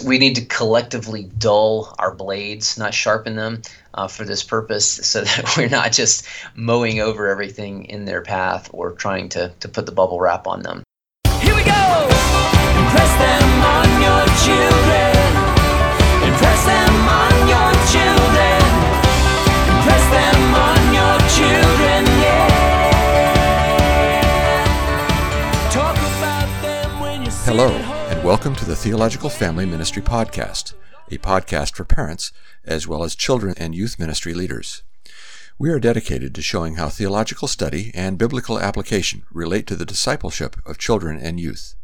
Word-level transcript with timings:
we 0.00 0.18
need 0.18 0.36
to 0.36 0.44
collectively 0.46 1.24
dull 1.38 1.94
our 1.98 2.14
blades, 2.14 2.78
not 2.78 2.94
sharpen 2.94 3.36
them 3.36 3.60
uh, 3.94 4.08
for 4.08 4.24
this 4.24 4.42
purpose, 4.42 4.86
so 5.06 5.20
that 5.22 5.54
we're 5.56 5.68
not 5.68 5.92
just 5.92 6.26
mowing 6.54 7.00
over 7.00 7.28
everything 7.28 7.84
in 7.86 8.04
their 8.04 8.22
path 8.22 8.70
or 8.72 8.92
trying 8.92 9.28
to, 9.30 9.52
to 9.60 9.68
put 9.68 9.86
the 9.86 9.92
bubble 9.92 10.20
wrap 10.20 10.46
on 10.46 10.62
them. 10.62 10.82
Here 11.40 11.54
we 11.54 11.64
go! 11.64 11.72
Impress 11.72 13.12
them 13.20 13.62
on 13.62 13.88
your 14.00 14.24
children. 14.40 15.12
Impress 16.24 16.64
them 16.64 17.08
on 17.08 17.48
your 17.48 17.72
children. 17.92 18.62
Impress 19.76 20.04
them 20.10 20.54
on 20.54 20.80
your 20.94 21.18
children, 21.36 22.06
yeah. 22.22 22.48
Talk 25.70 25.96
about 25.96 26.48
them 26.62 27.00
when 27.00 27.24
you 27.24 27.30
sit 27.30 27.50
Hello, 27.52 27.66
at 27.68 27.72
home. 27.72 27.91
and 27.91 27.91
welcome 28.24 28.54
to 28.54 28.64
the 28.64 28.76
Theological 28.76 29.28
Family 29.28 29.66
Ministry 29.66 30.00
Podcast, 30.00 30.74
a 31.10 31.18
podcast 31.18 31.74
for 31.74 31.84
parents 31.84 32.30
as 32.64 32.86
well 32.86 33.02
as 33.02 33.16
children 33.16 33.52
and 33.58 33.74
youth 33.74 33.98
ministry 33.98 34.32
leaders. 34.32 34.84
We 35.58 35.70
are 35.70 35.80
dedicated 35.80 36.32
to 36.36 36.40
showing 36.40 36.76
how 36.76 36.88
theological 36.88 37.48
study 37.48 37.90
and 37.94 38.18
biblical 38.18 38.60
application 38.60 39.24
relate 39.32 39.66
to 39.66 39.76
the 39.76 39.84
discipleship 39.84 40.56
of 40.64 40.78
children 40.78 41.18
and 41.18 41.40
youth. 41.40 41.74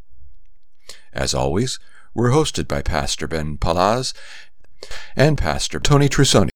As 1.12 1.34
always, 1.34 1.80
we're 2.14 2.30
hosted 2.30 2.68
by 2.68 2.82
Pastor 2.82 3.26
Ben 3.26 3.58
Palaz 3.58 4.14
and 5.16 5.36
Pastor 5.36 5.80
Tony 5.80 6.08
Trusoni. 6.08 6.50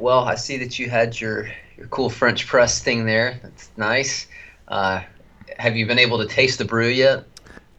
Well, 0.00 0.24
I 0.24 0.34
see 0.34 0.56
that 0.56 0.80
you 0.80 0.90
had 0.90 1.20
your, 1.20 1.48
your 1.76 1.86
cool 1.90 2.10
French 2.10 2.48
press 2.48 2.82
thing 2.82 3.06
there. 3.06 3.38
That's 3.40 3.70
nice. 3.76 4.26
Uh, 4.66 5.02
have 5.58 5.76
you 5.76 5.86
been 5.86 6.00
able 6.00 6.18
to 6.18 6.26
taste 6.26 6.58
the 6.58 6.64
brew 6.64 6.88
yet? 6.88 7.24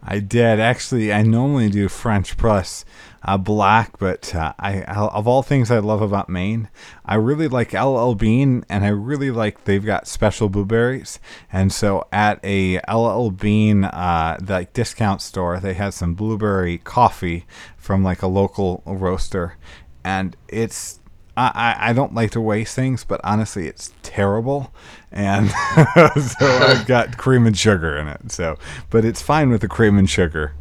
I 0.05 0.19
did 0.19 0.59
actually. 0.59 1.13
I 1.13 1.23
normally 1.23 1.69
do 1.69 1.87
French 1.87 2.35
press 2.35 2.83
uh, 3.23 3.37
black, 3.37 3.97
but 3.97 4.35
uh, 4.35 4.53
I 4.59 4.81
of 4.83 5.27
all 5.27 5.43
things 5.43 5.71
I 5.71 5.79
love 5.79 6.01
about 6.01 6.27
Maine, 6.27 6.69
I 7.05 7.15
really 7.15 7.47
like 7.47 7.73
LL 7.73 8.13
Bean, 8.13 8.65
and 8.69 8.83
I 8.83 8.89
really 8.89 9.31
like 9.31 9.63
they've 9.63 9.85
got 9.85 10.07
special 10.07 10.49
blueberries. 10.49 11.19
And 11.51 11.71
so 11.71 12.05
at 12.11 12.39
a 12.43 12.79
LL 12.91 13.29
Bean 13.29 13.85
uh, 13.85 14.37
like 14.45 14.73
discount 14.73 15.21
store, 15.21 15.59
they 15.59 15.73
had 15.73 15.93
some 15.93 16.15
blueberry 16.15 16.79
coffee 16.79 17.45
from 17.77 18.03
like 18.03 18.21
a 18.21 18.27
local 18.27 18.83
roaster, 18.85 19.57
and 20.03 20.35
it's 20.49 20.99
I, 21.35 21.51
I 21.77 21.89
I 21.89 21.93
don't 21.93 22.13
like 22.13 22.31
to 22.31 22.41
waste 22.41 22.75
things, 22.75 23.03
but 23.03 23.19
honestly, 23.23 23.67
it's 23.67 23.91
terrible. 24.03 24.73
And 25.11 25.49
so 25.95 26.45
I've 26.47 26.85
got 26.87 27.17
cream 27.17 27.45
and 27.47 27.57
sugar 27.57 27.97
in 27.97 28.07
it. 28.07 28.31
So, 28.31 28.57
but 28.89 29.05
it's 29.05 29.21
fine 29.21 29.49
with 29.49 29.61
the 29.61 29.67
cream 29.67 29.97
and 29.97 30.09
sugar. 30.09 30.53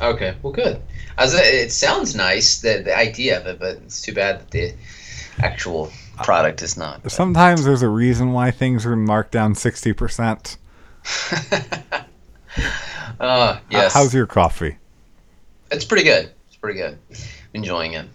Okay, 0.00 0.36
well, 0.42 0.52
good. 0.52 0.80
As 1.16 1.34
it, 1.34 1.72
sounds 1.72 2.14
nice, 2.14 2.60
the, 2.60 2.82
the 2.84 2.96
idea 2.96 3.40
of 3.40 3.46
it, 3.48 3.58
but 3.58 3.76
it's 3.78 4.00
too 4.00 4.14
bad 4.14 4.38
that 4.40 4.50
the 4.52 4.72
actual 5.40 5.90
product 6.22 6.62
is 6.62 6.76
not. 6.76 7.02
but- 7.02 7.10
Sometimes 7.10 7.64
there's 7.64 7.82
a 7.82 7.88
reason 7.88 8.32
why 8.32 8.52
things 8.52 8.86
are 8.86 8.94
marked 8.94 9.32
down 9.32 9.54
60%. 9.54 10.56
Uh, 13.20 13.58
yes. 13.70 13.92
How's 13.94 14.14
your 14.14 14.26
coffee? 14.26 14.78
It's 15.72 15.84
pretty 15.84 16.04
good. 16.04 16.30
It's 16.46 16.56
pretty 16.56 16.78
good. 16.78 16.98
Enjoying 17.52 17.94
it. 17.94 18.06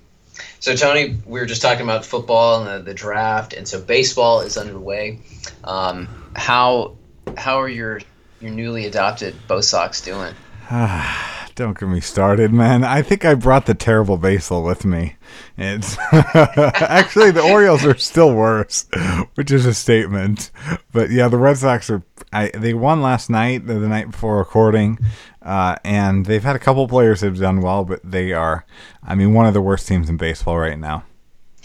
So, 0.59 0.75
Tony, 0.75 1.17
we 1.25 1.39
were 1.39 1.45
just 1.45 1.61
talking 1.61 1.83
about 1.83 2.05
football 2.05 2.61
and 2.61 2.85
the, 2.85 2.91
the 2.91 2.93
draft, 2.93 3.53
and 3.53 3.67
so 3.67 3.81
baseball 3.81 4.41
is 4.41 4.57
underway. 4.57 5.19
Um, 5.63 6.07
how 6.35 6.97
how 7.37 7.61
are 7.61 7.69
your 7.69 8.01
your 8.39 8.51
newly 8.51 8.85
adopted 8.85 9.35
Bo 9.47 9.61
Sox 9.61 10.01
doing? 10.01 10.33
Don't 11.55 11.79
get 11.79 11.87
me 11.87 11.99
started, 11.99 12.51
man. 12.51 12.83
I 12.83 13.03
think 13.03 13.25
I 13.25 13.35
brought 13.35 13.67
the 13.67 13.75
terrible 13.75 14.17
basil 14.17 14.63
with 14.63 14.85
me. 14.85 15.17
It's 15.55 15.97
actually 16.11 17.29
the 17.29 17.43
Orioles 17.43 17.85
are 17.85 17.95
still 17.95 18.33
worse, 18.33 18.87
which 19.35 19.51
is 19.51 19.67
a 19.67 19.73
statement. 19.73 20.49
But 20.91 21.11
yeah, 21.11 21.27
the 21.27 21.37
Red 21.37 21.57
Sox 21.57 21.91
are. 21.91 22.01
I, 22.31 22.49
they 22.55 22.73
won 22.73 23.03
last 23.03 23.29
night, 23.29 23.67
the 23.67 23.75
night 23.75 24.09
before 24.09 24.39
recording, 24.39 24.97
uh, 25.43 25.75
and 25.83 26.25
they've 26.25 26.43
had 26.43 26.55
a 26.55 26.59
couple 26.59 26.87
players 26.87 27.21
that 27.21 27.27
have 27.27 27.39
done 27.39 27.61
well, 27.61 27.85
but 27.85 27.99
they 28.03 28.33
are, 28.33 28.65
I 29.03 29.13
mean, 29.13 29.35
one 29.35 29.45
of 29.45 29.53
the 29.53 29.61
worst 29.61 29.87
teams 29.87 30.09
in 30.09 30.17
baseball 30.17 30.57
right 30.57 30.79
now. 30.79 31.03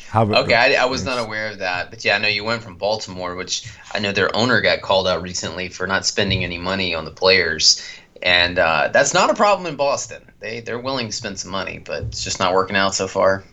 How 0.08 0.22
about 0.22 0.44
Okay, 0.44 0.54
I, 0.54 0.82
I 0.82 0.86
was 0.86 1.04
not 1.04 1.18
aware 1.18 1.50
of 1.50 1.58
that, 1.58 1.90
but 1.90 2.04
yeah, 2.04 2.16
I 2.16 2.18
know 2.18 2.28
you 2.28 2.44
went 2.44 2.62
from 2.62 2.76
Baltimore, 2.76 3.34
which 3.34 3.70
I 3.92 3.98
know 3.98 4.12
their 4.12 4.34
owner 4.34 4.60
got 4.60 4.80
called 4.80 5.06
out 5.06 5.22
recently 5.22 5.68
for 5.68 5.86
not 5.86 6.06
spending 6.06 6.44
any 6.44 6.58
money 6.58 6.94
on 6.94 7.04
the 7.04 7.10
players, 7.10 7.82
and 8.22 8.58
uh, 8.58 8.88
that's 8.92 9.14
not 9.14 9.30
a 9.30 9.34
problem 9.34 9.66
in 9.66 9.76
Boston. 9.76 10.22
They 10.40 10.60
they're 10.60 10.78
willing 10.78 11.06
to 11.06 11.12
spend 11.12 11.38
some 11.38 11.50
money, 11.50 11.78
but 11.78 12.04
it's 12.04 12.24
just 12.24 12.38
not 12.38 12.54
working 12.54 12.76
out 12.76 12.94
so 12.94 13.08
far. 13.08 13.44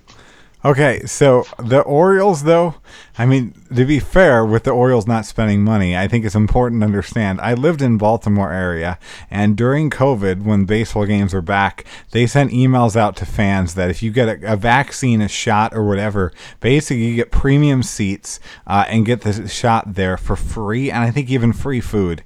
Okay, 0.66 1.06
so 1.06 1.46
the 1.60 1.82
Orioles, 1.82 2.42
though, 2.42 2.74
I 3.20 3.28
mean, 3.28 3.54
to 3.76 3.86
be 3.86 4.00
fair, 4.00 4.44
with 4.44 4.64
the 4.64 4.72
Orioles 4.72 5.06
not 5.06 5.28
spending 5.28 5.64
money, 5.64 5.96
I 5.96 6.08
think 6.08 6.26
it's 6.26 6.34
important 6.34 6.82
to 6.82 6.88
understand. 6.88 7.40
I 7.40 7.54
lived 7.54 7.84
in 7.84 8.00
Baltimore 8.00 8.52
area, 8.52 8.98
and 9.30 9.56
during 9.56 9.92
COVID, 9.92 10.42
when 10.42 10.66
baseball 10.66 11.06
games 11.06 11.36
were 11.36 11.44
back, 11.44 11.86
they 12.10 12.26
sent 12.26 12.50
emails 12.50 12.96
out 12.96 13.16
to 13.18 13.28
fans 13.28 13.76
that 13.76 13.92
if 13.92 14.02
you 14.02 14.10
get 14.10 14.28
a, 14.28 14.54
a 14.54 14.56
vaccine, 14.56 15.22
a 15.22 15.28
shot, 15.28 15.76
or 15.76 15.88
whatever, 15.88 16.34
basically 16.62 17.06
you 17.06 17.16
get 17.16 17.30
premium 17.30 17.84
seats 17.84 18.40
uh, 18.66 18.86
and 18.88 19.06
get 19.06 19.22
the 19.22 19.48
shot 19.48 19.94
there 19.94 20.18
for 20.18 20.36
free, 20.36 20.90
and 20.90 21.04
I 21.04 21.12
think 21.12 21.30
even 21.30 21.54
free 21.54 21.80
food. 21.80 22.24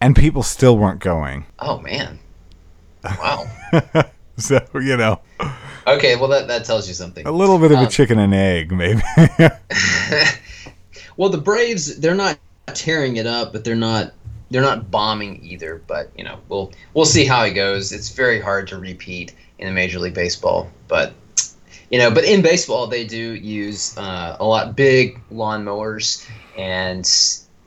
And 0.00 0.14
people 0.14 0.42
still 0.42 0.76
weren't 0.76 1.00
going. 1.00 1.46
Oh 1.58 1.78
man, 1.80 2.18
wow. 3.04 3.46
So, 4.36 4.60
you 4.74 4.96
know, 4.96 5.20
okay, 5.86 6.16
well 6.16 6.28
that 6.28 6.48
that 6.48 6.64
tells 6.64 6.88
you 6.88 6.94
something. 6.94 7.24
a 7.24 7.30
little 7.30 7.58
bit 7.58 7.70
of 7.70 7.78
a 7.78 7.82
Um, 7.82 7.88
chicken 7.88 8.18
and 8.18 8.34
egg, 8.34 8.72
maybe. 8.72 9.00
Well, 11.16 11.30
the 11.30 11.38
Braves 11.38 11.98
they're 12.00 12.14
not 12.14 12.38
tearing 12.74 13.16
it 13.16 13.26
up, 13.26 13.52
but 13.52 13.64
they're 13.64 13.76
not 13.76 14.12
they're 14.50 14.62
not 14.62 14.90
bombing 14.90 15.38
either. 15.44 15.80
But 15.86 16.10
you 16.16 16.24
know, 16.24 16.38
we'll 16.48 16.72
we'll 16.94 17.04
see 17.04 17.24
how 17.24 17.44
it 17.44 17.52
goes. 17.52 17.92
It's 17.92 18.10
very 18.10 18.40
hard 18.40 18.66
to 18.68 18.78
repeat 18.78 19.34
in 19.58 19.68
a 19.68 19.70
Major 19.70 20.00
League 20.00 20.14
Baseball, 20.14 20.68
but 20.88 21.12
you 21.90 21.98
know, 21.98 22.10
but 22.10 22.24
in 22.24 22.42
baseball 22.42 22.88
they 22.88 23.04
do 23.06 23.34
use 23.34 23.96
uh, 23.96 24.36
a 24.40 24.44
lot 24.44 24.74
big 24.74 25.20
lawnmowers, 25.30 26.28
and 26.58 27.06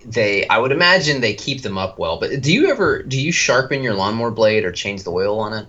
they 0.08 0.48
I 0.48 0.58
would 0.58 0.72
imagine 0.72 1.22
they 1.22 1.34
keep 1.34 1.62
them 1.62 1.78
up 1.78 2.00
well. 2.00 2.20
But 2.20 2.42
do 2.42 2.52
you 2.52 2.72
ever 2.72 3.04
do 3.04 3.20
you 3.20 3.32
sharpen 3.32 3.84
your 3.84 3.94
lawnmower 3.94 4.32
blade 4.32 4.64
or 4.64 4.72
change 4.72 5.04
the 5.04 5.12
oil 5.12 5.40
on 5.40 5.54
it? 5.54 5.68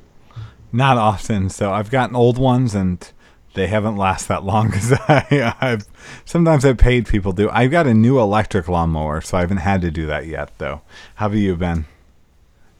Not 0.72 0.96
often. 0.96 1.50
So 1.50 1.72
I've 1.72 1.90
gotten 1.90 2.14
old 2.14 2.38
ones 2.38 2.74
and 2.74 3.10
they 3.54 3.66
haven't 3.66 3.96
last 3.96 4.28
that 4.28 4.44
long 4.44 4.66
because 4.70 4.92
I've 5.08 5.86
sometimes 6.24 6.64
I've 6.64 6.78
paid 6.78 7.06
people 7.06 7.32
to. 7.34 7.50
I've 7.50 7.70
got 7.70 7.86
a 7.86 7.94
new 7.94 8.18
electric 8.20 8.68
lawnmower, 8.68 9.20
so 9.20 9.36
I 9.36 9.40
haven't 9.40 9.58
had 9.58 9.80
to 9.82 9.90
do 9.90 10.06
that 10.06 10.26
yet 10.26 10.52
though. 10.58 10.82
How 11.16 11.28
have 11.28 11.38
you 11.38 11.56
been? 11.56 11.86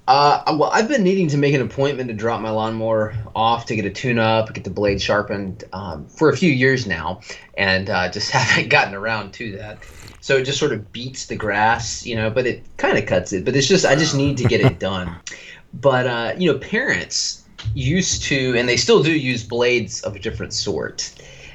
Uh, 0.09 0.57
well, 0.59 0.71
I've 0.73 0.89
been 0.89 1.03
needing 1.03 1.29
to 1.29 1.37
make 1.37 1.53
an 1.53 1.61
appointment 1.61 2.09
to 2.09 2.15
drop 2.15 2.41
my 2.41 2.49
lawnmower 2.49 3.15
off 3.37 3.67
to 3.67 3.77
get 3.77 3.85
a 3.85 3.91
tune-up, 3.91 4.55
get 4.55 4.65
the 4.65 4.71
blade 4.71 5.03
sharpened 5.03 5.65
um, 5.75 6.07
for 6.07 6.31
a 6.31 6.37
few 6.37 6.51
years 6.51 6.87
now, 6.87 7.21
and 7.59 7.91
uh, 7.91 8.11
just 8.11 8.31
haven't 8.33 8.71
gotten 8.71 8.95
around 8.95 9.33
to 9.35 9.59
that. 9.59 9.85
So 10.21 10.39
it 10.39 10.45
just 10.45 10.59
sort 10.59 10.73
of 10.73 10.91
beats 10.95 11.27
the 11.27 11.37
grass, 11.37 12.07
you 12.07 12.17
know, 12.17 12.31
but 12.31 12.47
it 12.47 12.65
kind 12.79 12.97
of 12.97 13.05
cuts 13.05 13.35
it. 13.35 13.45
But 13.45 13.55
it's 13.55 13.69
just 13.69 13.85
I 13.85 13.97
just 13.97 14.17
need 14.17 14.39
to 14.39 14.45
get 14.45 14.63
it 14.63 14.79
done. 14.81 15.15
But 15.75 16.07
uh, 16.07 16.33
you 16.39 16.51
know, 16.51 16.59
parents 16.59 17.47
used 17.75 18.23
to, 18.25 18.57
and 18.57 18.67
they 18.67 18.79
still 18.79 19.03
do 19.03 19.13
use 19.13 19.45
blades 19.45 20.01
of 20.01 20.17
a 20.17 20.19
different 20.19 20.55
sort. 20.55 21.13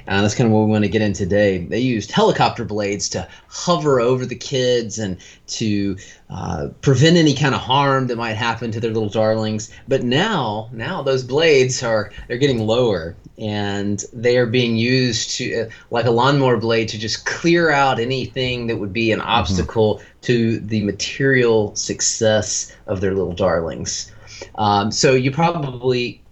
Uh, 0.08 0.22
that's 0.22 0.36
kind 0.36 0.48
of 0.48 0.54
what 0.54 0.66
we 0.66 0.72
want 0.72 0.84
to 0.84 0.90
get 0.90 1.02
in 1.02 1.14
today. 1.14 1.60
They 1.60 1.80
used 1.80 2.12
helicopter 2.12 2.66
blades 2.66 3.10
to 3.10 3.28
hover 3.48 4.00
over 4.00 4.26
the 4.26 4.36
kids 4.36 5.00
and 5.00 5.18
to 5.48 5.98
uh, 6.30 6.70
prevent 6.82 7.18
any 7.18 7.34
kind 7.34 7.56
of 7.56 7.62
harm 7.62 8.08
that 8.08 8.18
might 8.18 8.34
happen 8.34 8.72
to 8.72 8.80
their 8.80 8.92
little 8.92 9.10
darlings. 9.10 9.72
But 9.88 10.04
now, 10.04 10.70
now 10.72 11.02
those 11.02 11.24
blades 11.24 11.84
are 11.84 12.12
they're 12.28 12.38
getting 12.38 12.66
lower, 12.66 13.16
and 13.38 14.04
they 14.14 14.38
are 14.38 14.46
being 14.46 14.76
used 14.76 15.38
to 15.38 15.62
uh, 15.62 15.70
like 15.92 16.06
a 16.06 16.12
lawnmower 16.12 16.58
blade 16.58 16.90
to 16.90 16.98
just 16.98 17.26
clear 17.26 17.70
out 17.70 18.00
anything 18.00 18.68
that 18.68 18.78
would 18.78 18.94
be 18.94 19.12
an 19.12 19.22
obstacle 19.22 20.02
to 20.24 20.60
the 20.60 20.84
material 20.84 21.76
success 21.76 22.76
of 22.88 23.02
their 23.02 23.14
little 23.14 23.34
darlings. 23.34 24.12
Um, 24.56 24.92
so 24.92 25.14
you 25.14 25.32
probably 25.32 26.23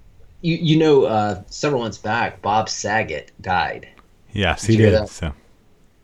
you, 0.42 0.56
you 0.58 0.78
know 0.78 1.04
uh, 1.04 1.42
several 1.48 1.82
months 1.82 1.98
back 1.98 2.42
Bob 2.42 2.70
Saget 2.70 3.32
died. 3.42 3.88
Yes, 4.34 4.66
Did 4.66 4.72
he 4.72 4.78
did. 4.78 5.08
So 5.08 5.34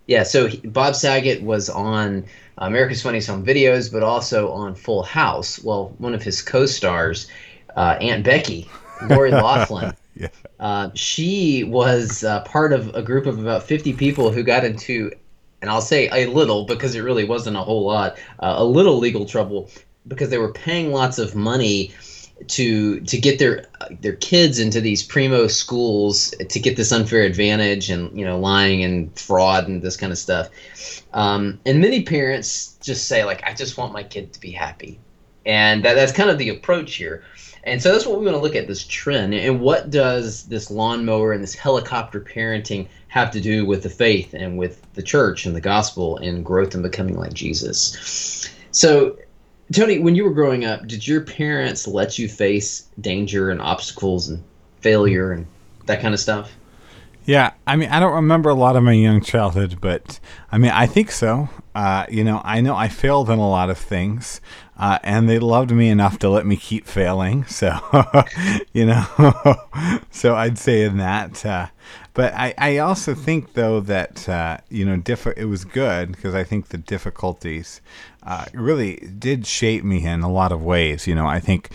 Yeah, 0.08 0.24
so 0.24 0.48
he, 0.48 0.58
Bob 0.68 0.96
Saget 0.96 1.42
was 1.42 1.70
on 1.70 2.26
America's 2.58 3.02
Funniest 3.02 3.28
Home 3.30 3.46
Videos, 3.46 3.92
but 3.92 4.04
also 4.04 4.52
on 4.52 4.76
Full 4.76 5.04
House. 5.04 5.62
Well, 5.64 5.94
one 5.98 6.14
of 6.14 6.24
his 6.24 6.42
co-stars, 6.42 7.28
uh, 7.76 7.98
Aunt 8.02 8.24
Becky, 8.24 8.70
Lori 9.10 9.32
Loughlin, 9.32 9.96
yeah. 10.16 10.30
uh, 10.60 10.90
she 10.94 11.64
was 11.64 12.24
uh, 12.24 12.42
part 12.42 12.74
of 12.74 12.94
a 12.96 13.02
group 13.02 13.26
of 13.26 13.40
about 13.40 13.64
50 13.64 13.94
people 13.94 14.32
who 14.32 14.44
got 14.44 14.66
into, 14.66 15.12
and 15.62 15.70
I'll 15.70 15.82
say 15.82 16.10
a 16.10 16.30
little 16.30 16.66
because 16.66 16.96
it 16.96 17.02
really 17.02 17.24
wasn't 17.24 17.58
a 17.58 17.62
whole 17.62 17.86
lot, 17.86 18.18
uh, 18.40 18.56
a 18.58 18.66
little 18.66 18.98
legal 18.98 19.26
trouble 19.26 19.70
because 20.08 20.30
they 20.30 20.38
were 20.38 20.54
paying 20.54 20.92
lots 20.92 21.20
of 21.20 21.36
money 21.36 21.94
to 22.48 23.00
to 23.02 23.18
get 23.18 23.40
their 23.40 23.66
their 24.02 24.16
kids 24.16 24.60
into 24.60 24.80
these 24.80 25.04
primo 25.04 25.48
schools 25.48 26.34
to 26.50 26.60
get 26.60 26.76
this 26.76 26.92
unfair 26.92 27.22
advantage 27.22 27.90
and 27.90 28.18
you 28.18 28.24
know 28.24 28.40
lying 28.40 28.84
and 28.84 29.18
fraud 29.18 29.68
and 29.68 29.82
this 29.82 29.98
kind 29.98 30.12
of 30.12 30.18
stuff. 30.18 30.50
Um, 31.14 31.60
and 31.66 31.82
many 31.82 32.04
parents 32.04 32.78
just 32.82 33.08
say 33.08 33.24
like 33.24 33.44
i 33.44 33.54
just 33.54 33.78
want 33.78 33.94
my 33.94 34.04
kid 34.04 34.34
to 34.34 34.40
be 34.40 34.52
happy. 34.52 35.00
And 35.46 35.84
that, 35.86 35.94
that's 35.94 36.12
kind 36.12 36.30
of 36.30 36.38
the 36.38 36.50
approach 36.50 36.96
here. 36.96 37.24
And 37.64 37.82
so 37.82 37.92
that's 37.92 38.06
what 38.06 38.20
we 38.20 38.26
want 38.26 38.38
to 38.38 38.42
look 38.42 38.56
at 38.56 38.68
this 38.68 38.86
trend. 38.86 39.34
And 39.34 39.60
what 39.60 39.90
does 39.90 40.44
this 40.44 40.72
lawnmower 40.72 41.34
and 41.34 41.44
this 41.44 41.56
helicopter 41.56 42.22
parenting 42.22 42.88
have 43.10 43.32
to 43.32 43.42
do 43.42 43.66
with 43.66 43.84
the 43.84 43.90
faith 43.90 44.34
and 44.34 44.58
with 44.58 44.82
the 44.94 45.02
church 45.02 45.46
and 45.46 45.56
the 45.56 45.62
gospel 45.62 46.18
and 46.18 46.46
growth 46.46 46.74
and 46.74 46.84
becoming 46.84 47.18
like 47.18 47.34
jesus? 47.34 48.50
So 48.72 49.18
Tony, 49.74 50.00
when 50.00 50.16
you 50.16 50.24
were 50.24 50.32
growing 50.32 50.66
up, 50.66 50.88
did 50.88 51.06
your 51.06 51.22
parents 51.22 51.88
let 51.88 52.18
you 52.18 52.30
face 52.30 52.88
danger 53.02 53.50
and 53.50 53.62
obstacles 53.62 54.30
and 54.30 54.42
failure 54.80 55.34
and 55.34 55.46
that 55.86 56.02
kind 56.02 56.14
of 56.14 56.20
stuff? 56.20 56.52
Yeah, 57.26 57.52
I 57.68 57.76
mean, 57.76 57.90
I 57.90 58.00
don't 58.00 58.14
remember 58.14 58.50
a 58.50 58.56
lot 58.56 58.78
of 58.78 58.84
my 58.84 58.94
young 58.94 59.20
childhood, 59.20 59.80
but 59.82 60.22
I 60.50 60.58
mean, 60.58 60.72
I 60.72 60.86
think 60.86 61.12
so. 61.12 61.50
Uh, 61.76 62.06
you 62.10 62.24
know, 62.24 62.42
I 62.46 62.62
know 62.62 62.74
I 62.74 62.88
failed 62.88 63.30
in 63.30 63.38
a 63.38 63.50
lot 63.50 63.70
of 63.70 63.78
things, 63.78 64.40
uh, 64.78 65.00
and 65.04 65.28
they 65.28 65.38
loved 65.38 65.72
me 65.72 65.90
enough 65.90 66.20
to 66.20 66.30
let 66.30 66.46
me 66.46 66.56
keep 66.56 66.88
failing. 66.88 67.44
So, 67.44 67.78
you 68.74 68.86
know, 68.86 69.06
so 70.12 70.36
I'd 70.36 70.58
say 70.58 70.84
in 70.84 70.98
that. 71.00 71.46
Uh, 71.46 71.68
but 72.18 72.34
I, 72.34 72.56
I 72.58 72.78
also 72.80 73.14
think 73.14 73.54
though 73.54 73.80
that 73.82 74.28
uh, 74.28 74.58
you 74.70 74.86
know 74.86 74.98
diff- 74.98 75.38
it 75.38 75.46
was 75.46 75.64
good 75.64 76.12
because 76.12 76.34
I 76.34 76.44
think 76.44 76.70
the 76.70 76.80
difficulties 76.80 77.80
uh, 78.24 78.46
really 78.54 78.96
did 78.96 79.46
shape 79.46 79.84
me 79.84 80.04
in 80.04 80.24
a 80.24 80.32
lot 80.32 80.52
of 80.52 80.64
ways. 80.64 81.06
You 81.06 81.14
know, 81.14 81.28
I 81.28 81.40
think 81.40 81.70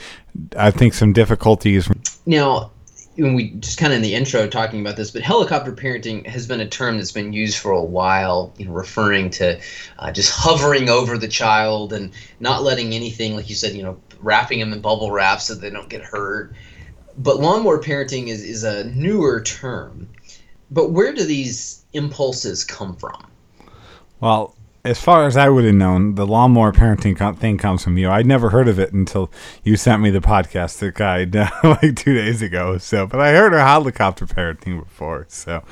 I 0.59 0.73
think 0.73 0.95
some 0.95 1.13
difficulties. 1.13 1.89
Now, 2.27 2.73
when 3.15 3.35
we 3.35 3.51
just 3.51 3.79
kind 3.79 3.93
of 3.93 3.99
in 3.99 4.03
the 4.03 4.17
intro 4.17 4.49
talking 4.49 4.81
about 4.81 4.97
this, 4.97 5.13
but 5.13 5.23
helicopter 5.23 5.71
parenting 5.71 6.27
has 6.27 6.49
been 6.49 6.59
a 6.59 6.67
term 6.67 6.97
that's 6.97 7.13
been 7.13 7.33
used 7.33 7.59
for 7.59 7.71
a 7.71 7.81
while, 7.81 8.53
you 8.59 8.67
know, 8.67 8.73
referring 8.73 9.31
to 9.31 9.61
uh, 10.01 10.11
just 10.11 10.33
hovering 10.35 10.89
over 10.89 11.19
the 11.19 11.29
child 11.29 11.93
and 11.93 12.11
not 12.41 12.65
letting 12.65 12.95
anything, 12.95 13.37
like 13.37 13.49
you 13.49 13.55
said, 13.55 13.75
you 13.75 13.85
know, 13.85 14.01
wrapping 14.19 14.59
them 14.59 14.73
in 14.73 14.81
bubble 14.81 15.13
wrap 15.13 15.41
so 15.41 15.55
they 15.55 15.71
don't 15.71 15.89
get 15.89 16.03
hurt. 16.03 16.53
But 17.17 17.39
lawnmower 17.39 17.81
parenting 17.81 18.27
is, 18.27 18.43
is 18.43 18.65
a 18.65 18.85
newer 18.85 19.41
term. 19.43 20.09
But 20.73 20.91
where 20.91 21.13
do 21.13 21.25
these 21.25 21.85
impulses 21.93 22.65
come 22.65 22.97
from? 22.97 23.27
Well, 24.21 24.57
as 24.85 25.01
far 25.01 25.27
as 25.27 25.37
I 25.37 25.49
would 25.49 25.65
have 25.65 25.75
known, 25.75 26.17
the 26.17 26.27
lawnmower 26.27 26.73
parenting 26.73 27.39
thing 27.39 27.57
comes 27.57 27.85
from 27.85 27.99
you. 27.99 28.11
I'd 28.11 28.27
never 28.27 28.51
heard 28.51 28.67
of 28.67 28.81
it 28.81 28.93
until 28.93 29.31
you 29.63 29.77
sent 29.77 30.03
me 30.03 30.11
the 30.11 30.21
podcast 30.21 30.79
the 30.79 30.91
guide 30.91 31.37
uh, 31.37 31.49
like 31.63 31.95
two 31.95 32.15
days 32.15 32.43
ago. 32.43 32.79
So, 32.79 33.07
but 33.07 33.21
I 33.21 33.31
heard 33.31 33.53
of 33.53 33.61
helicopter 33.61 34.27
parenting 34.27 34.83
before. 34.83 35.27
So, 35.29 35.63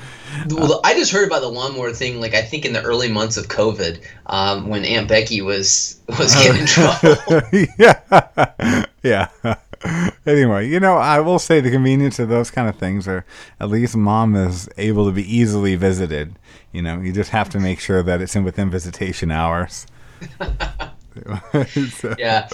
Well, 0.47 0.79
I 0.85 0.93
just 0.93 1.11
heard 1.11 1.27
about 1.27 1.41
the 1.41 1.49
lawnmower 1.49 1.91
thing, 1.91 2.21
like 2.21 2.33
I 2.33 2.41
think 2.41 2.63
in 2.65 2.71
the 2.71 2.81
early 2.81 3.09
months 3.09 3.35
of 3.35 3.47
COVID, 3.49 4.01
um, 4.27 4.69
when 4.69 4.85
Aunt 4.85 5.09
Becky 5.09 5.41
was 5.41 5.99
was 6.07 6.33
getting 6.43 6.61
in 6.61 6.67
trouble. 6.67 7.17
yeah, 7.77 8.85
yeah. 9.03 9.55
anyway, 10.25 10.67
you 10.67 10.79
know, 10.79 10.97
I 10.97 11.19
will 11.19 11.39
say 11.39 11.59
the 11.59 11.71
convenience 11.71 12.19
of 12.19 12.29
those 12.29 12.51
kind 12.51 12.67
of 12.69 12.75
things 12.75 13.07
are 13.07 13.25
at 13.59 13.69
least 13.69 13.95
mom 13.95 14.35
is 14.35 14.69
able 14.77 15.05
to 15.05 15.11
be 15.11 15.23
easily 15.35 15.75
visited. 15.75 16.37
You 16.71 16.81
know, 16.81 16.99
you 17.01 17.11
just 17.11 17.31
have 17.31 17.49
to 17.49 17.59
make 17.59 17.79
sure 17.79 18.03
that 18.03 18.21
it's 18.21 18.35
in 18.35 18.43
within 18.43 18.69
visitation 18.69 19.31
hours. 19.31 19.87
So- 21.89 22.15
yeah, 22.17 22.47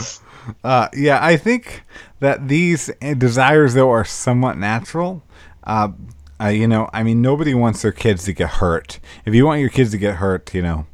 uh, 0.64 0.88
yeah, 0.94 1.24
I 1.24 1.38
think 1.38 1.84
that 2.20 2.48
these 2.48 2.90
uh, 3.02 3.14
desires, 3.14 3.76
though, 3.76 3.92
are 3.92 4.04
somewhat 4.06 4.58
natural. 4.58 5.22
Uh, 5.64 5.90
uh, 6.42 6.48
you 6.48 6.68
know, 6.68 6.90
I 6.94 7.04
mean, 7.04 7.22
nobody 7.22 7.54
wants 7.54 7.82
their 7.82 7.92
kids 7.92 8.24
to 8.26 8.34
get 8.34 8.50
hurt. 8.50 9.00
If 9.26 9.36
you 9.36 9.46
want 9.46 9.62
your 9.62 9.70
kids 9.70 9.92
to 9.92 9.98
get 9.98 10.16
hurt, 10.16 10.54
you 10.56 10.62
know, 10.62 10.88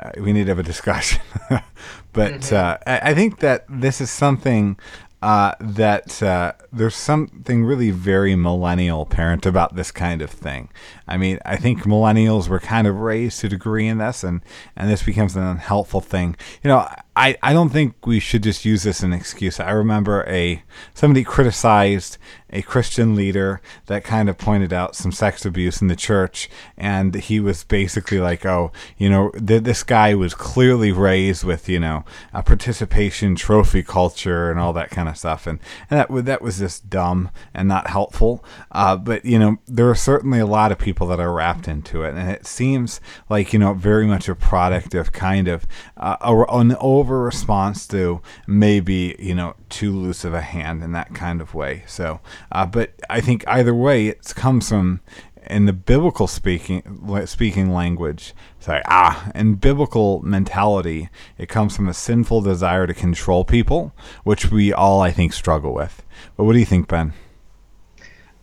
uh, 0.00 0.10
we 0.18 0.32
need 0.32 0.44
to 0.44 0.50
have 0.50 0.58
a 0.58 0.62
discussion. 0.62 1.20
but 2.12 2.52
uh, 2.52 2.78
I, 2.86 3.10
I 3.10 3.14
think 3.14 3.40
that 3.40 3.64
this 3.68 4.00
is 4.00 4.10
something 4.10 4.78
uh, 5.22 5.54
that 5.60 6.20
uh, 6.20 6.52
there's 6.72 6.96
something 6.96 7.64
really 7.64 7.92
very 7.92 8.34
millennial 8.34 9.06
parent 9.06 9.46
about 9.46 9.76
this 9.76 9.92
kind 9.92 10.20
of 10.20 10.30
thing. 10.30 10.68
I 11.06 11.16
mean, 11.16 11.38
I 11.44 11.56
think 11.56 11.82
millennials 11.82 12.48
were 12.48 12.58
kind 12.58 12.88
of 12.88 12.96
raised 12.96 13.40
to 13.40 13.48
degree 13.48 13.86
in 13.86 13.98
this, 13.98 14.24
and, 14.24 14.42
and 14.74 14.90
this 14.90 15.04
becomes 15.04 15.36
an 15.36 15.44
unhelpful 15.44 16.00
thing. 16.00 16.36
You 16.64 16.68
know, 16.68 16.88
I, 17.14 17.36
I 17.42 17.52
don't 17.52 17.68
think 17.68 18.06
we 18.06 18.20
should 18.20 18.42
just 18.42 18.64
use 18.64 18.84
this 18.84 19.00
as 19.00 19.04
an 19.04 19.12
excuse. 19.12 19.60
I 19.60 19.70
remember 19.72 20.24
a 20.26 20.62
somebody 20.94 21.24
criticized 21.24 22.16
a 22.48 22.62
Christian 22.62 23.14
leader 23.14 23.60
that 23.86 24.04
kind 24.04 24.28
of 24.28 24.38
pointed 24.38 24.72
out 24.72 24.94
some 24.94 25.12
sex 25.12 25.44
abuse 25.44 25.80
in 25.80 25.88
the 25.88 25.96
church, 25.96 26.48
and 26.76 27.14
he 27.14 27.40
was 27.40 27.64
basically 27.64 28.18
like, 28.18 28.46
"Oh, 28.46 28.72
you 28.96 29.10
know, 29.10 29.30
th- 29.30 29.62
this 29.62 29.82
guy 29.82 30.14
was 30.14 30.34
clearly 30.34 30.90
raised 30.92 31.44
with 31.44 31.68
you 31.68 31.80
know 31.80 32.04
a 32.32 32.42
participation 32.42 33.34
trophy 33.34 33.82
culture 33.82 34.50
and 34.50 34.58
all 34.58 34.72
that 34.72 34.90
kind 34.90 35.08
of 35.08 35.18
stuff," 35.18 35.46
and 35.46 35.58
and 35.90 35.98
that 35.98 36.10
wa- 36.10 36.22
that 36.22 36.40
was 36.40 36.58
just 36.58 36.88
dumb 36.88 37.30
and 37.52 37.68
not 37.68 37.88
helpful. 37.88 38.44
Uh, 38.70 38.96
but 38.96 39.24
you 39.24 39.38
know, 39.38 39.58
there 39.66 39.88
are 39.88 39.94
certainly 39.94 40.38
a 40.38 40.46
lot 40.46 40.72
of 40.72 40.78
people 40.78 41.06
that 41.08 41.20
are 41.20 41.32
wrapped 41.32 41.68
into 41.68 42.04
it, 42.04 42.14
and 42.14 42.30
it 42.30 42.46
seems 42.46 43.00
like 43.28 43.52
you 43.52 43.58
know 43.58 43.74
very 43.74 44.06
much 44.06 44.28
a 44.28 44.34
product 44.34 44.94
of 44.94 45.12
kind 45.12 45.48
of 45.48 45.66
uh, 46.02 46.16
a, 46.20 46.56
an 46.56 46.76
over 46.80 47.22
response 47.22 47.86
to 47.86 48.20
maybe 48.46 49.14
you 49.18 49.34
know 49.34 49.54
too 49.68 49.96
loose 49.96 50.24
of 50.24 50.34
a 50.34 50.40
hand 50.40 50.82
in 50.82 50.92
that 50.92 51.14
kind 51.14 51.40
of 51.40 51.54
way. 51.54 51.84
So, 51.86 52.20
uh, 52.50 52.66
but 52.66 52.92
I 53.08 53.20
think 53.20 53.44
either 53.46 53.74
way, 53.74 54.08
it 54.08 54.34
comes 54.34 54.68
from 54.68 55.00
in 55.46 55.66
the 55.66 55.72
biblical 55.72 56.26
speaking 56.26 56.82
speaking 57.26 57.72
language. 57.72 58.34
Sorry, 58.58 58.82
ah, 58.86 59.30
in 59.34 59.54
biblical 59.54 60.20
mentality, 60.22 61.08
it 61.38 61.48
comes 61.48 61.76
from 61.76 61.88
a 61.88 61.94
sinful 61.94 62.42
desire 62.42 62.86
to 62.86 62.94
control 62.94 63.44
people, 63.44 63.94
which 64.24 64.50
we 64.50 64.72
all 64.72 65.00
I 65.00 65.12
think 65.12 65.32
struggle 65.32 65.72
with. 65.72 66.02
But 66.36 66.44
what 66.44 66.54
do 66.54 66.58
you 66.58 66.64
think, 66.64 66.88
Ben? 66.88 67.12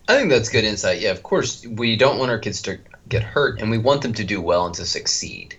I 0.07 0.15
think 0.15 0.29
that's 0.29 0.50
good 0.50 0.63
insight. 0.63 1.01
Yeah, 1.01 1.12
of 1.12 1.23
course, 1.23 1.65
we 1.67 1.95
don't 1.95 2.17
want 2.17 2.31
our 2.31 2.39
kids 2.39 2.62
to 2.63 2.79
get 3.07 3.21
hurt, 3.21 3.62
and 3.62 3.69
we 3.69 3.77
want 3.77 4.01
them 4.01 4.13
to 4.13 4.23
do 4.23 4.41
well 4.41 4.65
and 4.65 4.75
to 4.75 4.85
succeed. 4.85 5.58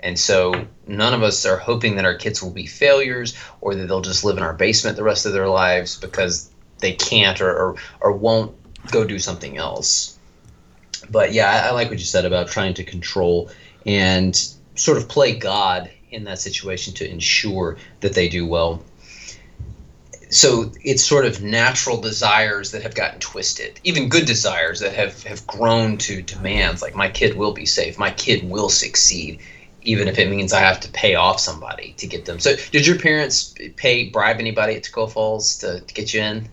And 0.00 0.18
so, 0.18 0.66
none 0.86 1.14
of 1.14 1.22
us 1.22 1.44
are 1.44 1.56
hoping 1.56 1.96
that 1.96 2.04
our 2.04 2.14
kids 2.14 2.42
will 2.42 2.50
be 2.50 2.66
failures 2.66 3.36
or 3.60 3.74
that 3.74 3.88
they'll 3.88 4.00
just 4.00 4.24
live 4.24 4.36
in 4.36 4.42
our 4.42 4.52
basement 4.52 4.96
the 4.96 5.02
rest 5.02 5.26
of 5.26 5.32
their 5.32 5.48
lives 5.48 5.96
because 5.96 6.50
they 6.78 6.92
can't 6.92 7.40
or, 7.40 7.50
or, 7.50 7.76
or 8.00 8.12
won't 8.12 8.54
go 8.90 9.04
do 9.04 9.18
something 9.18 9.56
else. 9.56 10.16
But 11.10 11.32
yeah, 11.32 11.50
I, 11.50 11.68
I 11.68 11.70
like 11.72 11.90
what 11.90 11.98
you 11.98 12.04
said 12.04 12.24
about 12.24 12.48
trying 12.48 12.74
to 12.74 12.84
control 12.84 13.50
and 13.84 14.34
sort 14.76 14.98
of 14.98 15.08
play 15.08 15.36
God 15.36 15.90
in 16.10 16.24
that 16.24 16.38
situation 16.38 16.94
to 16.94 17.10
ensure 17.10 17.76
that 18.00 18.14
they 18.14 18.28
do 18.28 18.46
well 18.46 18.82
so 20.30 20.70
it's 20.84 21.04
sort 21.04 21.24
of 21.24 21.42
natural 21.42 22.00
desires 22.00 22.72
that 22.72 22.82
have 22.82 22.94
gotten 22.94 23.18
twisted 23.18 23.80
even 23.84 24.08
good 24.08 24.26
desires 24.26 24.80
that 24.80 24.92
have 24.92 25.22
have 25.22 25.46
grown 25.46 25.96
to 25.96 26.22
demands 26.22 26.82
like 26.82 26.94
my 26.94 27.08
kid 27.08 27.36
will 27.36 27.52
be 27.52 27.66
safe 27.66 27.98
my 27.98 28.10
kid 28.10 28.48
will 28.48 28.68
succeed 28.68 29.40
even 29.82 30.08
if 30.08 30.18
it 30.18 30.28
means 30.28 30.52
i 30.52 30.60
have 30.60 30.80
to 30.80 30.90
pay 30.90 31.14
off 31.14 31.40
somebody 31.40 31.94
to 31.94 32.06
get 32.06 32.24
them 32.24 32.38
so 32.38 32.54
did 32.72 32.86
your 32.86 32.98
parents 32.98 33.54
pay 33.76 34.08
bribe 34.08 34.38
anybody 34.38 34.74
at 34.74 34.82
Tacoma 34.82 35.10
falls 35.10 35.58
to, 35.58 35.80
to 35.80 35.94
get 35.94 36.12
you 36.12 36.20
in 36.20 36.48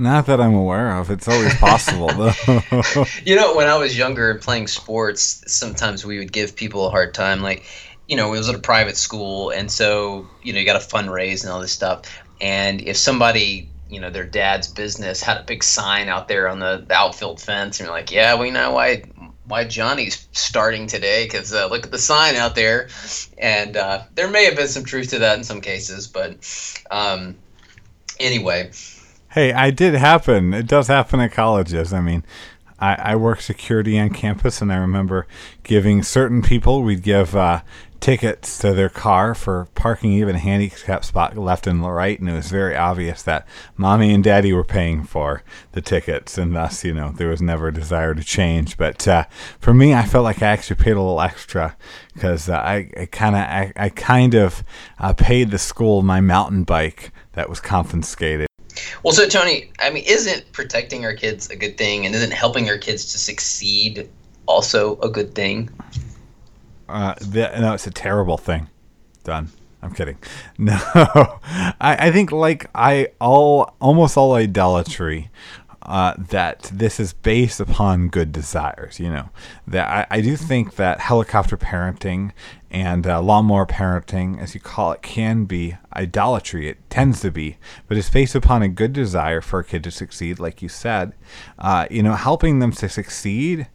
Not 0.00 0.26
that 0.26 0.40
I'm 0.40 0.54
aware 0.54 0.96
of. 0.96 1.10
It's 1.10 1.26
always 1.26 1.56
possible, 1.56 2.06
though. 2.06 3.04
you 3.24 3.34
know 3.34 3.56
when 3.56 3.66
i 3.66 3.76
was 3.76 3.98
younger 3.98 4.30
and 4.30 4.40
playing 4.40 4.68
sports 4.68 5.42
sometimes 5.46 6.04
we 6.04 6.18
would 6.18 6.32
give 6.32 6.54
people 6.54 6.86
a 6.86 6.90
hard 6.90 7.14
time 7.14 7.42
like 7.42 7.64
you 8.08 8.16
know 8.16 8.28
it 8.28 8.38
was 8.38 8.48
at 8.48 8.54
a 8.54 8.58
private 8.58 8.96
school 8.96 9.50
and 9.50 9.70
so 9.70 10.26
you 10.42 10.52
know 10.52 10.58
you 10.58 10.66
got 10.66 10.80
to 10.80 10.86
fundraise 10.86 11.42
and 11.42 11.52
all 11.52 11.60
this 11.60 11.72
stuff 11.72 12.02
and 12.40 12.80
if 12.82 12.96
somebody 12.96 13.70
you 13.88 14.00
know 14.00 14.10
their 14.10 14.24
dad's 14.24 14.68
business 14.68 15.22
had 15.22 15.38
a 15.38 15.44
big 15.44 15.62
sign 15.62 16.08
out 16.08 16.28
there 16.28 16.48
on 16.48 16.58
the, 16.58 16.84
the 16.86 16.94
outfield 16.94 17.40
fence 17.40 17.78
and 17.78 17.86
you're 17.86 17.96
like 17.96 18.10
yeah 18.10 18.34
we 18.38 18.50
know 18.50 18.72
why 18.72 19.02
why 19.48 19.64
johnny's 19.64 20.28
starting 20.32 20.86
today 20.86 21.24
because 21.24 21.52
uh, 21.52 21.66
look 21.66 21.84
at 21.84 21.90
the 21.90 21.98
sign 21.98 22.36
out 22.36 22.54
there 22.54 22.88
and 23.38 23.76
uh, 23.76 24.02
there 24.14 24.28
may 24.28 24.44
have 24.44 24.56
been 24.56 24.68
some 24.68 24.84
truth 24.84 25.10
to 25.10 25.18
that 25.18 25.36
in 25.36 25.44
some 25.44 25.60
cases 25.60 26.06
but 26.06 26.36
um, 26.90 27.36
anyway 28.20 28.70
Hey, 29.32 29.52
I 29.52 29.70
did 29.70 29.94
happen. 29.94 30.54
It 30.54 30.66
does 30.66 30.86
happen 30.86 31.20
at 31.20 31.32
colleges. 31.32 31.92
I 31.92 32.00
mean, 32.00 32.24
I, 32.78 32.94
I 32.94 33.16
work 33.16 33.40
security 33.40 33.98
on 33.98 34.10
campus, 34.10 34.62
and 34.62 34.72
I 34.72 34.76
remember 34.76 35.26
giving 35.64 36.02
certain 36.02 36.40
people, 36.40 36.82
we'd 36.82 37.02
give 37.02 37.36
uh, 37.36 37.60
tickets 38.00 38.58
to 38.58 38.72
their 38.72 38.88
car 38.88 39.34
for 39.34 39.68
parking 39.74 40.12
even 40.12 40.36
a 40.36 40.38
handicap 40.38 41.04
spot 41.04 41.36
left 41.36 41.66
and 41.66 41.84
right, 41.84 42.18
and 42.18 42.28
it 42.28 42.34
was 42.34 42.50
very 42.50 42.76
obvious 42.76 43.22
that 43.22 43.46
mommy 43.76 44.14
and 44.14 44.22
daddy 44.22 44.52
were 44.52 44.64
paying 44.64 45.04
for 45.04 45.42
the 45.72 45.80
tickets, 45.80 46.38
and 46.38 46.54
thus, 46.54 46.84
you 46.84 46.94
know, 46.94 47.10
there 47.12 47.28
was 47.28 47.42
never 47.42 47.68
a 47.68 47.74
desire 47.74 48.14
to 48.14 48.22
change. 48.22 48.76
But 48.76 49.06
uh, 49.08 49.24
for 49.58 49.74
me, 49.74 49.94
I 49.94 50.04
felt 50.04 50.24
like 50.24 50.42
I 50.42 50.46
actually 50.46 50.76
paid 50.76 50.92
a 50.92 51.00
little 51.00 51.20
extra 51.20 51.76
because 52.14 52.48
uh, 52.48 52.56
I, 52.56 53.08
kind 53.10 53.34
of 53.34 53.42
I, 53.42 53.72
I 53.76 53.88
kind 53.88 54.34
of 54.34 54.62
uh, 54.98 55.12
paid 55.12 55.50
the 55.50 55.58
school 55.58 56.02
my 56.02 56.20
mountain 56.20 56.64
bike 56.64 57.12
that 57.32 57.48
was 57.48 57.60
confiscated. 57.60 58.46
Well, 59.02 59.12
so 59.12 59.28
Tony, 59.28 59.70
I 59.80 59.90
mean, 59.90 60.04
isn't 60.06 60.50
protecting 60.52 61.04
our 61.04 61.14
kids 61.14 61.50
a 61.50 61.56
good 61.56 61.76
thing, 61.76 62.06
and 62.06 62.14
isn't 62.14 62.32
helping 62.32 62.68
our 62.68 62.78
kids 62.78 63.12
to 63.12 63.18
succeed 63.18 64.08
also 64.46 64.98
a 65.00 65.08
good 65.08 65.34
thing? 65.34 65.70
Uh, 66.88 67.14
the, 67.20 67.50
no, 67.60 67.74
it's 67.74 67.86
a 67.86 67.90
terrible 67.90 68.38
thing. 68.38 68.68
Done. 69.24 69.50
I'm 69.82 69.92
kidding. 69.92 70.18
No, 70.58 70.76
I, 71.80 72.08
I 72.08 72.10
think 72.10 72.32
like 72.32 72.68
I 72.74 73.08
all 73.20 73.76
almost 73.80 74.16
all 74.16 74.34
idolatry 74.34 75.30
uh, 75.82 76.14
that 76.18 76.70
this 76.72 76.98
is 76.98 77.12
based 77.12 77.60
upon 77.60 78.08
good 78.08 78.32
desires. 78.32 78.98
You 78.98 79.10
know 79.10 79.28
that 79.68 79.88
I, 80.10 80.18
I 80.18 80.20
do 80.20 80.36
think 80.36 80.76
that 80.76 81.00
helicopter 81.00 81.56
parenting 81.56 82.32
and 82.70 83.06
uh, 83.06 83.22
lawnmower 83.22 83.66
parenting, 83.66 84.40
as 84.40 84.54
you 84.54 84.60
call 84.60 84.92
it, 84.92 85.00
can 85.00 85.44
be 85.44 85.76
idolatry. 85.94 86.68
It 86.68 86.90
tends 86.90 87.20
to 87.20 87.30
be, 87.30 87.56
but 87.86 87.96
it's 87.96 88.10
based 88.10 88.34
upon 88.34 88.62
a 88.62 88.68
good 88.68 88.92
desire 88.92 89.40
for 89.40 89.60
a 89.60 89.64
kid 89.64 89.84
to 89.84 89.90
succeed, 89.90 90.40
like 90.40 90.60
you 90.60 90.68
said. 90.68 91.14
Uh, 91.58 91.86
you 91.90 92.02
know, 92.02 92.14
helping 92.14 92.58
them 92.58 92.72
to 92.72 92.88
succeed 92.88 93.68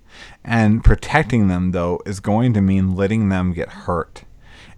and 0.43 0.83
protecting 0.83 1.47
them 1.47 1.71
though 1.71 2.01
is 2.05 2.19
going 2.19 2.53
to 2.53 2.61
mean 2.61 2.95
letting 2.95 3.29
them 3.29 3.53
get 3.53 3.69
hurt 3.69 4.23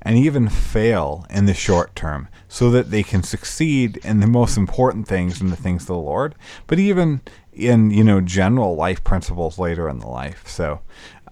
and 0.05 0.17
even 0.17 0.47
fail 0.47 1.25
in 1.31 1.45
the 1.45 1.53
short 1.53 1.95
term 1.95 2.27
so 2.47 2.69
that 2.69 2.91
they 2.91 3.01
can 3.01 3.23
succeed 3.23 3.97
in 3.97 4.19
the 4.19 4.27
most 4.27 4.55
important 4.55 5.07
things 5.07 5.41
in 5.41 5.49
the 5.49 5.55
things 5.55 5.83
of 5.83 5.87
the 5.87 5.97
Lord, 5.97 6.35
but 6.67 6.77
even 6.77 7.21
in, 7.51 7.89
you 7.89 8.03
know, 8.03 8.21
general 8.21 8.75
life 8.75 9.03
principles 9.03 9.57
later 9.57 9.89
in 9.89 9.99
the 9.99 10.07
life. 10.07 10.47
So, 10.47 10.81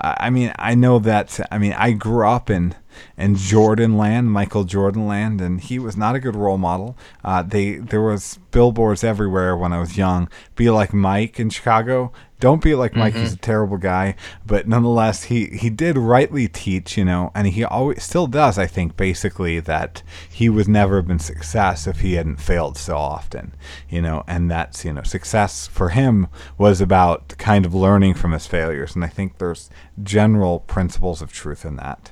I 0.02 0.32
mean, 0.32 0.52
I 0.58 0.74
know 0.74 0.98
that, 1.00 1.40
I 1.52 1.60
mean, 1.60 1.74
I 1.74 1.92
grew 1.92 2.28
up 2.28 2.50
in, 2.50 2.76
in 3.18 3.36
Jordan 3.36 3.98
land, 3.98 4.32
Michael 4.32 4.64
Jordan 4.64 5.08
land, 5.08 5.42
and 5.42 5.62
he 5.62 5.80
was 5.80 5.98
not 5.98 6.16
a 6.16 6.20
good 6.20 6.36
role 6.36 6.58
model. 6.58 6.98
Uh, 7.24 7.44
they, 7.44 7.76
there 7.76 8.02
was 8.02 8.40
billboards 8.52 9.04
everywhere 9.04 9.56
when 9.58 9.74
I 9.74 9.80
was 9.80 9.98
young. 9.98 10.30
Be 10.56 10.70
like 10.70 10.94
Mike 10.94 11.40
in 11.40 11.50
Chicago. 11.50 12.12
Don't 12.44 12.62
be 12.62 12.76
like 12.76 12.94
Mike. 12.94 13.14
He's 13.14 13.32
a 13.32 13.38
terrible 13.38 13.78
guy, 13.78 14.16
but 14.46 14.68
nonetheless, 14.68 15.24
he 15.24 15.46
he 15.46 15.70
did 15.70 15.98
rightly 15.98 16.50
teach, 16.50 16.98
you 16.98 17.06
know, 17.06 17.32
and 17.34 17.48
he 17.48 17.64
always 17.64 18.04
still 18.04 18.28
does. 18.28 18.58
I 18.58 18.66
think 18.66 18.98
basically 18.98 19.62
that 19.62 20.04
he 20.30 20.50
would 20.50 20.68
never 20.68 20.98
have 20.98 21.08
been 21.08 21.20
success 21.20 21.88
if 21.88 22.02
he 22.02 22.16
hadn't 22.16 22.42
failed 22.42 22.76
so 22.76 22.98
often, 22.98 23.56
you 23.88 24.02
know, 24.02 24.26
and 24.28 24.52
that's 24.52 24.84
you 24.84 24.92
know 24.92 25.04
success 25.04 25.68
for 25.68 25.90
him 25.90 26.28
was 26.58 26.82
about 26.82 27.38
kind 27.38 27.66
of 27.66 27.74
learning 27.74 28.16
from 28.16 28.34
his 28.34 28.46
failures, 28.46 28.94
and 28.94 29.06
I 29.06 29.08
think 29.08 29.38
there's 29.38 29.70
general 30.02 30.60
principles 30.60 31.22
of 31.22 31.32
truth 31.32 31.64
in 31.64 31.78
that. 31.78 32.12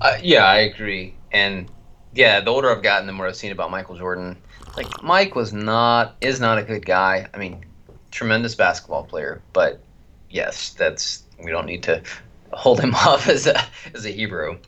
Uh, 0.00 0.18
yeah, 0.22 0.44
I 0.44 0.58
agree. 0.58 1.14
And 1.32 1.68
yeah, 2.12 2.40
the 2.40 2.50
older 2.50 2.74
I've 2.74 2.82
gotten, 2.82 3.06
the 3.06 3.12
more 3.12 3.26
I've 3.26 3.36
seen 3.36 3.52
about 3.52 3.70
Michael 3.70 3.96
Jordan. 3.96 4.36
Like 4.76 5.02
Mike 5.02 5.34
was 5.34 5.52
not 5.52 6.16
is 6.20 6.40
not 6.40 6.58
a 6.58 6.62
good 6.62 6.86
guy. 6.86 7.28
I 7.34 7.38
mean, 7.38 7.64
tremendous 8.10 8.54
basketball 8.54 9.04
player, 9.04 9.42
but 9.52 9.80
yes, 10.30 10.74
that's 10.74 11.24
we 11.42 11.50
don't 11.50 11.66
need 11.66 11.82
to 11.84 12.02
hold 12.52 12.80
him 12.80 12.94
up 12.94 13.26
as 13.26 13.46
a 13.46 13.60
as 13.94 14.06
a 14.06 14.10
hero. 14.10 14.58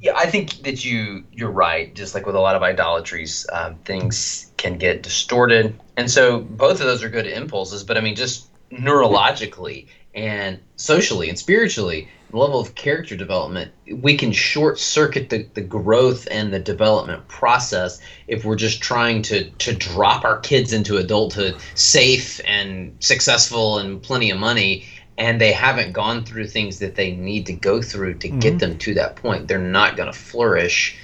Yeah, 0.00 0.12
I 0.16 0.26
think 0.26 0.62
that 0.62 0.84
you 0.84 1.24
you're 1.32 1.50
right. 1.50 1.94
Just 1.94 2.14
like 2.14 2.26
with 2.26 2.36
a 2.36 2.40
lot 2.40 2.56
of 2.56 2.62
idolatries, 2.62 3.46
um, 3.52 3.76
things 3.84 4.52
can 4.56 4.78
get 4.78 5.02
distorted, 5.02 5.78
and 5.96 6.10
so 6.10 6.40
both 6.40 6.80
of 6.80 6.86
those 6.86 7.02
are 7.02 7.08
good 7.08 7.26
impulses. 7.26 7.84
But 7.84 7.96
I 7.96 8.00
mean, 8.00 8.14
just 8.14 8.48
neurologically 8.70 9.88
and 10.14 10.60
socially 10.76 11.28
and 11.28 11.38
spiritually, 11.38 12.08
level 12.34 12.60
of 12.60 12.74
character 12.74 13.16
development, 13.16 13.72
we 13.90 14.16
can 14.16 14.32
short 14.32 14.78
circuit 14.78 15.30
the, 15.30 15.46
the 15.54 15.60
growth 15.60 16.26
and 16.30 16.52
the 16.52 16.58
development 16.58 17.26
process 17.28 18.00
if 18.26 18.44
we're 18.44 18.56
just 18.56 18.80
trying 18.80 19.22
to 19.22 19.50
to 19.50 19.74
drop 19.74 20.24
our 20.24 20.38
kids 20.40 20.72
into 20.72 20.96
adulthood 20.96 21.56
safe 21.74 22.40
and 22.46 22.96
successful 23.00 23.78
and 23.78 24.02
plenty 24.02 24.30
of 24.30 24.38
money 24.38 24.84
and 25.16 25.40
they 25.40 25.52
haven't 25.52 25.92
gone 25.92 26.24
through 26.24 26.46
things 26.46 26.78
that 26.80 26.96
they 26.96 27.12
need 27.12 27.46
to 27.46 27.52
go 27.52 27.80
through 27.80 28.14
to 28.14 28.28
get 28.28 28.54
mm-hmm. 28.54 28.58
them 28.58 28.78
to 28.78 28.94
that 28.94 29.16
point. 29.16 29.46
They're 29.46 29.58
not 29.58 29.96
going 29.96 30.12
to 30.12 30.18
flourish 30.18 30.96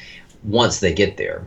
once 0.42 0.80
they 0.80 0.92
get 0.92 1.16
there. 1.16 1.46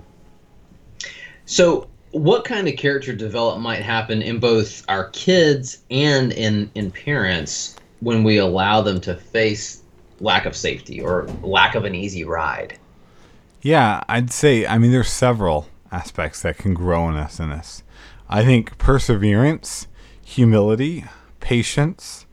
So, 1.46 1.88
what 2.12 2.46
kind 2.46 2.68
of 2.68 2.76
character 2.76 3.14
development 3.14 3.64
might 3.64 3.82
happen 3.82 4.22
in 4.22 4.40
both 4.40 4.86
our 4.88 5.10
kids 5.10 5.84
and 5.90 6.32
in 6.32 6.70
in 6.76 6.92
parents 6.92 7.76
when 8.04 8.24
we 8.24 8.38
allow 8.38 8.82
them 8.82 9.00
to 9.02 9.16
face 9.16 9.84
lack 10.20 10.46
of 10.46 10.56
safety 10.56 11.02
or 11.02 11.28
lack 11.42 11.76
of 11.76 11.86
an 11.86 11.96
easy 11.96 12.24
ride? 12.24 12.78
Yeah, 13.62 14.04
I'd 14.10 14.32
say, 14.32 14.66
I 14.68 14.78
mean, 14.78 14.92
there's 14.92 15.12
several 15.12 15.68
aspects 15.92 16.42
that 16.42 16.58
can 16.58 16.74
grow 16.74 17.08
in 17.10 17.16
us 17.16 17.40
in 17.40 17.50
this. 17.50 17.84
I 18.28 18.44
think 18.44 18.78
perseverance, 18.78 19.88
humility, 20.24 21.06
patience 21.40 22.26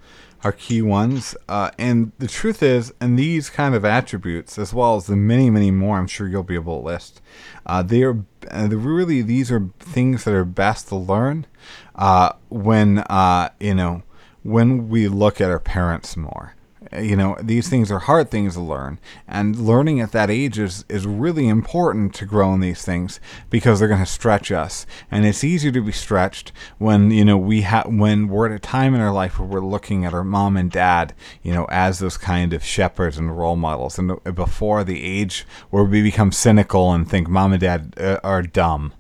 are 0.43 0.53
key 0.53 0.83
ones. 0.83 1.37
Uh, 1.49 1.71
and 1.79 2.13
the 2.19 2.27
truth 2.27 2.63
is, 2.63 2.93
and 3.01 3.19
these 3.19 3.51
kind 3.51 3.75
of 3.75 3.85
attributes, 3.85 4.59
as 4.59 4.73
well 4.73 4.97
as 4.97 5.07
the 5.07 5.17
many, 5.17 5.51
many 5.51 5.71
more, 5.71 5.99
I'm 5.99 6.07
sure 6.07 6.27
you'll 6.27 6.43
be 6.43 6.55
able 6.55 6.81
to 6.81 6.87
list, 6.87 7.21
uh, 7.67 7.83
they 7.83 8.03
are 8.03 8.25
uh, 8.51 8.69
really, 8.71 9.23
these 9.23 9.53
are 9.53 9.69
things 9.79 10.25
that 10.25 10.35
are 10.35 10.45
best 10.45 10.89
to 10.89 10.97
learn 10.97 11.47
uh, 11.95 12.33
when, 12.49 12.99
uh, 13.01 13.51
you 13.61 13.75
know, 13.75 14.03
when 14.43 14.89
we 14.89 15.09
look 15.09 15.41
at 15.41 15.51
our 15.51 15.61
parents 15.61 16.17
more 16.17 16.55
you 16.99 17.15
know 17.15 17.37
these 17.41 17.69
things 17.69 17.91
are 17.91 18.01
hard 18.01 18.31
things 18.31 18.55
to 18.55 18.61
learn 18.61 18.99
and 19.29 19.57
learning 19.57 20.01
at 20.01 20.13
that 20.13 20.31
age 20.31 20.59
is, 20.59 20.85
is 20.89 21.07
really 21.07 21.47
important 21.47 22.15
to 22.15 22.25
grow 22.25 22.53
in 22.55 22.61
these 22.61 22.83
things 22.83 23.21
because 23.49 23.79
they're 23.79 23.89
going 23.89 24.01
to 24.01 24.07
stretch 24.07 24.51
us 24.51 24.87
and 25.11 25.25
it's 25.25 25.45
easier 25.45 25.71
to 25.71 25.83
be 25.83 25.93
stretched 25.93 26.53
when 26.79 27.11
you 27.11 27.25
know 27.25 27.37
we 27.37 27.61
have 27.61 27.87
when 27.87 28.29
we're 28.29 28.47
at 28.47 28.53
a 28.53 28.59
time 28.59 28.95
in 28.95 29.01
our 29.01 29.13
life 29.13 29.39
where 29.39 29.47
we're 29.47 29.61
looking 29.61 30.05
at 30.05 30.15
our 30.15 30.25
mom 30.25 30.57
and 30.57 30.71
dad 30.71 31.15
you 31.43 31.53
know 31.53 31.67
as 31.67 31.99
those 31.99 32.17
kind 32.17 32.53
of 32.53 32.65
shepherds 32.65 33.19
and 33.19 33.37
role 33.37 33.57
models 33.57 33.99
and 33.99 34.19
before 34.35 34.83
the 34.83 35.05
age 35.05 35.47
where 35.69 35.85
we 35.85 36.03
become 36.03 36.33
cynical 36.33 36.93
and 36.93 37.09
think 37.09 37.29
mom 37.29 37.53
and 37.53 37.61
dad 37.61 37.95
uh, 37.99 38.19
are 38.25 38.43
dumb 38.43 38.93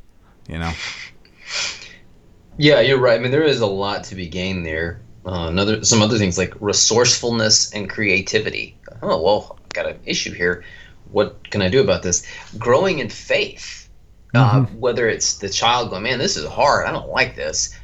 you 0.48 0.58
know 0.58 0.72
Yeah, 2.56 2.80
you're 2.80 2.98
right. 2.98 3.18
I 3.18 3.22
mean, 3.22 3.30
there 3.30 3.42
is 3.42 3.62
a 3.62 3.66
lot 3.66 4.04
to 4.04 4.14
be 4.14 4.28
gained 4.28 4.66
there. 4.66 5.00
Uh, 5.24 5.48
another, 5.48 5.84
some 5.84 6.00
other 6.00 6.18
things 6.18 6.38
like 6.38 6.54
resourcefulness 6.60 7.72
and 7.74 7.90
creativity. 7.90 8.76
Oh 9.02 9.20
well, 9.22 9.58
I've 9.66 9.72
got 9.72 9.86
an 9.86 10.00
issue 10.04 10.32
here. 10.32 10.64
What 11.10 11.50
can 11.50 11.62
I 11.62 11.68
do 11.68 11.80
about 11.80 12.02
this? 12.02 12.26
Growing 12.58 13.00
in 13.00 13.08
faith. 13.08 13.88
Uh, 14.32 14.60
whether 14.78 15.08
it's 15.08 15.38
the 15.38 15.48
child 15.48 15.90
going, 15.90 16.04
man, 16.04 16.18
this 16.18 16.36
is 16.36 16.46
hard. 16.46 16.86
I 16.86 16.92
don't 16.92 17.08
like 17.08 17.34
this. 17.34 17.76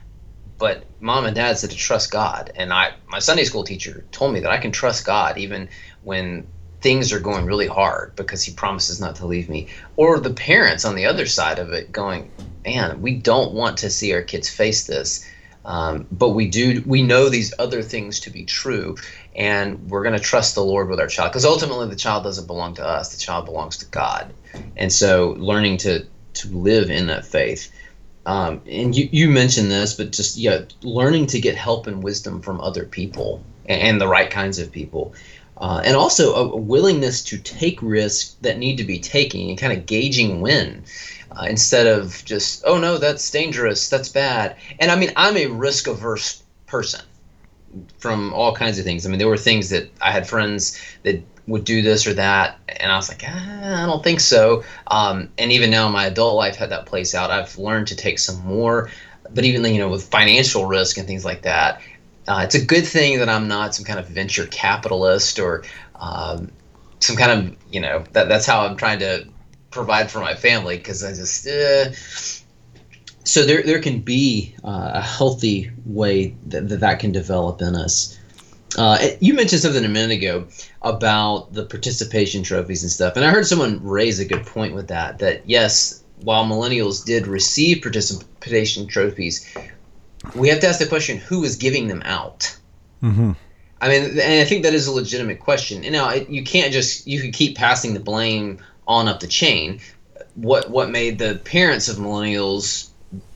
But 0.59 0.85
mom 1.01 1.27
and 1.27 1.35
dad 1.35 1.59
said 1.59 1.71
to 1.71 1.77
trust 1.77 2.11
God, 2.11 2.53
and 2.55 2.73
I, 2.73 2.95
my 3.09 3.19
Sunday 3.19 3.45
school 3.45 3.65
teacher 3.65 4.07
told 4.13 4.33
me 4.33 4.41
that 4.41 4.51
I 4.51 4.59
can 4.59 4.73
trust 4.73 5.05
God 5.05 5.37
even 5.39 5.69
when 6.03 6.47
things 6.81 7.13
are 7.13 7.21
going 7.21 7.47
really 7.47 7.67
hard 7.67 8.15
because 8.17 8.45
He 8.45 8.53
promises 8.53 9.01
not 9.01 9.17
to 9.17 9.27
leave 9.27 9.49
me. 9.49 9.69
Or 9.97 10.21
the 10.21 10.33
parents 10.33 10.85
on 10.85 10.95
the 10.95 11.07
other 11.07 11.27
side 11.27 11.59
of 11.59 11.73
it 11.73 11.93
going, 11.93 12.31
man, 12.65 13.03
we 13.03 13.17
don't 13.17 13.53
want 13.53 13.79
to 13.79 13.91
see 13.91 14.15
our 14.15 14.23
kids 14.23 14.49
face 14.49 14.87
this. 14.87 15.29
Um, 15.67 16.07
but 16.13 16.31
we 16.31 16.47
do 16.47 16.81
we 16.87 17.03
know 17.03 17.29
these 17.29 17.53
other 17.59 17.83
things 17.83 18.21
to 18.21 18.31
be 18.31 18.45
true 18.45 18.97
and 19.35 19.91
we're 19.91 20.05
going 20.05 20.15
to 20.15 20.23
trust 20.23 20.55
the 20.55 20.63
lord 20.63 20.89
with 20.89 21.01
our 21.01 21.09
child 21.09 21.33
because 21.33 21.45
ultimately 21.45 21.89
the 21.89 21.97
child 21.97 22.23
doesn't 22.23 22.47
belong 22.47 22.75
to 22.75 22.87
us 22.87 23.13
the 23.13 23.19
child 23.19 23.47
belongs 23.47 23.77
to 23.79 23.87
god. 23.87 24.33
And 24.77 24.93
so 24.93 25.35
learning 25.39 25.79
to 25.79 26.07
to 26.35 26.49
live 26.57 26.89
in 26.89 27.09
that 27.09 27.27
faith 27.27 27.73
um, 28.27 28.61
and 28.65 28.97
you, 28.97 29.09
you 29.11 29.29
mentioned 29.29 29.69
this 29.69 29.95
but 29.95 30.13
just 30.13 30.37
yeah 30.37 30.61
learning 30.83 31.27
to 31.27 31.41
get 31.41 31.57
help 31.57 31.89
and 31.89 32.01
wisdom 32.01 32.43
from 32.43 32.61
other 32.61 32.85
people 32.85 33.43
and, 33.67 33.81
and 33.83 34.01
the 34.01 34.07
right 34.07 34.31
kinds 34.31 34.61
of 34.61 34.71
people 34.71 35.15
uh, 35.57 35.83
and 35.85 35.97
also 35.97 36.35
a, 36.35 36.51
a 36.53 36.57
willingness 36.57 37.25
to 37.25 37.39
take 37.39 37.83
risks 37.83 38.37
that 38.43 38.59
need 38.59 38.77
to 38.77 38.85
be 38.85 39.01
taken 39.01 39.41
and 39.49 39.59
kind 39.59 39.73
of 39.73 39.85
gauging 39.85 40.41
when 40.41 40.85
uh, 41.37 41.47
instead 41.49 41.87
of 41.87 42.23
just 42.25 42.63
oh 42.67 42.79
no 42.79 42.99
that's 42.99 43.31
dangerous 43.31 43.89
that's 43.89 44.09
bad. 44.09 44.57
And 44.81 44.91
i 44.91 44.97
mean 44.97 45.13
i'm 45.17 45.37
a 45.37 45.47
risk 45.47 45.87
averse 45.87 46.43
person 46.67 47.03
from 47.99 48.33
all 48.33 48.55
kinds 48.55 48.79
of 48.79 48.85
things. 48.85 49.05
I 49.07 49.11
mean 49.11 49.19
there 49.19 49.29
were 49.29 49.37
things 49.37 49.71
that 49.71 49.91
i 50.01 50.11
had 50.11 50.27
friends 50.27 50.81
that 51.03 51.23
would 51.47 51.65
do 51.65 51.81
this 51.81 52.07
or 52.09 52.15
that 52.15 52.59
and 52.67 52.91
i 52.91 52.97
was 52.97 53.09
like 53.09 53.23
ah, 53.25 53.85
i 53.85 53.87
don't 53.87 54.03
think 54.03 54.21
so. 54.21 54.65
Um, 54.89 55.29
and 55.39 55.53
even 55.53 55.71
now 55.71 55.87
in 55.87 55.93
my 55.93 56.07
adult 56.07 56.35
life 56.37 56.57
had 56.57 56.71
that 56.71 56.87
place 56.87 57.15
out. 57.15 57.31
I've 57.31 57.57
learned 57.59 57.89
to 57.89 57.97
take 57.97 58.19
some 58.19 58.45
more 58.45 58.91
but 59.31 59.45
even 59.45 59.65
you 59.73 59.79
know 59.79 59.89
with 59.89 60.09
financial 60.09 60.67
risk 60.67 60.99
and 60.99 61.07
things 61.07 61.25
like 61.25 61.43
that 61.43 61.81
uh, 62.29 62.41
it's 62.45 62.55
a 62.55 62.65
good 62.65 62.87
thing 62.87 63.19
that 63.19 63.29
i'm 63.29 63.49
not 63.49 63.75
some 63.75 63.85
kind 63.85 63.99
of 63.99 64.07
venture 64.09 64.47
capitalist 64.47 65.39
or 65.39 65.65
um, 65.97 66.51
some 67.01 67.17
kind 67.17 67.33
of 67.33 67.57
you 67.73 67.81
know 67.81 68.05
that 68.13 68.29
that's 68.29 68.47
how 68.47 68.65
i'm 68.67 68.77
trying 68.77 68.99
to 68.99 69.27
provide 69.77 70.11
for 70.11 70.21
my 70.21 70.35
family 70.35 70.77
because 70.79 71.05
I 71.05 71.13
just 71.13 71.47
uh, 71.47 71.93
so 73.25 73.45
there 73.45 73.63
there 73.63 73.81
can 73.81 74.01
be 74.01 74.55
uh, 74.65 74.93
a 74.95 75.01
healthy 75.01 75.71
way 75.85 76.35
that, 76.47 76.69
that 76.69 76.81
that 76.81 76.99
can 76.99 77.13
develop 77.13 77.61
in 77.61 77.77
us. 77.77 78.19
Uh, 78.77 78.99
you 79.21 79.33
mentioned 79.35 79.63
something 79.63 79.85
a 79.85 79.89
minute 79.89 80.19
ago 80.19 80.47
about 80.83 81.53
the 81.53 81.65
participation 81.65 82.43
trophies 82.43 82.83
and 82.83 82.91
stuff, 82.91 83.17
and 83.17 83.25
I 83.25 83.31
heard 83.31 83.47
someone 83.47 83.83
raise 83.83 84.19
a 84.19 84.25
good 84.25 84.45
point 84.47 84.75
with 84.75 84.89
that. 84.89 85.19
That 85.19 85.49
yes, 85.49 86.03
while 86.23 86.45
millennials 86.45 87.05
did 87.05 87.27
receive 87.27 87.83
participation 87.83 88.87
trophies, 88.87 89.47
we 90.35 90.49
have 90.49 90.61
to 90.61 90.69
ask 90.69 90.79
the 90.79 90.87
question: 90.87 91.19
Who 91.19 91.45
is 91.45 91.57
giving 91.57 91.89
them 91.89 92.03
out? 92.05 92.57
Mm-hmm. 93.03 93.33
I 93.81 93.89
mean, 93.89 94.05
and 94.05 94.41
I 94.41 94.45
think 94.45 94.63
that 94.63 94.73
is 94.73 94.87
a 94.87 94.93
legitimate 94.93 95.41
question. 95.41 95.83
You 95.83 95.91
know, 95.91 96.13
you 96.13 96.43
can't 96.43 96.73
just 96.73 97.07
you 97.07 97.21
can 97.21 97.33
keep 97.33 97.57
passing 97.57 97.93
the 97.95 98.01
blame 98.01 98.59
on 98.87 99.09
up 99.09 99.21
the 99.21 99.27
chain. 99.27 99.81
What 100.35 100.71
what 100.71 100.91
made 100.91 101.19
the 101.19 101.41
parents 101.45 101.89
of 101.89 101.97
millennials 101.97 102.89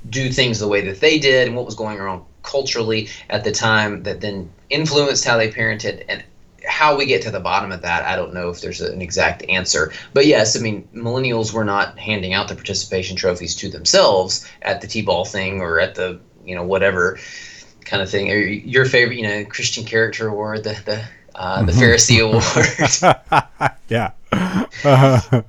do 0.08 0.30
things 0.30 0.58
the 0.58 0.68
way 0.68 0.82
that 0.82 1.00
they 1.00 1.18
did, 1.18 1.48
and 1.48 1.56
what 1.56 1.66
was 1.66 1.74
going 1.74 2.00
on 2.00 2.24
culturally 2.42 3.08
at 3.28 3.44
the 3.44 3.52
time 3.52 4.02
that 4.04 4.20
then 4.20 4.50
influenced 4.70 5.24
how 5.24 5.36
they 5.36 5.50
parented, 5.50 6.04
and 6.08 6.22
how 6.66 6.96
we 6.96 7.06
get 7.06 7.22
to 7.22 7.30
the 7.30 7.40
bottom 7.40 7.72
of 7.72 7.82
that, 7.82 8.04
I 8.04 8.16
don't 8.16 8.34
know 8.34 8.50
if 8.50 8.60
there's 8.60 8.80
an 8.80 9.00
exact 9.00 9.42
answer. 9.48 9.92
But 10.12 10.26
yes, 10.26 10.56
I 10.56 10.60
mean, 10.60 10.88
millennials 10.94 11.52
were 11.52 11.64
not 11.64 11.98
handing 11.98 12.34
out 12.34 12.48
the 12.48 12.54
participation 12.54 13.16
trophies 13.16 13.54
to 13.56 13.68
themselves 13.68 14.46
at 14.62 14.80
the 14.80 14.86
T-ball 14.86 15.24
thing 15.24 15.60
or 15.60 15.80
at 15.80 15.94
the 15.94 16.20
you 16.44 16.54
know 16.54 16.64
whatever 16.64 17.18
kind 17.84 18.02
of 18.02 18.10
thing. 18.10 18.30
Or 18.30 18.36
your 18.36 18.84
favorite, 18.84 19.16
you 19.16 19.22
know, 19.22 19.44
Christian 19.44 19.84
character 19.84 20.28
award, 20.28 20.64
the 20.64 20.80
the 20.84 21.04
uh, 21.34 21.62
the 21.62 21.72
Pharisee 21.72 22.20
award. 22.24 23.72
yeah. 23.88 24.12
Uh, 24.84 25.42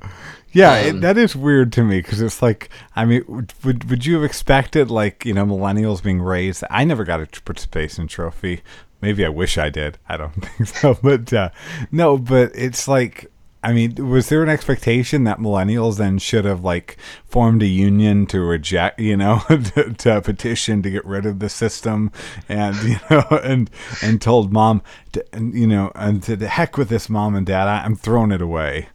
yeah, 0.54 0.74
Um, 0.74 0.98
it, 0.98 1.02
that 1.02 1.18
is 1.18 1.36
weird 1.36 1.72
to 1.74 1.84
me 1.84 2.00
because 2.02 2.20
it's 2.22 2.42
like, 2.42 2.70
I 2.96 3.06
mean, 3.06 3.24
would, 3.28 3.54
would 3.64 3.90
would 3.90 4.06
you 4.06 4.16
have 4.16 4.24
expected 4.24 4.92
like 4.92 5.24
you 5.26 5.34
know 5.34 5.46
millennials 5.46 6.04
being 6.04 6.22
raised? 6.22 6.64
I 6.70 6.84
never 6.84 7.04
got 7.06 7.22
a 7.22 7.42
participation 7.42 8.08
trophy. 8.08 8.62
Maybe 9.02 9.26
I 9.26 9.30
wish 9.30 9.58
I 9.58 9.70
did. 9.70 9.98
I 10.10 10.18
don't 10.18 10.34
think 10.46 10.68
so, 10.70 10.98
but 11.02 11.32
uh, 11.32 11.50
no. 11.92 12.18
But 12.18 12.52
it's 12.54 12.88
like, 12.88 13.32
I 13.63 13.74
mean, 13.74 14.10
was 14.10 14.30
there 14.30 14.41
an 14.41 14.50
expectation 14.50 15.24
that 15.25 15.38
millennials 15.38 15.98
then 15.98 16.18
should 16.18 16.46
have 16.46 16.63
like 16.63 16.98
formed 17.25 17.62
a 17.62 17.68
union 17.68 18.25
to 18.27 18.41
reject, 18.41 19.00
you 19.00 19.15
know, 19.15 19.44
to, 19.50 19.94
to 19.94 20.22
petition 20.22 20.82
to 20.82 20.89
get 20.89 21.06
rid 21.06 21.27
of 21.27 21.39
the 21.39 21.50
system, 21.50 22.12
and 22.50 22.75
you 22.77 22.96
know, 23.10 23.24
and 23.44 23.70
and 24.01 24.20
told 24.20 24.51
mom, 24.51 24.82
to, 25.12 25.24
and, 25.34 25.53
you 25.53 25.68
know, 25.68 25.91
and 25.94 26.24
to 26.24 26.36
the 26.36 26.48
heck 26.48 26.75
with 26.75 26.89
this, 26.89 27.08
mom 27.08 27.36
and 27.36 27.46
dad, 27.46 27.68
I, 27.68 27.84
I'm 27.84 27.96
throwing 27.96 28.32
it 28.32 28.41
away. 28.41 28.89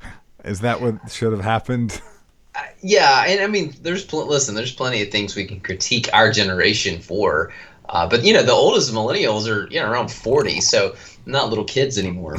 Is 0.44 0.60
that 0.60 0.80
what 0.80 1.10
should 1.12 1.32
have 1.32 1.44
happened? 1.44 2.00
yeah, 2.82 3.24
and 3.26 3.40
I 3.40 3.46
mean, 3.46 3.72
there's 3.82 4.04
pl- 4.04 4.26
listen, 4.26 4.56
there's 4.56 4.74
plenty 4.74 5.00
of 5.00 5.10
things 5.10 5.36
we 5.36 5.44
can 5.44 5.60
critique 5.60 6.08
our 6.12 6.32
generation 6.32 7.00
for, 7.00 7.52
uh, 7.88 8.08
but 8.08 8.24
you 8.24 8.32
know, 8.32 8.42
the 8.42 8.52
oldest 8.52 8.92
millennials 8.92 9.48
are 9.48 9.68
you 9.70 9.80
know 9.80 9.88
around 9.88 10.10
forty, 10.10 10.60
so 10.60 10.96
not 11.24 11.50
little 11.50 11.64
kids 11.64 11.98
anymore. 11.98 12.38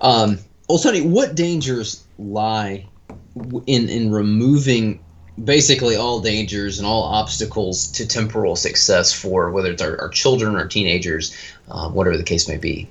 Um, 0.00 0.38
well, 0.68 0.78
Tony, 0.78 1.02
what 1.02 1.34
dangers 1.34 2.04
lie 2.18 2.86
in 3.66 3.88
in 3.88 4.12
removing 4.12 5.00
basically 5.42 5.96
all 5.96 6.20
dangers 6.20 6.78
and 6.78 6.86
all 6.86 7.02
obstacles 7.02 7.88
to 7.88 8.06
temporal 8.06 8.54
success 8.54 9.12
for 9.12 9.50
whether 9.50 9.72
it's 9.72 9.82
our, 9.82 10.00
our 10.00 10.08
children 10.08 10.54
or 10.54 10.66
teenagers, 10.66 11.36
uh, 11.68 11.88
whatever 11.88 12.16
the 12.16 12.22
case 12.22 12.48
may 12.48 12.56
be. 12.56 12.88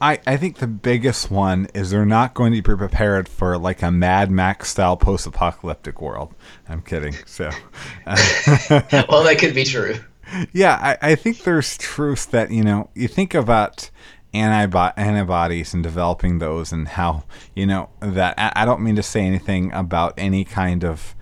I, 0.00 0.20
I 0.26 0.36
think 0.36 0.58
the 0.58 0.68
biggest 0.68 1.30
one 1.30 1.68
is 1.74 1.90
they're 1.90 2.04
not 2.04 2.34
going 2.34 2.52
to 2.52 2.62
be 2.62 2.76
prepared 2.76 3.28
for 3.28 3.58
like 3.58 3.82
a 3.82 3.90
Mad 3.90 4.30
Max 4.30 4.70
style 4.70 4.96
post 4.96 5.26
apocalyptic 5.26 6.00
world. 6.00 6.34
I'm 6.68 6.82
kidding. 6.82 7.14
So, 7.26 7.50
well, 8.06 9.24
that 9.24 9.36
could 9.40 9.54
be 9.54 9.64
true. 9.64 9.96
yeah, 10.52 10.96
I, 11.02 11.12
I 11.12 11.14
think 11.14 11.42
there's 11.42 11.76
truth 11.78 12.30
that, 12.30 12.50
you 12.50 12.62
know, 12.62 12.90
you 12.94 13.08
think 13.08 13.34
about 13.34 13.90
antibo- 14.34 14.92
antibodies 14.96 15.74
and 15.74 15.82
developing 15.82 16.38
those 16.38 16.72
and 16.72 16.88
how, 16.88 17.24
you 17.54 17.66
know, 17.66 17.90
that 18.00 18.34
I, 18.38 18.52
I 18.62 18.64
don't 18.64 18.82
mean 18.82 18.96
to 18.96 19.02
say 19.02 19.22
anything 19.22 19.72
about 19.72 20.14
any 20.16 20.44
kind 20.44 20.84
of 20.84 21.14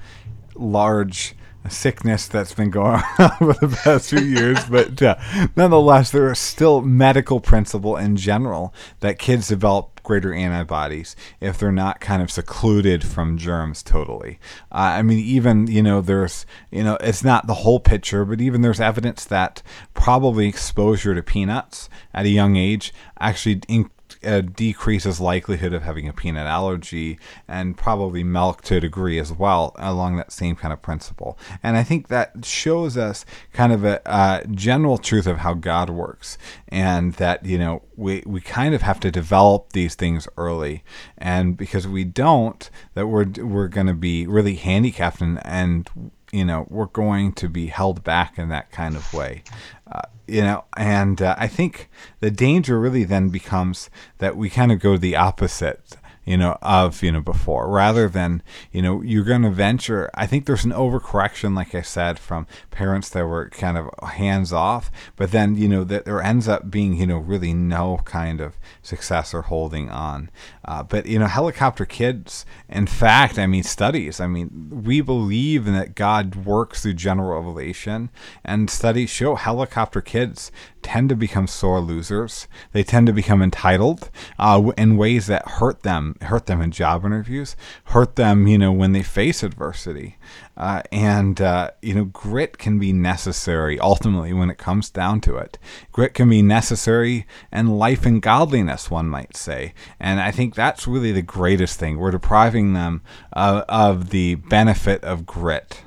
large 0.54 1.34
sickness 1.68 2.28
that's 2.28 2.54
been 2.54 2.70
going 2.70 3.02
on 3.18 3.30
for 3.38 3.66
the 3.66 3.80
past 3.82 4.10
few 4.10 4.20
years, 4.20 4.64
but 4.70 5.00
uh, 5.02 5.16
nonetheless, 5.56 6.10
there 6.10 6.30
is 6.30 6.38
still 6.38 6.80
medical 6.80 7.40
principle 7.40 7.96
in 7.96 8.16
general 8.16 8.74
that 9.00 9.18
kids 9.18 9.48
develop 9.48 9.95
greater 10.06 10.32
antibodies 10.32 11.16
if 11.40 11.58
they're 11.58 11.72
not 11.72 11.98
kind 11.98 12.22
of 12.22 12.30
secluded 12.30 13.04
from 13.04 13.36
germs 13.36 13.82
totally. 13.82 14.38
Uh, 14.70 14.94
I 14.98 15.02
mean, 15.02 15.18
even 15.18 15.66
you 15.66 15.82
know, 15.82 16.00
there's 16.00 16.46
you 16.70 16.84
know, 16.84 16.96
it's 17.00 17.24
not 17.24 17.48
the 17.48 17.54
whole 17.54 17.80
picture, 17.80 18.24
but 18.24 18.40
even 18.40 18.62
there's 18.62 18.80
evidence 18.80 19.24
that 19.24 19.62
probably 19.94 20.46
exposure 20.46 21.14
to 21.14 21.22
peanuts 21.24 21.88
at 22.14 22.24
a 22.24 22.28
young 22.28 22.54
age 22.54 22.94
actually 23.18 23.60
in- 23.66 23.90
uh, 24.24 24.40
decreases 24.40 25.20
likelihood 25.20 25.72
of 25.72 25.82
having 25.82 26.08
a 26.08 26.12
peanut 26.12 26.46
allergy 26.46 27.18
and 27.48 27.76
probably 27.76 28.24
milk 28.24 28.62
to 28.62 28.76
a 28.76 28.80
degree 28.80 29.18
as 29.18 29.32
well 29.32 29.74
along 29.76 30.16
that 30.16 30.32
same 30.32 30.56
kind 30.56 30.72
of 30.72 30.82
principle. 30.82 31.38
And 31.62 31.76
i 31.76 31.82
think 31.82 32.08
that 32.08 32.44
shows 32.44 32.96
us 32.96 33.24
kind 33.52 33.72
of 33.72 33.84
a, 33.84 34.44
general 34.50 34.98
truth 34.98 35.26
of 35.26 35.38
how 35.38 35.54
god 35.54 35.90
works 35.90 36.38
and 36.68 37.14
that 37.14 37.44
you 37.44 37.58
know 37.58 37.82
we, 37.96 38.22
we 38.26 38.40
kind 38.40 38.74
of 38.74 38.82
have 38.82 39.00
to 39.00 39.10
develop 39.10 39.72
these 39.72 39.94
things 39.94 40.28
early. 40.36 40.84
And 41.16 41.56
because 41.56 41.88
we 41.88 42.04
don't 42.04 42.68
that 42.94 43.06
we're 43.06 43.26
we're 43.38 43.68
going 43.68 43.86
to 43.86 43.94
be 43.94 44.26
really 44.26 44.56
handicapped 44.56 45.20
and 45.20 45.44
and 45.44 46.12
you 46.36 46.44
know 46.44 46.66
we're 46.68 46.86
going 46.86 47.32
to 47.32 47.48
be 47.48 47.66
held 47.66 48.04
back 48.04 48.38
in 48.38 48.48
that 48.50 48.70
kind 48.70 48.96
of 48.96 49.12
way. 49.14 49.42
Uh, 49.90 50.02
you 50.26 50.42
know 50.42 50.64
and 50.76 51.22
uh, 51.22 51.36
i 51.38 51.46
think 51.46 51.88
the 52.18 52.32
danger 52.32 52.80
really 52.80 53.04
then 53.04 53.28
becomes 53.28 53.88
that 54.18 54.36
we 54.36 54.50
kind 54.50 54.72
of 54.72 54.80
go 54.80 54.96
the 54.96 55.14
opposite 55.14 55.96
you 56.26 56.36
know 56.36 56.58
of 56.60 57.02
you 57.02 57.12
know 57.12 57.20
before 57.20 57.70
rather 57.70 58.08
than 58.08 58.42
you 58.72 58.82
know 58.82 59.00
you're 59.00 59.24
going 59.24 59.42
to 59.42 59.50
venture 59.50 60.10
i 60.14 60.26
think 60.26 60.44
there's 60.44 60.64
an 60.64 60.72
overcorrection 60.72 61.54
like 61.54 61.74
i 61.74 61.80
said 61.80 62.18
from 62.18 62.46
parents 62.70 63.08
that 63.08 63.24
were 63.24 63.48
kind 63.50 63.78
of 63.78 63.88
hands 64.10 64.52
off 64.52 64.90
but 65.14 65.30
then 65.30 65.54
you 65.54 65.68
know 65.68 65.84
that 65.84 66.04
there 66.04 66.20
ends 66.20 66.48
up 66.48 66.70
being 66.70 66.94
you 66.94 67.06
know 67.06 67.18
really 67.18 67.54
no 67.54 68.00
kind 68.04 68.40
of 68.40 68.58
success 68.82 69.32
or 69.32 69.42
holding 69.42 69.88
on 69.88 70.28
uh, 70.64 70.82
but 70.82 71.06
you 71.06 71.18
know 71.18 71.26
helicopter 71.26 71.86
kids 71.86 72.44
in 72.68 72.86
fact 72.86 73.38
i 73.38 73.46
mean 73.46 73.62
studies 73.62 74.20
i 74.20 74.26
mean 74.26 74.82
we 74.84 75.00
believe 75.00 75.64
that 75.64 75.94
god 75.94 76.34
works 76.34 76.82
through 76.82 76.92
general 76.92 77.36
revelation 77.36 78.10
and 78.44 78.68
studies 78.68 79.08
show 79.08 79.36
helicopter 79.36 80.00
kids 80.00 80.50
tend 80.86 81.08
to 81.08 81.16
become 81.16 81.48
sore 81.48 81.80
losers. 81.80 82.46
They 82.70 82.84
tend 82.84 83.08
to 83.08 83.12
become 83.12 83.42
entitled 83.42 84.08
uh, 84.38 84.70
in 84.78 84.96
ways 84.96 85.26
that 85.26 85.48
hurt 85.48 85.82
them, 85.82 86.15
hurt 86.22 86.46
them 86.46 86.60
in 86.60 86.70
job 86.70 87.04
interviews, 87.04 87.56
hurt 87.84 88.16
them, 88.16 88.46
you 88.46 88.58
know, 88.58 88.72
when 88.72 88.92
they 88.92 89.02
face 89.02 89.42
adversity. 89.42 90.16
Uh, 90.56 90.82
and 90.90 91.40
uh, 91.40 91.70
you 91.82 91.94
know, 91.94 92.04
grit 92.06 92.56
can 92.58 92.78
be 92.78 92.92
necessary 92.92 93.78
ultimately 93.78 94.32
when 94.32 94.50
it 94.50 94.58
comes 94.58 94.88
down 94.88 95.20
to 95.20 95.36
it. 95.36 95.58
Grit 95.92 96.14
can 96.14 96.28
be 96.28 96.42
necessary 96.42 97.26
and 97.52 97.78
life 97.78 98.06
and 98.06 98.22
godliness, 98.22 98.90
one 98.90 99.08
might 99.08 99.36
say. 99.36 99.74
And 100.00 100.20
I 100.20 100.30
think 100.30 100.54
that's 100.54 100.86
really 100.86 101.12
the 101.12 101.22
greatest 101.22 101.78
thing. 101.78 101.98
We're 101.98 102.10
depriving 102.10 102.72
them 102.72 103.02
of 103.32 104.10
the 104.10 104.36
benefit 104.36 105.04
of 105.04 105.26
grit. 105.26 105.82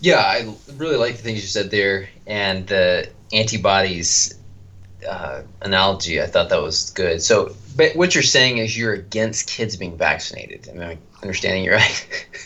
Yeah, 0.00 0.16
I 0.16 0.54
really 0.76 0.96
like 0.96 1.16
the 1.16 1.22
things 1.22 1.42
you 1.42 1.48
said 1.48 1.70
there, 1.70 2.08
and 2.26 2.66
the 2.66 3.10
antibodies 3.32 4.39
uh, 5.08 5.42
analogy. 5.62 6.20
I 6.20 6.26
thought 6.26 6.50
that 6.50 6.62
was 6.62 6.90
good. 6.90 7.22
So, 7.22 7.54
but 7.76 7.96
what 7.96 8.14
you're 8.14 8.22
saying 8.22 8.58
is 8.58 8.76
you're 8.76 8.92
against 8.92 9.48
kids 9.48 9.76
being 9.76 9.96
vaccinated. 9.96 10.68
Am 10.68 10.80
I 10.80 10.98
understanding 11.22 11.64
you 11.64 11.72
right? 11.72 12.28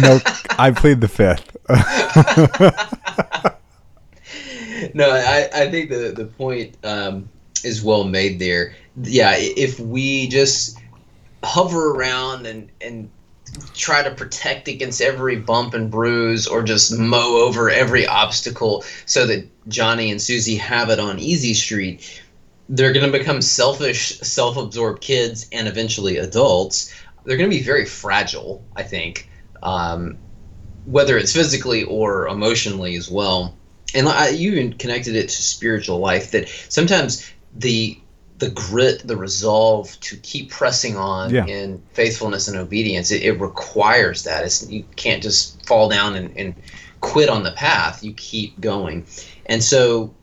No, 0.00 0.20
I 0.58 0.70
plead 0.70 1.00
the 1.00 1.08
fifth. 1.08 1.56
no, 4.94 5.10
I, 5.10 5.48
I 5.52 5.70
think 5.70 5.90
the 5.90 6.12
the 6.14 6.26
point 6.26 6.76
um, 6.84 7.28
is 7.64 7.82
well 7.82 8.04
made 8.04 8.38
there. 8.38 8.76
Yeah, 9.02 9.34
if 9.36 9.80
we 9.80 10.28
just 10.28 10.78
hover 11.42 11.92
around 11.92 12.46
and 12.46 12.68
and 12.80 13.10
try 13.74 14.02
to 14.02 14.10
protect 14.10 14.68
against 14.68 15.00
every 15.00 15.36
bump 15.36 15.74
and 15.74 15.90
bruise 15.90 16.46
or 16.46 16.62
just 16.62 16.96
mow 16.98 17.36
over 17.38 17.70
every 17.70 18.06
obstacle 18.06 18.84
so 19.04 19.26
that 19.26 19.48
Johnny 19.68 20.10
and 20.10 20.20
Susie 20.20 20.56
have 20.56 20.90
it 20.90 20.98
on 20.98 21.18
easy 21.18 21.54
street, 21.54 22.22
they're 22.68 22.92
going 22.92 23.10
to 23.10 23.18
become 23.18 23.42
selfish, 23.42 24.18
self-absorbed 24.20 25.00
kids 25.00 25.48
and 25.52 25.68
eventually 25.68 26.16
adults. 26.18 26.94
They're 27.24 27.36
going 27.36 27.50
to 27.50 27.56
be 27.56 27.62
very 27.62 27.84
fragile, 27.84 28.64
I 28.74 28.82
think, 28.82 29.28
um, 29.62 30.18
whether 30.84 31.16
it's 31.18 31.32
physically 31.32 31.84
or 31.84 32.28
emotionally 32.28 32.96
as 32.96 33.10
well. 33.10 33.56
And 33.94 34.08
I, 34.08 34.30
you 34.30 34.52
even 34.52 34.72
connected 34.74 35.16
it 35.16 35.28
to 35.28 35.42
spiritual 35.42 35.98
life 35.98 36.32
that 36.32 36.48
sometimes 36.68 37.30
the 37.54 37.98
the 38.38 38.50
grit, 38.50 39.06
the 39.06 39.16
resolve 39.16 39.98
to 40.00 40.16
keep 40.16 40.50
pressing 40.50 40.96
on 40.96 41.34
Yeah. 41.34 41.46
in 41.46 41.82
faithfulness 41.92 42.48
and 42.48 42.56
obedience, 42.56 43.10
it, 43.10 43.22
it 43.22 43.40
requires 43.40 44.24
that. 44.24 44.44
It's, 44.44 44.68
you 44.68 44.84
can't 44.96 45.22
just 45.22 45.64
fall 45.66 45.88
down 45.88 46.16
and, 46.16 46.36
and 46.36 46.54
quit 47.00 47.28
on 47.28 47.42
the 47.42 47.52
path. 47.52 48.04
You 48.04 48.12
keep 48.12 48.60
going. 48.60 49.06
And 49.46 49.62
so 49.62 50.14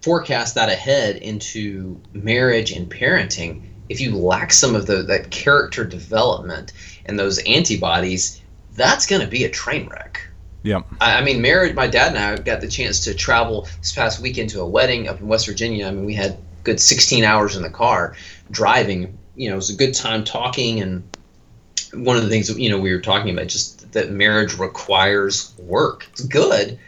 forecast 0.00 0.54
that 0.54 0.70
ahead 0.70 1.16
into 1.16 2.00
marriage 2.14 2.72
and 2.72 2.90
parenting 2.90 3.62
if 3.90 4.00
you 4.00 4.16
lack 4.16 4.52
some 4.52 4.74
of 4.74 4.86
the 4.86 5.02
that 5.02 5.30
character 5.30 5.84
development 5.84 6.72
and 7.04 7.18
those 7.18 7.38
antibodies, 7.40 8.40
that's 8.74 9.04
going 9.04 9.20
to 9.20 9.26
be 9.26 9.44
a 9.44 9.50
train 9.50 9.88
wreck. 9.88 10.26
Yeah. 10.62 10.82
I, 11.00 11.22
mean, 11.22 11.42
married. 11.42 11.74
My 11.74 11.88
dad 11.88 12.14
and 12.14 12.18
I 12.18 12.36
got 12.36 12.60
the 12.60 12.68
chance 12.68 13.00
to 13.04 13.14
travel 13.14 13.66
this 13.80 13.92
past 13.92 14.20
weekend 14.20 14.50
to 14.50 14.60
a 14.60 14.66
wedding 14.66 15.08
up 15.08 15.20
in 15.20 15.26
West 15.26 15.46
Virginia. 15.46 15.88
I 15.88 15.90
mean, 15.90 16.04
we 16.04 16.14
had 16.14 16.38
good 16.64 16.80
16 16.80 17.24
hours 17.24 17.56
in 17.56 17.62
the 17.62 17.70
car 17.70 18.16
driving. 18.50 19.18
You 19.36 19.48
know, 19.48 19.54
it 19.54 19.56
was 19.56 19.70
a 19.70 19.76
good 19.76 19.94
time 19.94 20.24
talking, 20.24 20.80
and 20.80 21.16
one 21.94 22.16
of 22.16 22.22
the 22.22 22.28
things 22.28 22.48
that 22.48 22.58
you 22.58 22.70
know 22.70 22.78
we 22.78 22.92
were 22.92 23.00
talking 23.00 23.32
about 23.32 23.48
just 23.48 23.92
that 23.92 24.10
marriage 24.10 24.58
requires 24.58 25.54
work. 25.58 26.06
It's 26.12 26.24
good, 26.24 26.78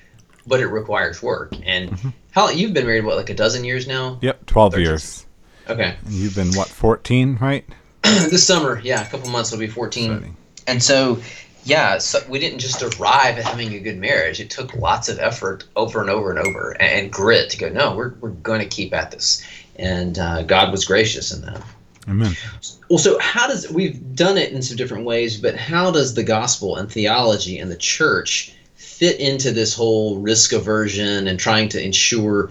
but 0.46 0.61
it 0.61 0.66
requires 0.66 1.22
work. 1.22 1.54
And 1.64 1.90
mm-hmm. 1.90 2.08
how 2.30 2.50
you've 2.50 2.74
been 2.74 2.87
married 2.87 3.04
what 3.04 3.16
like 3.16 3.30
a 3.30 3.35
dozen 3.35 3.64
years 3.64 3.87
now? 3.87 4.18
Yep. 4.20 4.46
12 4.46 4.72
Thirteen. 4.72 4.87
years. 4.87 5.26
Okay, 5.68 5.94
And 6.04 6.12
you've 6.12 6.35
been, 6.35 6.52
what, 6.54 6.66
14, 6.68 7.38
right? 7.40 7.64
this 8.02 8.44
summer, 8.44 8.80
yeah, 8.82 9.06
a 9.06 9.08
couple 9.08 9.30
months 9.30 9.52
will 9.52 9.61
be 9.61 9.68
14. 9.68 10.11
Exciting. 10.11 10.37
And 10.66 10.82
so, 10.82 11.22
yeah, 11.64 11.98
so 11.98 12.18
we 12.28 12.40
didn't 12.40 12.58
just 12.58 12.82
arrive 12.82 13.38
at 13.38 13.44
having 13.44 13.72
a 13.72 13.78
good 13.78 13.96
marriage. 13.96 14.40
It 14.40 14.50
took 14.50 14.74
lots 14.74 15.08
of 15.08 15.20
effort 15.20 15.64
over 15.76 16.00
and 16.00 16.11
over 16.11 16.30
and 16.30 16.38
over 16.40 16.72
and, 16.72 17.04
and 17.04 17.12
grit 17.12 17.50
to 17.50 17.58
go, 17.58 17.68
no, 17.68 17.94
we're, 17.94 18.14
we're 18.20 18.30
going 18.30 18.61
to 18.61 18.66
keep 18.66 18.92
at 18.92 19.12
this. 19.12 19.46
And 19.76 20.18
uh, 20.18 20.42
God 20.42 20.70
was 20.70 20.85
gracious 20.85 21.32
in 21.32 21.42
that. 21.42 21.62
Amen. 22.08 22.35
Well, 22.88 22.98
so 22.98 23.18
how 23.20 23.46
does 23.46 23.70
we've 23.70 24.14
done 24.16 24.37
it 24.37 24.52
in 24.52 24.61
some 24.62 24.76
different 24.76 25.04
ways, 25.04 25.40
but 25.40 25.56
how 25.56 25.90
does 25.90 26.14
the 26.14 26.24
gospel 26.24 26.76
and 26.76 26.90
theology 26.90 27.58
and 27.58 27.70
the 27.70 27.76
church 27.76 28.54
fit 28.74 29.20
into 29.20 29.52
this 29.52 29.74
whole 29.74 30.18
risk 30.18 30.52
aversion 30.52 31.28
and 31.28 31.38
trying 31.38 31.68
to 31.70 31.82
ensure 31.82 32.50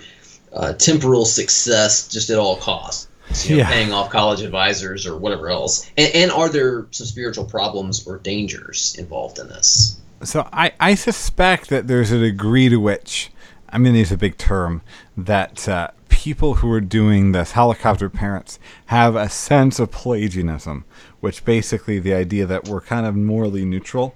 uh, 0.54 0.74
temporal 0.74 1.26
success 1.26 2.08
just 2.08 2.30
at 2.30 2.38
all 2.40 2.56
costs? 2.58 3.08
You 3.46 3.58
know, 3.58 3.64
Yeah. 3.64 3.70
paying 3.70 3.94
off 3.94 4.10
college 4.10 4.42
advisors 4.42 5.06
or 5.06 5.18
whatever 5.18 5.50
else. 5.50 5.90
And, 5.98 6.14
and 6.14 6.32
are 6.32 6.50
there 6.50 6.88
some 6.92 7.08
spiritual 7.08 7.46
problems 7.46 8.06
or 8.08 8.18
dangers 8.18 8.96
involved 8.98 9.38
in 9.40 9.48
this? 9.48 9.98
So 10.24 10.48
I, 10.52 10.72
I 10.80 10.96
suspect 10.96 11.70
that 11.70 11.88
there's 11.88 12.12
a 12.12 12.20
degree 12.20 12.68
to 12.70 12.78
which, 12.78 13.32
I 13.70 13.78
mean, 13.78 13.96
it's 13.96 14.12
a 14.12 14.18
big 14.18 14.38
term, 14.38 14.82
that 15.18 15.68
uh, 15.70 15.92
people 16.22 16.54
who 16.56 16.72
are 16.72 16.80
doing 16.80 17.32
this, 17.32 17.54
helicopter 17.54 18.08
parents, 18.08 18.60
have 18.88 19.16
a 19.16 19.28
sense 19.28 19.80
of 19.80 19.90
Pelagianism, 19.90 20.86
which 21.20 21.44
basically 21.44 21.98
the 21.98 22.14
idea 22.14 22.46
that 22.46 22.68
we're 22.68 22.80
kind 22.80 23.08
of 23.08 23.16
morally 23.16 23.66
neutral, 23.66 24.14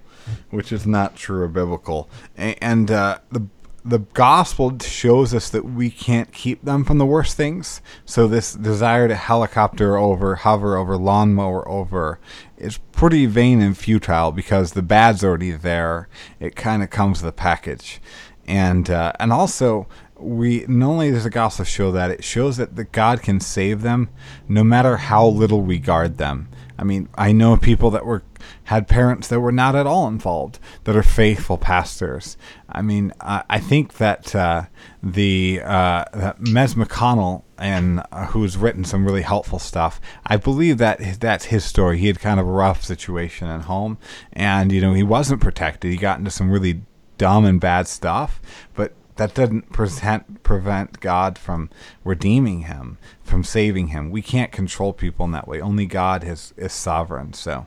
which 0.50 0.70
is 0.70 0.86
not 0.86 1.16
true 1.16 1.42
or 1.42 1.48
biblical. 1.48 2.08
And 2.36 2.92
uh, 2.92 3.18
the 3.32 3.48
the 3.84 3.98
gospel 4.14 4.76
shows 4.80 5.32
us 5.34 5.48
that 5.50 5.64
we 5.64 5.90
can't 5.90 6.32
keep 6.32 6.64
them 6.64 6.84
from 6.84 6.98
the 6.98 7.06
worst 7.06 7.36
things. 7.36 7.80
So 8.04 8.26
this 8.26 8.52
desire 8.52 9.06
to 9.06 9.14
helicopter 9.14 9.96
over, 9.96 10.34
hover 10.36 10.76
over, 10.76 10.96
lawnmower 10.96 11.68
over 11.68 12.18
is 12.56 12.78
pretty 12.90 13.26
vain 13.26 13.60
and 13.60 13.78
futile 13.78 14.32
because 14.32 14.72
the 14.72 14.82
bad's 14.82 15.24
already 15.24 15.52
there. 15.52 16.08
It 16.38 16.54
kind 16.54 16.84
of 16.84 16.90
comes 16.90 17.22
with 17.22 17.28
a 17.28 17.32
package, 17.32 18.00
and 18.46 18.90
uh, 18.90 19.12
and 19.18 19.32
also 19.32 19.88
we 20.18 20.64
not 20.66 20.88
only 20.88 21.10
does 21.10 21.24
the 21.24 21.30
gospel 21.30 21.64
show 21.64 21.92
that 21.92 22.10
it 22.10 22.24
shows 22.24 22.56
that 22.56 22.76
the 22.76 22.84
God 22.84 23.22
can 23.22 23.40
save 23.40 23.82
them 23.82 24.08
no 24.48 24.64
matter 24.64 24.96
how 24.96 25.26
little 25.26 25.62
we 25.62 25.78
guard 25.78 26.18
them. 26.18 26.48
I 26.78 26.84
mean, 26.84 27.08
I 27.14 27.32
know 27.32 27.56
people 27.56 27.90
that 27.90 28.04
were 28.04 28.22
had 28.64 28.86
parents 28.86 29.28
that 29.28 29.40
were 29.40 29.52
not 29.52 29.74
at 29.74 29.86
all 29.86 30.06
involved 30.08 30.58
that 30.84 30.96
are 30.96 31.02
faithful 31.02 31.56
pastors. 31.56 32.36
I 32.68 32.82
mean, 32.82 33.12
I, 33.20 33.44
I 33.48 33.58
think 33.60 33.94
that 33.94 34.34
uh, 34.34 34.66
the 35.02 35.62
uh, 35.62 36.04
that 36.12 36.40
Mez 36.40 36.74
McConnell 36.74 37.42
and 37.58 38.02
uh, 38.12 38.26
who's 38.26 38.56
written 38.56 38.84
some 38.84 39.06
really 39.06 39.22
helpful 39.22 39.58
stuff. 39.58 40.00
I 40.26 40.36
believe 40.36 40.78
that 40.78 41.20
that's 41.20 41.46
his 41.46 41.64
story. 41.64 41.98
He 41.98 42.08
had 42.08 42.20
kind 42.20 42.38
of 42.38 42.46
a 42.46 42.50
rough 42.50 42.84
situation 42.84 43.48
at 43.48 43.62
home, 43.62 43.98
and 44.32 44.70
you 44.70 44.80
know 44.80 44.92
he 44.92 45.02
wasn't 45.02 45.40
protected. 45.40 45.90
He 45.90 45.96
got 45.96 46.18
into 46.18 46.30
some 46.30 46.50
really 46.50 46.82
dumb 47.18 47.46
and 47.46 47.60
bad 47.60 47.88
stuff, 47.88 48.40
but 48.74 48.92
that 49.16 49.34
doesn't 49.34 49.72
present, 49.72 50.42
prevent 50.42 51.00
God 51.00 51.38
from 51.38 51.70
redeeming 52.04 52.62
him, 52.62 52.98
from 53.22 53.44
saving 53.44 53.88
him. 53.88 54.10
We 54.10 54.22
can't 54.22 54.52
control 54.52 54.92
people 54.92 55.24
in 55.24 55.32
that 55.32 55.48
way. 55.48 55.60
Only 55.60 55.86
God 55.86 56.22
is, 56.22 56.52
is 56.56 56.72
sovereign. 56.72 57.32
So, 57.32 57.66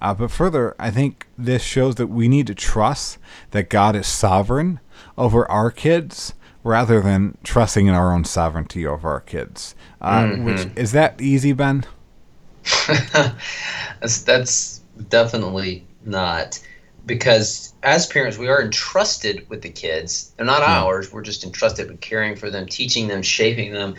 uh, 0.00 0.14
but 0.14 0.30
further, 0.30 0.74
I 0.78 0.90
think 0.90 1.26
this 1.36 1.62
shows 1.62 1.96
that 1.96 2.08
we 2.08 2.28
need 2.28 2.46
to 2.48 2.54
trust 2.54 3.18
that 3.50 3.68
God 3.68 3.94
is 3.94 4.06
sovereign 4.06 4.80
over 5.18 5.50
our 5.50 5.70
kids 5.70 6.34
rather 6.64 7.00
than 7.00 7.38
trusting 7.44 7.86
in 7.86 7.94
our 7.94 8.12
own 8.12 8.24
sovereignty 8.24 8.86
over 8.86 9.08
our 9.08 9.20
kids. 9.20 9.74
Uh, 10.00 10.28
Which 10.30 10.66
is 10.76 10.92
that 10.92 11.20
easy, 11.20 11.52
Ben? 11.52 11.84
that's, 14.00 14.22
that's 14.22 14.80
definitely 15.08 15.86
not 16.04 16.60
because 17.06 17.72
as 17.82 18.06
parents 18.06 18.36
we 18.36 18.48
are 18.48 18.60
entrusted 18.60 19.48
with 19.48 19.62
the 19.62 19.70
kids. 19.70 20.32
They're 20.36 20.46
not 20.46 20.62
ours. 20.62 21.12
We're 21.12 21.22
just 21.22 21.44
entrusted 21.44 21.88
with 21.88 22.00
caring 22.00 22.36
for 22.36 22.50
them 22.50 22.66
teaching 22.66 23.08
them 23.08 23.22
shaping 23.22 23.72
them 23.72 23.94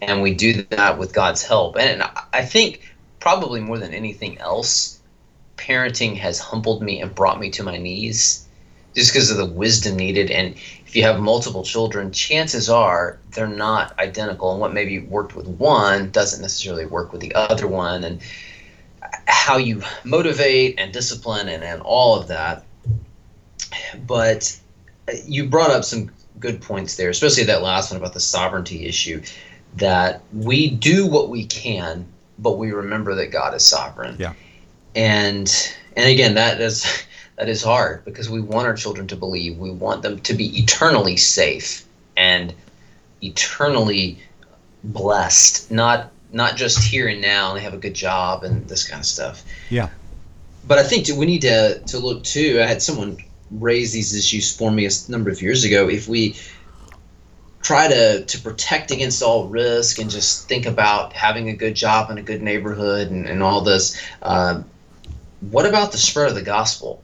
and 0.00 0.22
we 0.22 0.34
do 0.34 0.62
that 0.70 0.98
with 0.98 1.12
god's 1.12 1.42
help. 1.42 1.76
And 1.76 2.02
i 2.32 2.44
think 2.44 2.82
probably 3.20 3.60
more 3.60 3.78
than 3.78 3.94
anything 3.94 4.38
else 4.38 5.00
parenting 5.56 6.16
has 6.16 6.40
humbled 6.40 6.82
me 6.82 7.00
and 7.00 7.14
brought 7.14 7.38
me 7.38 7.50
to 7.50 7.62
my 7.62 7.76
knees 7.76 8.46
just 8.94 9.12
because 9.12 9.30
of 9.30 9.36
the 9.36 9.46
wisdom 9.46 9.96
needed. 9.96 10.30
And 10.30 10.54
if 10.86 10.96
you 10.96 11.02
have 11.04 11.20
multiple 11.20 11.62
children 11.62 12.12
chances 12.12 12.68
are 12.68 13.18
they're 13.30 13.46
not 13.46 13.98
identical. 13.98 14.52
And 14.52 14.60
what 14.60 14.74
maybe 14.74 14.98
worked 14.98 15.34
with 15.34 15.46
one 15.46 16.10
doesn't 16.10 16.42
necessarily 16.42 16.86
work 16.86 17.12
with 17.12 17.20
the 17.20 17.34
other 17.34 17.66
one. 17.66 18.04
And 18.04 18.20
how 19.26 19.56
you 19.56 19.82
motivate 20.04 20.78
and 20.78 20.92
discipline 20.92 21.48
and, 21.48 21.62
and 21.62 21.82
all 21.82 22.18
of 22.18 22.28
that. 22.28 22.64
But 24.06 24.58
you 25.24 25.48
brought 25.48 25.70
up 25.70 25.84
some 25.84 26.10
good 26.38 26.60
points 26.60 26.96
there, 26.96 27.10
especially 27.10 27.44
that 27.44 27.62
last 27.62 27.90
one 27.90 28.00
about 28.00 28.14
the 28.14 28.20
sovereignty 28.20 28.86
issue. 28.86 29.22
That 29.76 30.22
we 30.34 30.68
do 30.68 31.06
what 31.06 31.30
we 31.30 31.46
can, 31.46 32.06
but 32.38 32.58
we 32.58 32.72
remember 32.72 33.14
that 33.14 33.28
God 33.28 33.54
is 33.54 33.64
sovereign. 33.66 34.16
Yeah. 34.18 34.34
And 34.94 35.74
and 35.96 36.08
again, 36.08 36.34
that 36.34 36.60
is 36.60 37.04
that 37.36 37.48
is 37.48 37.62
hard 37.62 38.04
because 38.04 38.28
we 38.28 38.40
want 38.40 38.66
our 38.66 38.74
children 38.74 39.06
to 39.08 39.16
believe. 39.16 39.58
We 39.58 39.70
want 39.70 40.02
them 40.02 40.20
to 40.20 40.34
be 40.34 40.58
eternally 40.58 41.16
safe 41.16 41.86
and 42.16 42.52
eternally 43.22 44.18
blessed, 44.84 45.70
not 45.70 46.11
not 46.32 46.56
just 46.56 46.82
here 46.82 47.08
and 47.08 47.20
now 47.20 47.50
and 47.50 47.58
they 47.58 47.62
have 47.62 47.74
a 47.74 47.78
good 47.78 47.94
job 47.94 48.44
and 48.44 48.66
this 48.68 48.88
kind 48.88 49.00
of 49.00 49.06
stuff. 49.06 49.44
Yeah. 49.70 49.88
But 50.66 50.78
I 50.78 50.84
think 50.84 51.08
we 51.16 51.26
need 51.26 51.42
to 51.42 51.80
to 51.80 51.98
look 51.98 52.24
too. 52.24 52.60
I 52.62 52.66
had 52.66 52.82
someone 52.82 53.18
raise 53.50 53.92
these 53.92 54.14
issues 54.14 54.56
for 54.56 54.70
me 54.70 54.86
a 54.86 54.90
number 55.08 55.30
of 55.30 55.42
years 55.42 55.64
ago. 55.64 55.88
If 55.88 56.08
we 56.08 56.36
try 57.60 57.88
to 57.88 58.24
to 58.24 58.40
protect 58.40 58.90
against 58.90 59.22
all 59.22 59.48
risk 59.48 59.98
and 59.98 60.10
just 60.10 60.48
think 60.48 60.66
about 60.66 61.12
having 61.12 61.48
a 61.48 61.52
good 61.52 61.74
job 61.74 62.10
in 62.10 62.18
a 62.18 62.22
good 62.22 62.42
neighborhood 62.42 63.10
and, 63.10 63.26
and 63.26 63.42
all 63.42 63.60
this, 63.60 64.00
uh, 64.22 64.62
what 65.40 65.66
about 65.66 65.92
the 65.92 65.98
spread 65.98 66.28
of 66.28 66.34
the 66.34 66.42
gospel? 66.42 67.01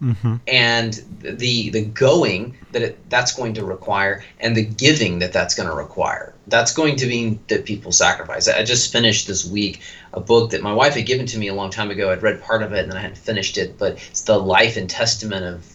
Mm-hmm. 0.00 0.36
and 0.46 0.92
the 1.22 1.70
the 1.70 1.84
going 1.84 2.56
that 2.70 2.82
it, 2.82 3.10
that's 3.10 3.32
going 3.32 3.54
to 3.54 3.64
require 3.64 4.22
and 4.38 4.56
the 4.56 4.64
giving 4.64 5.18
that 5.18 5.32
that's 5.32 5.56
going 5.56 5.68
to 5.68 5.74
require. 5.74 6.34
That's 6.46 6.72
going 6.72 6.94
to 6.96 7.06
mean 7.08 7.40
that 7.48 7.64
people 7.64 7.90
sacrifice. 7.90 8.46
I 8.46 8.62
just 8.62 8.92
finished 8.92 9.26
this 9.26 9.44
week 9.44 9.80
a 10.12 10.20
book 10.20 10.52
that 10.52 10.62
my 10.62 10.72
wife 10.72 10.94
had 10.94 11.04
given 11.04 11.26
to 11.26 11.38
me 11.38 11.48
a 11.48 11.54
long 11.54 11.70
time 11.70 11.90
ago. 11.90 12.12
I'd 12.12 12.22
read 12.22 12.40
part 12.40 12.62
of 12.62 12.72
it 12.72 12.84
and 12.84 12.92
then 12.92 12.98
i 12.98 13.00
hadn't 13.00 13.18
finished 13.18 13.58
it 13.58 13.76
but 13.76 13.94
it's 14.10 14.22
the 14.22 14.38
life 14.38 14.76
and 14.76 14.88
testament 14.88 15.44
of 15.44 15.66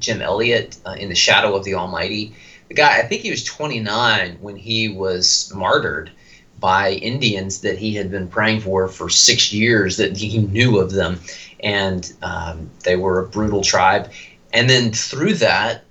jim 0.00 0.22
elliot 0.22 0.76
uh, 0.84 0.96
in 0.98 1.08
the 1.08 1.14
shadow 1.14 1.54
of 1.54 1.64
the 1.64 1.74
almighty. 1.74 2.34
The 2.68 2.74
guy 2.74 2.98
i 2.98 3.02
think 3.02 3.22
he 3.22 3.30
was 3.30 3.44
29 3.44 4.38
when 4.40 4.56
he 4.56 4.88
was 4.88 5.52
martyred 5.54 6.10
by 6.58 6.94
indians 6.94 7.60
that 7.60 7.78
he 7.78 7.94
had 7.94 8.10
been 8.10 8.26
praying 8.26 8.60
for 8.60 8.88
for 8.88 9.08
six 9.08 9.52
years 9.52 9.96
that 9.98 10.16
he 10.16 10.38
knew 10.38 10.78
of 10.80 10.90
them 10.90 11.20
and 11.60 12.12
um, 12.22 12.70
they 12.84 12.96
were 12.96 13.20
a 13.20 13.26
brutal 13.26 13.62
tribe. 13.62 14.10
And 14.52 14.68
then 14.68 14.92
through 14.92 15.34
that, 15.34 15.84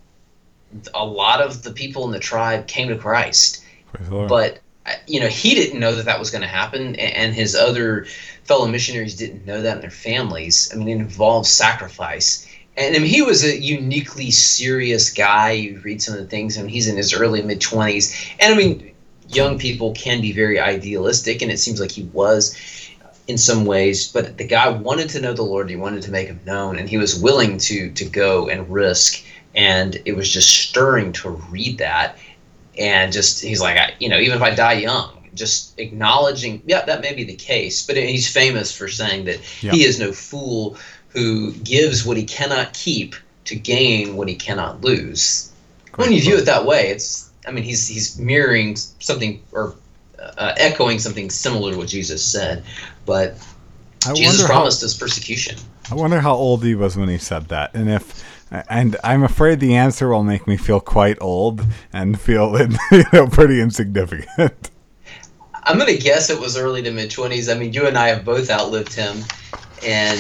a 0.94 1.06
lot 1.06 1.42
of 1.42 1.64
the 1.64 1.72
people 1.72 2.06
in 2.06 2.12
the 2.12 2.20
tribe 2.20 2.68
came 2.68 2.90
to 2.90 2.98
Christ. 2.98 3.64
Praise 3.94 4.10
the 4.10 4.16
Lord. 4.16 4.30
But 4.30 4.60
uh, 4.86 4.94
you 5.08 5.20
know, 5.20 5.28
he 5.28 5.56
didn't 5.56 5.80
know 5.80 5.96
that 5.96 6.06
that 6.06 6.20
was 6.20 6.32
going 6.32 6.42
to 6.42 6.48
happen, 6.48 6.96
and 6.96 7.34
his 7.34 7.56
other 7.56 8.06
fellow 8.44 8.68
missionaries 8.68 9.16
didn't 9.16 9.46
know 9.46 9.62
that 9.62 9.76
in 9.76 9.82
their 9.82 9.90
families. 9.90 10.72
I 10.74 10.78
mean, 10.78 10.90
it 10.90 10.96
involves 10.96 11.50
sacrifice. 11.50 12.48
And 12.78 12.96
I 12.96 13.00
mean, 13.00 13.10
he 13.10 13.22
was 13.22 13.44
a 13.44 13.60
uniquely 13.60 14.32
serious 14.32 15.12
guy. 15.12 15.52
You 15.52 15.80
read 15.80 16.02
some 16.02 16.14
of 16.14 16.20
the 16.22 16.28
things, 16.28 16.58
and 16.58 16.70
he's 16.70 16.88
in 16.88 16.96
his 16.96 17.14
early 17.14 17.42
mid 17.42 17.60
twenties. 17.60 18.16
And 18.40 18.54
I 18.54 18.58
mean, 18.58 18.94
young 19.30 19.58
people 19.58 19.94
can 19.94 20.22
be 20.22 20.32
very 20.32 20.60
idealistic, 20.60 21.42
and 21.42 21.52
it 21.52 21.58
seems 21.58 21.80
like 21.82 21.92
he 21.92 22.04
was 22.04 22.56
in 23.28 23.38
some 23.38 23.66
ways, 23.66 24.12
but 24.12 24.38
the 24.38 24.46
guy 24.48 24.70
wanted 24.70 25.10
to 25.10 25.20
know 25.22 25.34
the 25.34 25.44
Lord. 25.44 25.70
He 25.70 25.76
wanted 25.76 26.04
to 26.04 26.12
make 26.12 26.28
him 26.28 26.40
known, 26.46 26.78
and 26.80 26.90
he 26.90 26.98
was 26.98 27.20
willing 27.20 27.58
to 27.60 27.92
to 27.92 28.06
go 28.06 28.48
and 28.50 28.70
risk. 28.70 29.24
And 29.56 30.00
it 30.06 30.16
was 30.16 30.32
just 30.32 30.50
stirring 30.50 31.12
to 31.14 31.30
read 31.30 31.80
that, 31.80 32.18
and 32.78 33.12
just 33.12 33.42
he's 33.42 33.60
like, 33.62 33.78
I, 33.78 33.94
you 34.00 34.08
know, 34.10 34.20
even 34.20 34.36
if 34.38 34.42
I 34.44 34.54
die 34.54 34.74
young, 34.74 35.28
just 35.34 35.80
acknowledging, 35.80 36.62
yeah, 36.66 36.86
that 36.86 37.02
may 37.02 37.14
be 37.14 37.24
the 37.24 37.36
case, 37.36 37.86
but 37.86 37.98
he's 37.98 38.32
famous 38.32 38.76
for 38.76 38.88
saying 38.88 39.26
that 39.26 39.40
Yeah. 39.64 39.72
he 39.72 39.84
is 39.84 40.00
no 40.00 40.12
fool 40.12 40.78
who 41.10 41.52
gives 41.54 42.06
what 42.06 42.18
he 42.18 42.24
cannot 42.24 42.74
keep 42.74 43.16
to 43.46 43.56
gain 43.56 44.16
what 44.16 44.28
he 44.28 44.36
cannot 44.36 44.82
lose. 44.84 45.50
when 45.96 46.12
you 46.12 46.22
view 46.22 46.38
it 46.38 46.46
that 46.46 46.66
way, 46.66 46.90
it's, 46.90 47.32
I 47.48 47.52
mean, 47.52 47.64
he's 47.64 47.88
he's 47.88 48.20
mirroring 48.20 48.76
something 48.76 49.42
or 49.52 49.74
uh, 50.20 50.54
echoing 50.58 51.00
something 51.00 51.30
similar 51.32 51.72
to 51.72 51.78
what 51.78 51.88
Jesus 51.88 52.24
said, 52.24 52.64
but 53.08 53.36
I 54.06 54.14
Jesus 54.14 54.38
wonder 54.38 54.54
how- 54.54 54.60
promised 54.60 54.84
us 54.84 54.94
persecution. 54.96 55.58
I 55.90 55.96
wonder 55.96 56.20
how 56.20 56.36
old 56.36 56.64
he 56.64 56.76
was 56.76 56.96
when 56.98 57.08
he 57.10 57.18
said 57.18 57.48
that, 57.48 57.74
and 57.74 57.90
if, 57.90 58.22
and 58.70 58.98
I'm 59.06 59.24
afraid 59.24 59.62
the 59.62 59.74
answer 59.76 60.10
will 60.10 60.22
make 60.24 60.46
me 60.46 60.58
feel 60.58 60.82
quite 60.82 61.18
old 61.22 61.66
and 61.94 62.20
feel 62.20 62.56
you 62.92 63.04
know 63.14 63.28
pretty 63.28 63.62
insignificant. 63.62 64.70
I'm 65.64 65.78
gonna 65.78 65.96
guess 65.98 66.30
it 66.30 66.40
was 66.40 66.58
early 66.58 66.82
to 66.84 66.92
mid 66.92 67.10
twenties. 67.10 67.48
I 67.50 67.54
mean, 67.58 67.72
you 67.74 67.88
and 67.88 67.98
I 67.98 68.10
have 68.10 68.24
both 68.26 68.50
outlived 68.50 68.94
him, 68.94 69.24
and 69.86 70.20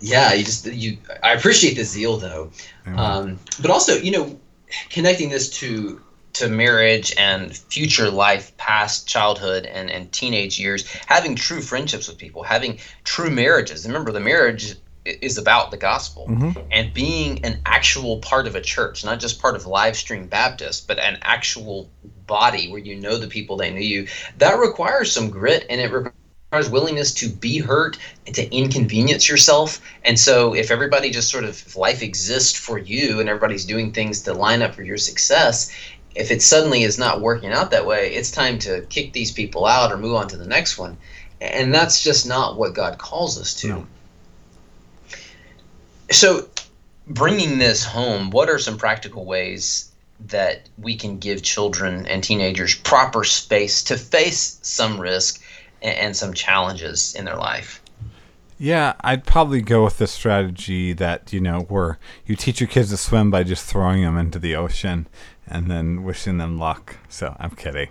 yeah, 0.00 0.32
you 0.32 0.44
just 0.44 0.66
you. 0.66 0.96
I 1.24 1.32
appreciate 1.32 1.74
the 1.74 1.84
zeal 1.84 2.16
though, 2.16 2.50
um, 2.86 3.38
but 3.60 3.70
also 3.70 3.94
you 3.96 4.10
know, 4.12 4.38
connecting 4.90 5.28
this 5.30 5.50
to 5.58 6.00
to 6.34 6.48
marriage 6.48 7.14
and 7.18 7.56
future 7.56 8.10
life 8.10 8.56
past 8.56 9.06
childhood 9.06 9.66
and, 9.66 9.90
and 9.90 10.10
teenage 10.12 10.58
years 10.58 10.90
having 11.06 11.34
true 11.34 11.60
friendships 11.60 12.08
with 12.08 12.18
people 12.18 12.42
having 12.42 12.78
true 13.04 13.30
marriages. 13.30 13.86
Remember 13.86 14.12
the 14.12 14.20
marriage 14.20 14.74
is 15.04 15.36
about 15.36 15.72
the 15.72 15.76
gospel 15.76 16.28
mm-hmm. 16.28 16.58
and 16.70 16.94
being 16.94 17.44
an 17.44 17.60
actual 17.66 18.18
part 18.18 18.46
of 18.46 18.54
a 18.54 18.60
church 18.60 19.04
not 19.04 19.18
just 19.18 19.42
part 19.42 19.56
of 19.56 19.66
live 19.66 19.96
stream 19.96 20.28
baptist 20.28 20.86
but 20.86 20.96
an 21.00 21.18
actual 21.22 21.90
body 22.32 22.70
where 22.70 22.80
you 22.80 22.96
know 22.96 23.18
the 23.18 23.26
people 23.26 23.58
that 23.58 23.72
knew 23.72 23.80
you. 23.80 24.06
That 24.38 24.58
requires 24.58 25.12
some 25.12 25.28
grit 25.28 25.66
and 25.68 25.80
it 25.80 25.92
requires 25.92 26.70
willingness 26.70 27.12
to 27.14 27.28
be 27.28 27.58
hurt 27.58 27.98
and 28.26 28.34
to 28.34 28.54
inconvenience 28.54 29.28
yourself. 29.28 29.80
And 30.04 30.18
so 30.18 30.54
if 30.54 30.70
everybody 30.70 31.10
just 31.10 31.30
sort 31.30 31.44
of 31.44 31.50
if 31.50 31.76
life 31.76 32.02
exists 32.02 32.58
for 32.58 32.78
you 32.78 33.20
and 33.20 33.28
everybody's 33.28 33.66
doing 33.66 33.92
things 33.92 34.22
to 34.22 34.32
line 34.32 34.62
up 34.62 34.74
for 34.74 34.82
your 34.82 34.98
success 34.98 35.70
if 36.14 36.30
it 36.30 36.42
suddenly 36.42 36.82
is 36.82 36.98
not 36.98 37.20
working 37.20 37.52
out 37.52 37.70
that 37.70 37.86
way, 37.86 38.14
it's 38.14 38.30
time 38.30 38.58
to 38.60 38.82
kick 38.88 39.12
these 39.12 39.30
people 39.30 39.66
out 39.66 39.92
or 39.92 39.96
move 39.96 40.14
on 40.14 40.28
to 40.28 40.36
the 40.36 40.46
next 40.46 40.78
one. 40.78 40.96
And 41.40 41.74
that's 41.74 42.02
just 42.02 42.26
not 42.26 42.56
what 42.56 42.74
God 42.74 42.98
calls 42.98 43.40
us 43.40 43.54
to. 43.56 43.68
No. 43.68 43.86
So, 46.10 46.48
bringing 47.06 47.58
this 47.58 47.84
home, 47.84 48.30
what 48.30 48.48
are 48.48 48.58
some 48.58 48.76
practical 48.76 49.24
ways 49.24 49.90
that 50.26 50.68
we 50.78 50.94
can 50.94 51.18
give 51.18 51.42
children 51.42 52.06
and 52.06 52.22
teenagers 52.22 52.74
proper 52.74 53.24
space 53.24 53.82
to 53.84 53.96
face 53.96 54.58
some 54.62 55.00
risk 55.00 55.42
and, 55.80 55.96
and 55.96 56.16
some 56.16 56.34
challenges 56.34 57.14
in 57.14 57.24
their 57.24 57.36
life? 57.36 57.82
Yeah, 58.58 58.92
I'd 59.00 59.24
probably 59.24 59.60
go 59.60 59.82
with 59.82 59.98
the 59.98 60.06
strategy 60.06 60.92
that, 60.92 61.32
you 61.32 61.40
know, 61.40 61.62
where 61.62 61.98
you 62.26 62.36
teach 62.36 62.60
your 62.60 62.68
kids 62.68 62.90
to 62.90 62.96
swim 62.96 63.28
by 63.28 63.42
just 63.42 63.64
throwing 63.64 64.02
them 64.02 64.16
into 64.16 64.38
the 64.38 64.54
ocean 64.54 65.08
and 65.46 65.70
then 65.70 66.02
wishing 66.04 66.38
them 66.38 66.58
luck. 66.58 66.96
So 67.08 67.36
I'm 67.38 67.50
kidding. 67.50 67.88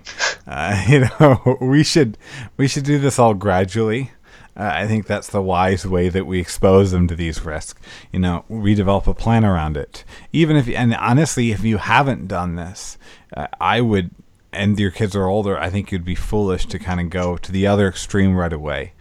Uh, 0.48 0.84
you 0.90 1.00
know, 1.02 1.58
we 1.62 1.84
should 1.84 2.18
we 2.58 2.68
should 2.68 2.84
do 2.84 3.00
this 3.00 3.20
all 3.20 3.34
gradually. 3.34 4.12
Uh, 4.56 4.70
I 4.74 4.86
think 4.86 5.08
that's 5.08 5.30
the 5.30 5.42
wise 5.42 5.86
way 5.86 6.10
that 6.10 6.26
we 6.26 6.40
expose 6.42 6.92
them 6.92 7.08
to 7.08 7.16
these 7.16 7.46
risks. 7.46 7.80
You 8.12 8.20
know, 8.20 8.44
we 8.50 8.76
develop 8.76 9.08
a 9.08 9.14
plan 9.14 9.46
around 9.46 9.78
it. 9.78 10.04
Even 10.34 10.58
if, 10.58 10.68
and 10.68 10.94
honestly, 10.94 11.52
if 11.52 11.64
you 11.64 11.78
haven't 11.78 12.28
done 12.28 12.56
this, 12.56 12.98
uh, 13.36 13.48
I 13.62 13.80
would 13.80 14.12
and 14.54 14.78
your 14.78 14.92
kids 14.92 15.16
are 15.16 15.28
older, 15.28 15.58
I 15.58 15.70
think 15.70 15.92
you'd 15.92 16.06
be 16.06 16.16
foolish 16.16 16.66
to 16.68 16.80
kind 16.80 17.00
of 17.00 17.10
go 17.10 17.38
to 17.38 17.52
the 17.52 17.68
other 17.68 17.88
extreme 17.88 18.36
right 18.36 18.52
away. 18.52 18.94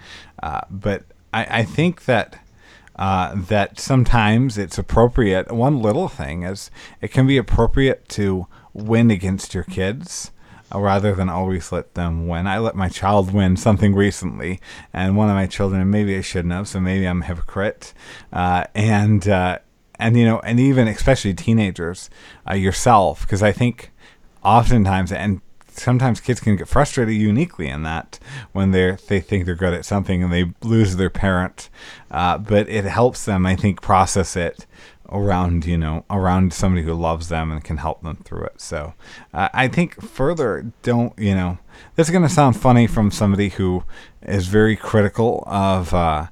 Uh, 0.43 0.61
but 0.71 1.03
I, 1.33 1.61
I 1.61 1.65
think 1.65 2.05
that 2.05 2.39
uh, 3.01 3.35
that 3.35 3.81
sometimes 3.81 4.59
it's 4.59 4.79
appropriate. 4.79 5.51
One 5.51 5.81
little 5.81 6.07
thing 6.07 6.43
is 6.43 6.71
it 7.01 7.11
can 7.11 7.27
be 7.27 7.39
appropriate 7.39 8.09
to 8.11 8.47
win 8.75 9.11
against 9.11 9.55
your 9.55 9.65
kids. 9.65 10.31
uh, 10.73 10.79
Rather 10.79 11.15
than 11.15 11.31
always 11.31 11.73
let 11.73 11.95
them 11.95 12.29
win, 12.29 12.47
I 12.47 12.59
let 12.59 12.77
my 12.77 12.91
child 12.91 13.33
win 13.33 13.57
something 13.57 13.95
recently, 13.95 14.61
and 14.93 15.17
one 15.17 15.31
of 15.31 15.35
my 15.35 15.47
children, 15.47 15.91
maybe 15.91 16.15
I 16.15 16.21
shouldn't 16.21 16.53
have, 16.53 16.69
so 16.69 16.79
maybe 16.79 17.07
I'm 17.07 17.23
a 17.23 17.25
hypocrite. 17.25 17.95
Uh, 18.33 18.65
and 18.75 19.27
uh, 19.27 19.59
and 19.99 20.19
you 20.19 20.27
know, 20.27 20.41
and 20.41 20.61
even 20.61 20.87
especially 20.87 21.35
teenagers, 21.35 22.11
uh, 22.49 22.55
yourself, 22.55 23.23
because 23.23 23.43
I 23.43 23.53
think 23.53 23.91
oftentimes 24.45 25.11
and 25.11 25.41
sometimes 25.81 26.21
kids 26.21 26.41
can 26.41 26.57
get 26.57 26.69
frustrated 26.69 27.15
uniquely 27.15 27.69
in 27.69 27.83
that 27.83 28.19
when 28.53 28.71
they 28.71 28.97
they 29.09 29.21
think 29.21 29.47
they're 29.47 29.55
good 29.55 29.75
at 29.75 29.85
something 29.85 30.23
and 30.23 30.33
they 30.33 30.53
lose 30.63 30.97
their 30.97 31.11
parent 31.11 31.69
uh, 32.11 32.39
but 32.39 32.69
it 32.69 32.85
helps 32.85 33.25
them 33.25 33.47
i 33.47 33.57
think 33.57 33.81
process 33.81 34.37
it 34.37 34.67
around 35.09 35.67
you 35.67 35.77
know 35.77 36.05
around 36.09 36.53
somebody 36.53 36.85
who 36.85 36.95
loves 36.95 37.29
them 37.29 37.51
and 37.51 37.65
can 37.65 37.79
help 37.79 38.03
them 38.03 38.17
through 38.17 38.45
it 38.45 38.61
so 38.61 38.95
uh, 39.35 39.49
i 39.53 39.67
think 39.67 40.01
further 40.01 40.73
don't 40.83 41.19
you 41.19 41.35
know 41.35 41.59
this 41.97 42.07
is 42.09 42.13
going 42.13 42.23
to 42.23 42.29
sound 42.29 42.61
funny 42.61 42.87
from 42.87 43.11
somebody 43.11 43.49
who 43.49 43.83
is 44.23 44.47
very 44.47 44.77
critical 44.77 45.43
of 45.47 45.95
uh, 45.95 46.27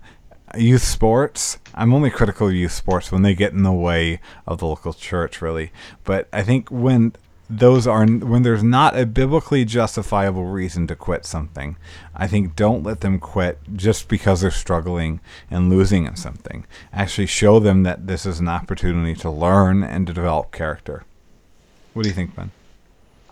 youth 0.56 0.82
sports. 0.82 1.58
I'm 1.74 1.92
only 1.92 2.11
critical 2.11 2.48
of 2.48 2.54
youth 2.54 2.72
sports 2.72 3.12
when 3.12 3.22
they 3.22 3.34
get 3.34 3.52
in 3.52 3.62
the 3.62 3.72
way 3.72 4.20
of 4.46 4.58
the 4.58 4.66
local 4.66 4.92
church, 4.92 5.42
really. 5.42 5.72
But 6.04 6.28
I 6.32 6.42
think 6.42 6.70
when 6.70 7.14
those 7.50 7.87
are 7.87 8.06
when 8.06 8.42
there's 8.42 8.62
not 8.62 8.98
a 8.98 9.06
biblically 9.06 9.64
justifiable 9.64 10.44
reason 10.44 10.87
to 10.87 10.94
quit 10.94 11.24
something, 11.24 11.76
I 12.14 12.26
think 12.26 12.56
don't 12.56 12.82
let 12.82 13.00
them 13.00 13.18
quit 13.18 13.58
just 13.74 14.08
because 14.08 14.40
they're 14.40 14.50
struggling 14.50 15.20
and 15.50 15.70
losing 15.70 16.04
in 16.04 16.16
something. 16.16 16.66
Actually, 16.92 17.26
show 17.26 17.58
them 17.58 17.84
that 17.84 18.06
this 18.06 18.26
is 18.26 18.40
an 18.40 18.48
opportunity 18.48 19.14
to 19.20 19.30
learn 19.30 19.82
and 19.82 20.06
to 20.06 20.12
develop 20.12 20.52
character. 20.52 21.04
What 21.94 22.02
do 22.02 22.08
you 22.08 22.14
think, 22.14 22.37
Ben? 22.37 22.50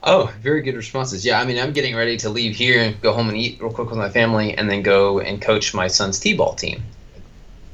Oh, 0.03 0.33
very 0.41 0.63
good 0.63 0.77
responses. 0.77 1.25
Yeah, 1.25 1.41
I 1.41 1.45
mean, 1.45 1.59
I'm 1.59 1.73
getting 1.73 1.95
ready 1.95 2.17
to 2.19 2.31
leave 2.31 2.55
here 2.55 2.81
and 2.81 3.01
go 3.03 3.13
home 3.13 3.29
and 3.29 3.37
eat 3.37 3.61
real 3.61 3.73
quick 3.73 3.91
with 3.91 3.99
my 3.99 4.09
family, 4.09 4.55
and 4.57 4.71
then 4.71 4.83
go 4.83 5.21
and 5.21 5.43
coach 5.43 5.75
my 5.75 5.89
son's 5.89 6.19
t-ball 6.19 6.55
team. 6.55 6.83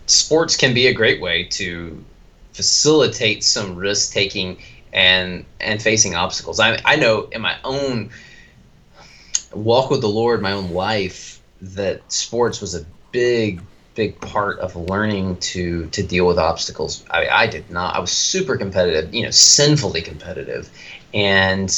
Sports 0.07 0.57
can 0.57 0.74
be 0.74 0.88
a 0.88 0.94
great 0.94 1.20
way 1.20 1.44
to 1.44 2.02
facilitate 2.52 3.44
some 3.44 3.76
risk 3.76 4.12
taking 4.12 4.59
and 4.92 5.44
and 5.61 5.83
facing 5.83 6.14
obstacles. 6.14 6.61
I 6.61 6.81
I 6.85 6.96
know 6.96 7.28
in 7.33 7.40
my 7.40 7.57
own 7.64 8.11
walk 9.52 9.90
with 9.90 10.00
the 10.00 10.09
Lord, 10.09 10.42
my 10.42 10.52
own 10.52 10.70
life, 10.70 11.40
that 11.61 12.11
sports 12.12 12.61
was 12.61 12.74
a 12.74 12.85
big 13.11 13.61
big 13.94 14.18
part 14.20 14.59
of 14.59 14.74
learning 14.74 15.37
to 15.37 15.87
to 15.87 16.02
deal 16.02 16.26
with 16.26 16.38
obstacles. 16.38 17.05
I, 17.11 17.28
I 17.28 17.46
did 17.46 17.70
not. 17.70 17.94
I 17.96 18.00
was 18.00 18.11
super 18.11 18.57
competitive, 18.57 19.14
you 19.14 19.22
know, 19.22 19.31
sinfully 19.31 20.02
competitive, 20.02 20.70
and 21.12 21.70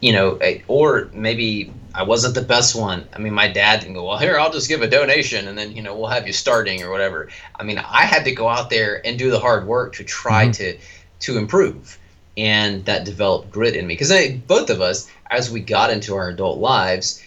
you 0.00 0.12
know, 0.12 0.38
or 0.68 1.08
maybe 1.14 1.72
I 1.94 2.02
wasn't 2.02 2.34
the 2.34 2.42
best 2.42 2.74
one. 2.74 3.06
I 3.14 3.18
mean, 3.18 3.32
my 3.32 3.48
dad 3.48 3.80
didn't 3.80 3.94
go, 3.94 4.06
well, 4.06 4.18
here, 4.18 4.38
I'll 4.38 4.52
just 4.52 4.68
give 4.68 4.82
a 4.82 4.86
donation 4.86 5.48
and 5.48 5.56
then, 5.56 5.74
you 5.74 5.80
know, 5.80 5.96
we'll 5.96 6.08
have 6.08 6.26
you 6.26 6.32
starting 6.34 6.82
or 6.82 6.90
whatever. 6.90 7.28
I 7.58 7.62
mean, 7.62 7.78
I 7.78 8.02
had 8.02 8.24
to 8.24 8.32
go 8.32 8.46
out 8.46 8.68
there 8.68 9.00
and 9.06 9.18
do 9.18 9.30
the 9.30 9.38
hard 9.38 9.66
work 9.66 9.94
to 9.94 10.04
try 10.04 10.44
mm-hmm. 10.44 10.52
to 10.52 10.78
to 11.20 11.38
improve. 11.38 11.98
And 12.36 12.84
that 12.86 13.04
developed 13.04 13.52
grit 13.52 13.76
in 13.76 13.86
me. 13.86 13.94
Because 13.94 14.12
both 14.46 14.70
of 14.70 14.80
us, 14.80 15.08
as 15.30 15.50
we 15.50 15.60
got 15.60 15.90
into 15.90 16.16
our 16.16 16.28
adult 16.28 16.58
lives, 16.58 17.22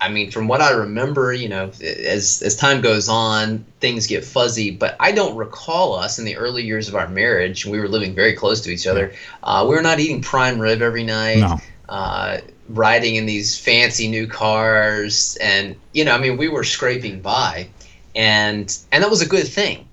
I 0.00 0.08
mean, 0.08 0.30
from 0.30 0.46
what 0.46 0.60
I 0.60 0.70
remember, 0.70 1.32
you 1.32 1.48
know, 1.48 1.70
as 1.82 2.42
as 2.42 2.56
time 2.56 2.80
goes 2.80 3.08
on, 3.08 3.64
things 3.80 4.06
get 4.06 4.24
fuzzy. 4.24 4.70
But 4.70 4.96
I 5.00 5.12
don't 5.12 5.36
recall 5.36 5.94
us 5.94 6.18
in 6.18 6.24
the 6.24 6.36
early 6.36 6.64
years 6.64 6.88
of 6.88 6.94
our 6.94 7.08
marriage. 7.08 7.66
We 7.66 7.80
were 7.80 7.88
living 7.88 8.14
very 8.14 8.34
close 8.34 8.60
to 8.62 8.70
each 8.70 8.86
other. 8.86 9.12
Uh, 9.42 9.66
we 9.68 9.74
were 9.74 9.82
not 9.82 9.98
eating 9.98 10.22
prime 10.22 10.60
rib 10.60 10.82
every 10.82 11.04
night. 11.04 11.40
No. 11.40 11.60
Uh, 11.88 12.38
riding 12.68 13.16
in 13.16 13.26
these 13.26 13.58
fancy 13.58 14.08
new 14.08 14.26
cars, 14.26 15.36
and 15.40 15.74
you 15.92 16.04
know, 16.04 16.14
I 16.14 16.18
mean, 16.18 16.36
we 16.36 16.48
were 16.48 16.64
scraping 16.64 17.20
by, 17.20 17.68
and 18.14 18.76
and 18.92 19.02
that 19.02 19.10
was 19.10 19.22
a 19.22 19.26
good 19.26 19.48
thing. 19.48 19.88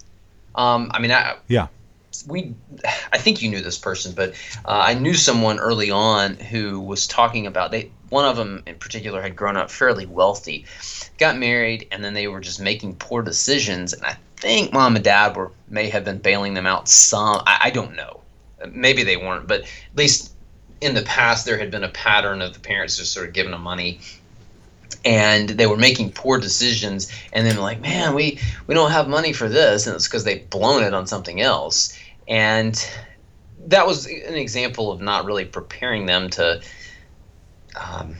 Um, 0.54 0.92
I 0.94 1.00
mean, 1.00 1.12
I, 1.12 1.36
Yeah. 1.48 1.68
We 2.28 2.54
i 3.12 3.18
think 3.18 3.42
you 3.42 3.50
knew 3.50 3.62
this 3.62 3.78
person 3.78 4.14
but 4.14 4.34
uh, 4.66 4.84
i 4.86 4.94
knew 4.94 5.14
someone 5.14 5.60
early 5.60 5.92
on 5.92 6.36
who 6.36 6.80
was 6.80 7.08
talking 7.08 7.48
about 7.48 7.72
they 7.72 7.92
one 8.10 8.26
of 8.26 8.38
them 8.38 8.64
in 8.68 8.76
particular 8.76 9.22
had 9.22 9.36
grown 9.36 9.58
up 9.58 9.70
fairly 9.72 10.06
wealthy 10.06 10.66
got 11.18 11.38
married 11.38 11.88
and 11.92 12.04
then 12.04 12.14
they 12.14 12.28
were 12.28 12.40
just 12.40 12.60
making 12.60 12.96
poor 12.96 13.22
decisions 13.22 13.94
and 13.94 14.06
i 14.06 14.16
think 14.38 14.72
mom 14.72 14.96
and 14.96 15.06
dad 15.06 15.36
were 15.36 15.52
may 15.68 15.90
have 15.90 16.06
been 16.06 16.20
bailing 16.20 16.54
them 16.54 16.66
out 16.66 16.88
some 16.88 17.42
i, 17.46 17.60
I 17.64 17.70
don't 17.72 17.96
know. 17.96 18.22
Maybe 18.72 19.04
they 19.04 19.18
weren't 19.18 19.48
but 19.48 19.62
at 19.62 19.98
least 19.98 20.34
in 20.82 20.94
the 20.94 21.02
past 21.04 21.46
there 21.46 21.58
had 21.58 21.72
been 21.72 21.84
a 21.84 21.90
pattern 21.90 22.42
of 22.42 22.54
the 22.54 22.60
parents 22.60 22.98
just 22.98 23.14
sort 23.14 23.28
of 23.28 23.34
giving 23.34 23.52
them 23.52 23.62
money 23.62 24.00
and 25.06 25.50
they 25.50 25.68
were 25.68 25.78
making 25.78 26.12
poor 26.12 26.40
decisions 26.40 27.12
and 27.32 27.46
then 27.46 27.58
like 27.58 27.80
man 27.80 28.14
we 28.16 28.40
we 28.68 28.76
don't 28.76 28.92
have 28.92 29.08
money 29.08 29.32
for 29.32 29.48
this 29.48 29.88
and 29.88 29.96
it's 29.96 30.08
because 30.08 30.24
they've 30.24 30.50
blown 30.50 30.84
it 30.84 30.94
on 30.94 31.08
something 31.08 31.40
else 31.42 31.98
and 32.28 32.90
that 33.68 33.88
was 33.88 34.06
an 34.06 34.36
example 34.36 34.92
of 34.92 35.02
not 35.02 35.26
really 35.26 35.46
preparing 35.46 36.06
them 36.06 36.30
to 36.30 36.62
um, 37.76 38.16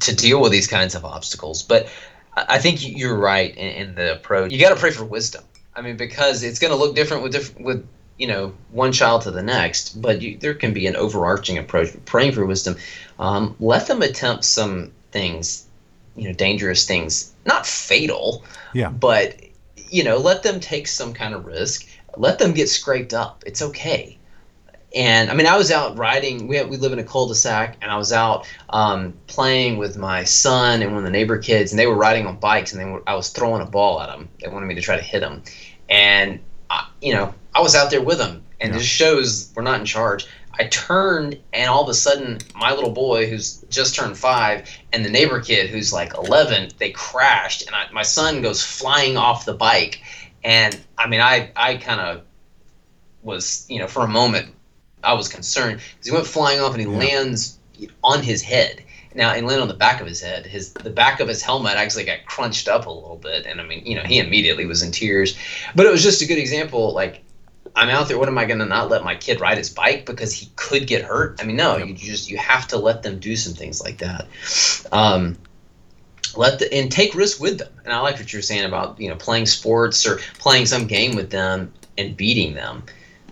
to 0.00 0.14
deal 0.14 0.40
with 0.40 0.52
these 0.52 0.66
kinds 0.66 0.94
of 0.94 1.04
obstacles. 1.04 1.62
But 1.62 1.88
I 2.36 2.58
think 2.58 2.86
you're 2.86 3.16
right 3.16 3.54
in, 3.56 3.88
in 3.88 3.94
the 3.94 4.12
approach. 4.14 4.52
You 4.52 4.60
got 4.60 4.70
to 4.70 4.80
pray 4.80 4.90
for 4.90 5.04
wisdom. 5.04 5.44
I 5.74 5.82
mean, 5.82 5.96
because 5.96 6.42
it's 6.42 6.58
going 6.58 6.70
to 6.70 6.76
look 6.76 6.94
different 6.94 7.22
with 7.22 7.32
different 7.32 7.64
with 7.64 7.88
you 8.16 8.26
know 8.26 8.54
one 8.70 8.92
child 8.92 9.22
to 9.22 9.30
the 9.30 9.42
next. 9.42 10.00
But 10.00 10.22
you, 10.22 10.38
there 10.38 10.54
can 10.54 10.72
be 10.72 10.86
an 10.86 10.96
overarching 10.96 11.58
approach. 11.58 11.90
Praying 12.04 12.32
for 12.32 12.46
wisdom. 12.46 12.76
Um, 13.18 13.56
let 13.60 13.86
them 13.86 14.02
attempt 14.02 14.44
some 14.44 14.92
things, 15.12 15.66
you 16.16 16.28
know, 16.28 16.34
dangerous 16.34 16.86
things, 16.86 17.32
not 17.44 17.66
fatal, 17.66 18.44
Yeah. 18.74 18.88
but 18.88 19.36
you 19.90 20.02
know, 20.02 20.16
let 20.16 20.42
them 20.42 20.58
take 20.58 20.88
some 20.88 21.12
kind 21.14 21.32
of 21.32 21.46
risk. 21.46 21.86
Let 22.16 22.38
them 22.40 22.52
get 22.54 22.68
scraped 22.68 23.14
up. 23.14 23.44
It's 23.46 23.62
okay. 23.62 24.18
And 24.94 25.30
I 25.30 25.34
mean, 25.34 25.46
I 25.46 25.56
was 25.56 25.70
out 25.70 25.96
riding. 25.98 26.48
We 26.48 26.56
have, 26.56 26.68
we 26.68 26.76
live 26.76 26.92
in 26.92 26.98
a 26.98 27.04
cul-de-sac, 27.04 27.76
and 27.82 27.90
I 27.90 27.96
was 27.96 28.12
out 28.12 28.48
um, 28.70 29.14
playing 29.26 29.76
with 29.78 29.96
my 29.96 30.24
son 30.24 30.82
and 30.82 30.90
one 30.92 30.98
of 30.98 31.04
the 31.04 31.10
neighbor 31.10 31.38
kids, 31.38 31.70
and 31.70 31.78
they 31.78 31.86
were 31.86 31.94
riding 31.94 32.26
on 32.26 32.36
bikes, 32.36 32.72
and 32.72 32.80
they 32.80 32.84
were, 32.84 33.02
I 33.06 33.14
was 33.14 33.28
throwing 33.28 33.62
a 33.62 33.66
ball 33.66 34.00
at 34.00 34.08
them. 34.08 34.28
They 34.40 34.48
wanted 34.48 34.66
me 34.66 34.74
to 34.74 34.80
try 34.80 34.96
to 34.96 35.02
hit 35.02 35.20
them, 35.20 35.42
and 35.90 36.40
I, 36.70 36.88
you 37.02 37.12
know, 37.14 37.34
I 37.54 37.60
was 37.60 37.74
out 37.76 37.90
there 37.90 38.00
with 38.02 38.18
them, 38.18 38.42
and 38.60 38.72
Yeah. 38.72 38.78
this 38.78 38.86
shows 38.86 39.52
we're 39.54 39.62
not 39.62 39.78
in 39.80 39.86
charge. 39.86 40.26
I 40.58 40.64
turned, 40.68 41.38
and 41.52 41.68
all 41.68 41.82
of 41.82 41.88
a 41.88 41.94
sudden, 41.94 42.38
my 42.54 42.72
little 42.72 42.90
boy, 42.90 43.28
who's 43.28 43.58
just 43.68 43.94
turned 43.94 44.16
five, 44.16 44.68
and 44.92 45.04
the 45.04 45.10
neighbor 45.10 45.40
kid, 45.40 45.68
who's 45.68 45.92
like 45.92 46.14
11, 46.14 46.70
they 46.78 46.90
crashed, 46.90 47.66
and 47.66 47.74
I, 47.74 47.88
my 47.92 48.02
son 48.02 48.40
goes 48.42 48.62
flying 48.62 49.16
off 49.16 49.44
the 49.44 49.54
bike. 49.54 50.00
And 50.44 50.78
I 50.96 51.08
mean, 51.08 51.20
I, 51.20 51.50
I 51.56 51.76
kind 51.76 52.00
of 52.00 52.22
was, 53.22 53.66
you 53.68 53.80
know, 53.80 53.86
for 53.86 54.04
a 54.04 54.08
moment, 54.08 54.54
I 55.02 55.12
was 55.14 55.28
concerned 55.28 55.80
because 55.92 56.06
he 56.06 56.12
went 56.12 56.26
flying 56.26 56.60
off 56.60 56.72
and 56.72 56.80
he 56.80 56.86
Yeah. 56.88 56.98
lands 56.98 57.58
on 58.02 58.22
his 58.22 58.42
head. 58.42 58.82
Now, 59.14 59.32
he 59.32 59.40
landed 59.40 59.62
on 59.62 59.68
the 59.68 59.74
back 59.74 60.00
of 60.02 60.06
his 60.06 60.20
head. 60.20 60.44
His 60.44 60.74
the 60.74 60.90
back 60.90 61.20
of 61.20 61.28
his 61.28 61.40
helmet 61.40 61.74
actually 61.76 62.04
got 62.04 62.26
crunched 62.26 62.68
up 62.68 62.86
a 62.86 62.90
little 62.90 63.16
bit, 63.16 63.46
and 63.46 63.60
I 63.60 63.64
mean, 63.64 63.84
you 63.86 63.94
know, 63.94 64.02
he 64.02 64.18
immediately 64.18 64.66
was 64.66 64.82
in 64.82 64.92
tears. 64.92 65.38
But 65.74 65.86
it 65.86 65.92
was 65.92 66.02
just 66.02 66.20
a 66.20 66.26
good 66.26 66.36
example. 66.38 66.92
Like, 66.92 67.22
I'm 67.76 67.90
out 67.90 68.08
there. 68.08 68.18
What 68.18 68.28
am 68.28 68.38
I 68.38 68.46
going 68.46 68.60
to 68.60 68.64
not 68.64 68.88
let 68.88 69.04
my 69.04 69.14
kid 69.14 69.38
ride 69.38 69.58
his 69.58 69.68
bike 69.68 70.06
because 70.06 70.32
he 70.32 70.50
could 70.56 70.86
get 70.86 71.04
hurt? 71.04 71.40
I 71.40 71.44
mean, 71.44 71.56
no. 71.56 71.76
You 71.76 71.92
just 71.92 72.30
you 72.30 72.38
have 72.38 72.66
to 72.68 72.78
let 72.78 73.02
them 73.02 73.18
do 73.18 73.36
some 73.36 73.52
things 73.52 73.82
like 73.82 73.98
that. 73.98 74.26
Um, 74.90 75.36
let 76.36 76.58
the 76.58 76.72
and 76.72 76.90
take 76.90 77.14
risks 77.14 77.38
with 77.38 77.58
them. 77.58 77.72
And 77.84 77.92
I 77.92 78.00
like 78.00 78.18
what 78.18 78.32
you're 78.32 78.40
saying 78.40 78.64
about 78.64 78.98
you 78.98 79.10
know 79.10 79.16
playing 79.16 79.44
sports 79.44 80.06
or 80.06 80.16
playing 80.38 80.66
some 80.66 80.86
game 80.86 81.16
with 81.16 81.30
them 81.30 81.72
and 81.98 82.16
beating 82.16 82.54
them. 82.54 82.82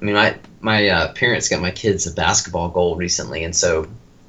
I 0.00 0.04
mean, 0.04 0.14
my 0.14 0.38
my 0.60 0.88
uh, 0.88 1.12
parents 1.14 1.48
got 1.48 1.62
my 1.62 1.70
kids 1.70 2.06
a 2.06 2.12
basketball 2.12 2.68
goal 2.68 2.96
recently, 2.96 3.44
and 3.44 3.56
so 3.56 3.86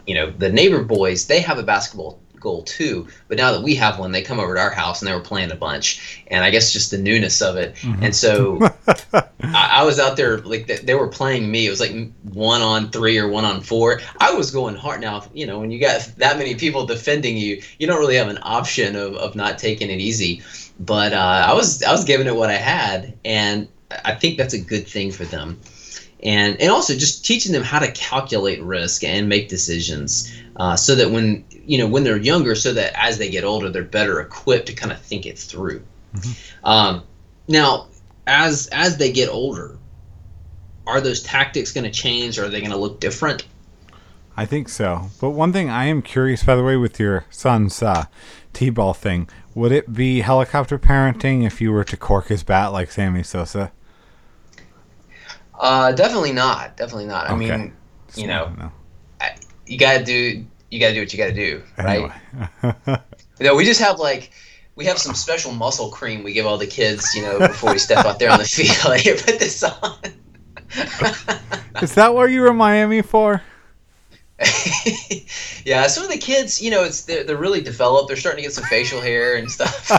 you 0.07 0.15
know 0.15 0.31
the 0.31 0.49
neighbor 0.49 0.81
boys 0.81 1.27
they 1.27 1.41
have 1.41 1.57
a 1.57 1.63
basketball 1.63 2.19
goal 2.45 2.63
too. 2.63 3.07
But 3.27 3.37
now 3.37 3.51
that 3.51 3.61
we 3.61 3.75
have 3.75 3.99
one, 3.99 4.13
they 4.13 4.21
come 4.21 4.39
over 4.39 4.55
to 4.55 4.61
our 4.61 4.71
house 4.71 5.01
and 5.01 5.09
they 5.09 5.13
were 5.13 5.19
playing 5.19 5.51
a 5.51 5.55
bunch, 5.55 6.23
and 6.27 6.45
I 6.45 6.51
guess 6.51 6.71
just 6.71 6.91
the 6.91 6.97
newness 6.97 7.41
of 7.41 7.57
it. 7.57 7.75
And 8.01 8.15
so 8.15 8.59
I, 9.13 9.69
I 9.73 9.83
was 9.83 9.99
out 9.99 10.15
there 10.15 10.37
like 10.37 10.67
they, 10.67 10.77
they 10.77 10.95
were 10.95 11.07
playing 11.07 11.51
me. 11.51 11.65
It 11.67 11.71
was 11.71 11.81
like 11.81 12.11
one 12.23 12.61
on 12.61 12.91
three 12.91 13.17
or 13.17 13.27
one 13.27 13.43
on 13.43 13.61
four. 13.61 13.99
I 14.19 14.33
was 14.33 14.51
going 14.51 14.75
hard. 14.75 15.01
Now 15.01 15.25
you 15.33 15.45
know 15.45 15.59
when 15.59 15.71
you 15.71 15.79
got 15.79 16.01
that 16.17 16.37
many 16.37 16.55
people 16.55 16.85
defending 16.85 17.35
you, 17.35 17.61
you 17.79 17.87
don't 17.87 17.99
really 17.99 18.15
have 18.15 18.29
an 18.29 18.39
option 18.41 18.95
of, 18.95 19.15
of 19.15 19.35
not 19.35 19.57
taking 19.57 19.89
it 19.89 19.99
easy. 19.99 20.43
But 20.79 21.13
uh, 21.13 21.45
I 21.49 21.53
was 21.53 21.83
I 21.83 21.91
was 21.91 22.05
giving 22.05 22.27
it 22.27 22.35
what 22.35 22.49
I 22.49 22.57
had, 22.57 23.17
and 23.25 23.67
I 23.91 24.15
think 24.15 24.37
that's 24.37 24.53
a 24.53 24.59
good 24.59 24.87
thing 24.87 25.11
for 25.11 25.25
them. 25.25 25.59
And 26.23 26.59
and 26.59 26.71
also 26.71 26.93
just 26.95 27.25
teaching 27.25 27.51
them 27.51 27.63
how 27.63 27.79
to 27.79 27.91
calculate 27.91 28.61
risk 28.61 29.03
and 29.03 29.29
make 29.29 29.47
decisions, 29.47 30.33
uh, 30.55 30.75
so 30.75 30.95
that 30.95 31.11
when 31.11 31.45
you 31.65 31.77
know 31.77 31.87
when 31.87 32.03
they're 32.03 32.17
younger, 32.17 32.55
so 32.55 32.73
that 32.73 32.93
as 32.95 33.17
they 33.17 33.29
get 33.29 33.43
older, 33.43 33.69
they're 33.69 33.83
better 33.83 34.19
equipped 34.21 34.67
to 34.67 34.73
kind 34.73 34.91
of 34.91 35.01
think 35.01 35.25
it 35.25 35.37
through. 35.37 35.83
Um, 36.63 37.03
now, 37.47 37.87
as 38.27 38.67
as 38.67 38.97
they 38.97 39.11
get 39.11 39.29
older, 39.29 39.77
are 40.87 41.01
those 41.01 41.21
tactics 41.21 41.71
going 41.71 41.83
to 41.83 41.91
change? 41.91 42.39
Or 42.39 42.45
are 42.45 42.49
they 42.49 42.59
going 42.59 42.71
to 42.71 42.77
look 42.77 42.99
different? 42.99 43.45
I 44.37 44.45
think 44.45 44.67
so. 44.69 45.11
But 45.19 45.29
one 45.31 45.53
thing 45.53 45.69
I 45.69 45.85
am 45.85 46.01
curious, 46.01 46.43
by 46.43 46.55
the 46.55 46.63
way, 46.63 46.75
with 46.75 46.99
your 46.99 47.25
son's 47.29 47.81
uh, 47.81 48.05
T-ball 48.53 48.93
thing, 48.93 49.29
would 49.53 49.71
it 49.71 49.93
be 49.93 50.21
helicopter 50.21 50.77
parenting 50.77 51.45
if 51.45 51.61
you 51.61 51.71
were 51.71 51.85
to 51.85 51.95
cork 51.97 52.27
his 52.27 52.43
bat 52.43 52.73
like 52.73 52.91
Sammy 52.91 53.23
Sosa? 53.23 53.71
Uh, 55.57 55.91
definitely 55.93 56.33
not. 56.33 56.75
Definitely 56.75 57.05
not. 57.05 57.29
I 57.29 57.33
Okay. 57.33 57.57
mean, 57.57 57.73
you 58.15 58.27
know, 58.27 58.51
No. 58.57 58.71
you 59.65 59.77
got 59.77 59.99
to 59.99 60.03
do 60.03 60.45
you 60.75 60.81
got 60.81 60.89
to 60.89 60.93
do 60.93 60.99
what 60.99 61.13
you 61.13 61.17
got 61.17 61.27
to 61.27 61.33
do, 61.33 61.63
right? 61.77 62.11
Anyway. 62.63 62.97
You 63.39 63.45
know, 63.45 63.55
we 63.55 63.65
just 63.65 63.81
have 63.81 63.99
like 63.99 64.31
we 64.75 64.85
have 64.85 64.97
some 64.97 65.13
special 65.13 65.51
muscle 65.51 65.89
cream 65.89 66.23
we 66.23 66.33
give 66.33 66.45
all 66.45 66.57
the 66.57 66.67
kids, 66.67 67.13
you 67.13 67.21
know, 67.21 67.39
before 67.39 67.73
we 67.73 67.79
step 67.79 68.05
out 68.05 68.19
there 68.19 68.31
on 68.31 68.39
the 68.39 68.45
field. 68.45 68.77
Like, 68.85 69.01
Here, 69.01 69.15
put 69.15 69.39
this 69.39 69.63
on. 69.63 69.97
Is 71.81 71.95
that 71.95 72.13
what 72.13 72.25
you 72.25 72.41
were 72.41 72.49
in 72.49 72.55
Miami 72.55 73.01
for? 73.01 73.41
yeah, 75.65 75.87
some 75.87 76.03
of 76.03 76.09
the 76.09 76.17
kids, 76.19 76.61
you 76.61 76.71
know, 76.71 76.83
it's 76.83 77.03
they're, 77.03 77.23
they're 77.23 77.37
really 77.37 77.61
developed. 77.61 78.07
They're 78.07 78.17
starting 78.17 78.43
to 78.43 78.47
get 78.47 78.53
some 78.53 78.65
facial 78.65 79.01
hair 79.01 79.35
and 79.35 79.49
stuff. 79.49 79.91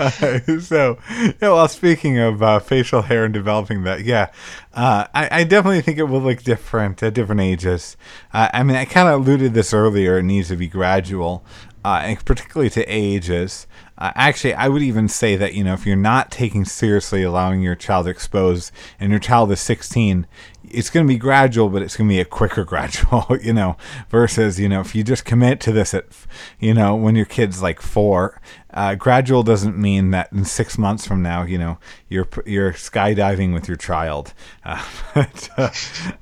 so, 0.60 0.98
yeah, 1.10 1.34
well, 1.42 1.68
speaking 1.68 2.18
of 2.18 2.42
uh, 2.42 2.58
facial 2.58 3.02
hair 3.02 3.24
and 3.26 3.34
developing 3.34 3.82
that, 3.82 4.02
yeah, 4.02 4.30
uh, 4.72 5.06
I, 5.14 5.40
I 5.40 5.44
definitely 5.44 5.82
think 5.82 5.98
it 5.98 6.04
will 6.04 6.22
look 6.22 6.42
different 6.42 7.02
at 7.02 7.12
different 7.12 7.42
ages. 7.42 7.98
Uh, 8.32 8.48
I 8.52 8.62
mean, 8.62 8.76
I 8.76 8.86
kind 8.86 9.08
of 9.08 9.20
alluded 9.20 9.52
this 9.52 9.74
earlier. 9.74 10.18
It 10.18 10.22
needs 10.22 10.48
to 10.48 10.56
be 10.56 10.68
gradual, 10.68 11.44
uh, 11.84 12.00
and 12.04 12.24
particularly 12.24 12.70
to 12.70 12.84
ages. 12.84 13.66
Uh, 13.98 14.12
actually, 14.14 14.54
I 14.54 14.68
would 14.68 14.80
even 14.80 15.06
say 15.08 15.36
that 15.36 15.52
you 15.52 15.62
know 15.62 15.74
if 15.74 15.84
you're 15.84 15.96
not 15.96 16.30
taking 16.30 16.64
seriously 16.64 17.22
allowing 17.22 17.60
your 17.60 17.74
child 17.74 18.06
to 18.06 18.10
expose, 18.10 18.72
and 18.98 19.10
your 19.10 19.20
child 19.20 19.52
is 19.52 19.60
16, 19.60 20.26
it's 20.70 20.90
going 20.90 21.06
to 21.06 21.12
be 21.12 21.18
gradual, 21.18 21.68
but 21.68 21.82
it's 21.82 21.96
going 21.96 22.08
to 22.08 22.14
be 22.14 22.20
a 22.20 22.24
quicker 22.24 22.64
gradual, 22.70 23.26
you 23.42 23.52
know, 23.52 23.76
versus, 24.08 24.58
you 24.58 24.68
know, 24.68 24.80
if 24.80 24.94
you 24.94 25.02
just 25.02 25.24
commit 25.24 25.60
to 25.60 25.72
this 25.72 25.92
at, 25.92 26.06
you 26.58 26.72
know, 26.72 26.94
when 26.94 27.16
your 27.16 27.26
kid's 27.26 27.60
like 27.60 27.80
four, 27.80 28.40
uh, 28.72 28.94
gradual 28.94 29.42
doesn't 29.42 29.76
mean 29.76 30.10
that 30.10 30.32
in 30.32 30.44
six 30.44 30.78
months 30.78 31.06
from 31.06 31.22
now, 31.22 31.42
you 31.42 31.58
know, 31.58 31.78
you're, 32.08 32.28
you're 32.46 32.72
skydiving 32.72 33.52
with 33.52 33.68
your 33.68 33.76
child. 33.76 34.32
Uh, 34.64 34.84
but, 35.14 35.50
uh, 35.56 35.70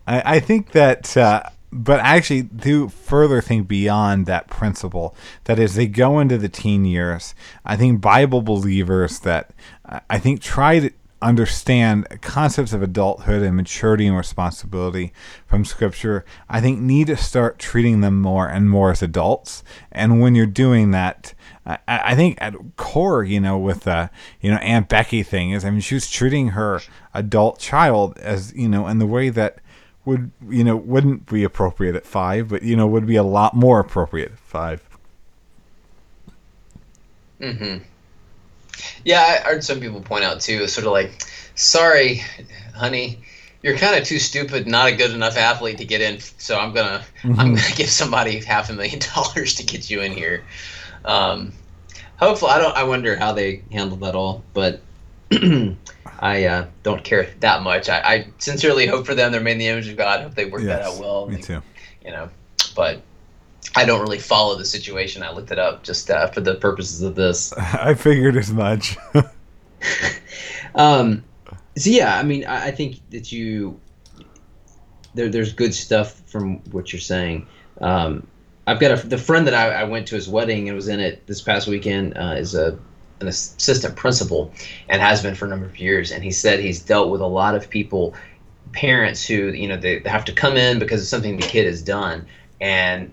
I, 0.07 0.37
I 0.37 0.41
think 0.41 0.73
that, 0.73 1.17
uh, 1.17 1.43
but 1.71 2.01
I 2.01 2.17
actually 2.17 2.43
do 2.43 2.89
further 2.89 3.41
think 3.41 3.69
beyond 3.69 4.27
that 4.27 4.49
principle 4.49 5.15
that 5.45 5.59
as 5.59 5.75
they 5.75 5.87
go 5.87 6.19
into 6.19 6.39
the 6.39 6.49
teen 6.49 6.85
years, 6.85 7.35
I 7.65 7.77
think 7.77 8.01
Bible 8.01 8.41
believers 8.41 9.21
that 9.21 9.51
I 10.09 10.19
think 10.19 10.41
try 10.41 10.81
to 10.81 10.91
understand 11.21 12.07
concepts 12.21 12.73
of 12.73 12.83
adulthood 12.83 13.43
and 13.43 13.57
maturity 13.57 14.07
and 14.07 14.17
responsibility 14.17 15.13
from 15.47 15.65
scripture 15.65 16.25
i 16.49 16.61
think 16.61 16.79
need 16.81 17.09
to 17.09 17.17
start 17.17 17.59
treating 17.59 18.01
them 18.03 18.21
more 18.21 18.47
and 18.47 18.71
more 18.71 18.93
as 18.93 19.03
adults 19.03 19.65
and 19.91 20.21
when 20.21 20.37
you're 20.37 20.47
doing 20.47 20.93
that 20.93 21.35
i, 21.69 21.79
I 21.89 22.17
think 22.17 22.39
at 22.41 22.55
core 22.77 23.25
you 23.25 23.41
know 23.41 23.59
with 23.59 23.83
the 23.83 24.11
you 24.41 24.51
know 24.51 24.59
aunt 24.59 24.89
becky 24.89 25.23
thing 25.23 25.53
is 25.53 25.65
i 25.65 25.71
mean 25.71 25.81
she 25.81 25.95
was 25.95 26.11
treating 26.11 26.51
her 26.51 26.85
adult 27.15 27.61
child 27.61 28.19
as 28.19 28.55
you 28.55 28.69
know 28.69 28.89
in 28.89 28.99
the 28.99 29.07
way 29.07 29.31
that 29.31 29.59
would 30.05 30.33
you 30.49 30.65
know 30.65 30.77
wouldn't 30.77 31.27
be 31.27 31.45
appropriate 31.45 31.97
at 31.97 32.07
five 32.07 32.49
but 32.49 32.63
you 32.63 32.77
know 32.77 32.87
would 32.87 33.07
be 33.07 33.17
a 33.17 33.25
lot 33.25 33.55
more 33.55 33.81
appropriate 33.81 34.33
at 34.33 34.39
five 34.39 34.89
hmm 37.41 37.79
Yeah, 39.05 39.21
I 39.21 39.49
heard 39.49 39.65
some 39.65 39.81
people 39.81 40.01
point 40.03 40.25
out 40.25 40.41
too, 40.41 40.67
sort 40.69 40.87
of 40.87 40.93
like, 40.93 41.25
sorry, 41.55 42.23
honey, 42.75 43.23
you're 43.63 43.77
kind 43.77 44.01
of 44.01 44.07
too 44.07 44.19
stupid, 44.19 44.67
not 44.67 44.89
a 44.89 44.97
good 44.97 45.11
enough 45.13 45.37
athlete 45.37 45.79
to 45.79 45.85
get 45.85 46.01
in. 46.01 46.21
So 46.39 46.59
I'm 46.59 46.73
gonna, 46.73 47.05
I'm 47.37 47.55
gonna 47.55 47.67
give 47.77 47.91
somebody 47.91 48.41
half 48.45 48.71
a 48.71 48.73
million 48.75 49.01
dollars 49.15 49.55
to 49.57 49.65
get 49.65 49.91
you 49.91 50.01
in 50.03 50.13
here. 50.13 50.47
Um, 51.09 51.53
hopefully, 52.19 52.53
I 52.53 52.59
don't. 52.59 52.77
I 52.77 52.85
wonder 52.85 53.17
how 53.17 53.33
they 53.33 53.63
handled 53.73 54.01
that 54.01 54.15
all, 54.15 54.45
but 54.53 54.81
I 56.21 56.45
uh, 56.45 56.67
don't 56.85 57.03
care 57.03 57.29
that 57.41 57.63
much. 57.63 57.89
I, 57.89 58.01
I 58.01 58.27
sincerely 58.39 58.87
hope 58.87 59.07
for 59.07 59.15
them. 59.15 59.33
They're 59.33 59.41
made 59.41 59.53
in 59.53 59.59
the 59.59 59.67
image 59.69 59.89
of 59.89 59.97
God. 59.97 60.21
Hope 60.21 60.35
they 60.35 60.45
work 60.45 60.63
that 60.63 60.83
out 60.83 60.99
well. 60.99 61.27
me 61.27 61.37
They- 61.37 61.43
too 61.43 61.63
You 62.05 62.13
know, 62.13 62.31
but. 62.77 63.03
I 63.77 63.85
don't 63.85 64.01
really 64.01 64.19
follow 64.19 64.57
the 64.57 64.65
situation. 64.65 65.23
I 65.23 65.31
looked 65.31 65.51
it 65.51 65.59
up 65.59 65.83
just 65.83 66.11
uh, 66.11 66.29
for 66.29 66.41
the 66.41 66.55
purposes 66.55 67.03
of 67.03 67.17
this. 67.17 67.53
i 67.59 67.93
figured 67.93 68.37
as 68.37 68.51
much 68.51 68.97
Um, 70.75 71.25
so 71.77 71.91
yeah, 71.91 72.17
I 72.17 72.23
mean, 72.23 72.45
I, 72.45 72.67
I 72.67 72.71
think 72.71 73.01
that 73.11 73.33
you 73.33 73.79
there, 75.15 75.29
there's 75.29 75.53
good 75.53 75.75
stuff 75.75 76.21
from 76.27 76.59
what 76.71 76.93
you're 76.93 77.01
saying. 77.01 77.47
Um, 77.81 78.27
I've 78.69 78.79
got 78.79 79.03
a 79.03 79.09
the 79.09 79.17
friend 79.17 79.47
that 79.47 79.55
I, 79.55 79.81
I 79.81 79.85
went 79.85 80.07
to 80.09 80.15
his 80.15 80.29
wedding 80.29 80.69
and 80.69 80.77
was 80.77 80.89
in 80.89 81.01
it 81.01 81.27
this 81.27 81.41
past 81.41 81.69
weekend 81.69 82.19
uh, 82.19 82.35
is 82.37 82.55
a 82.55 82.79
an 83.21 83.29
assistant 83.29 83.97
principal 83.97 84.53
and 84.91 85.01
has 85.01 85.23
been 85.23 85.35
for 85.35 85.47
a 85.47 85.49
number 85.49 85.65
of 85.65 85.79
years. 85.79 86.13
And 86.13 86.23
he 86.23 86.31
said 86.31 86.61
he's 86.61 86.79
dealt 86.79 87.11
with 87.11 87.23
a 87.23 87.27
lot 87.27 87.55
of 87.55 87.69
people, 87.71 88.15
parents 88.73 89.25
who 89.25 89.49
you 89.49 89.67
know 89.67 89.79
they, 89.79 90.03
have 90.05 90.27
to 90.27 90.33
come 90.35 90.59
in 90.59 90.79
because 90.79 91.01
of 91.01 91.07
something 91.07 91.39
the 91.39 91.47
kid 91.47 91.65
has 91.65 91.81
done, 91.81 92.27
and 92.61 93.11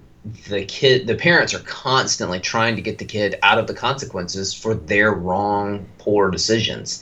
the 0.50 0.66
kid 0.66 1.08
the 1.08 1.16
parents 1.16 1.54
are 1.54 1.60
constantly 1.60 2.42
trying 2.42 2.76
to 2.76 2.82
get 2.82 2.98
the 2.98 3.06
kid 3.06 3.40
out 3.42 3.58
of 3.58 3.68
the 3.68 3.74
consequences 3.74 4.54
for 4.54 4.76
their 4.76 5.14
wrong 5.14 5.86
poor 6.00 6.30
decisions 6.30 7.02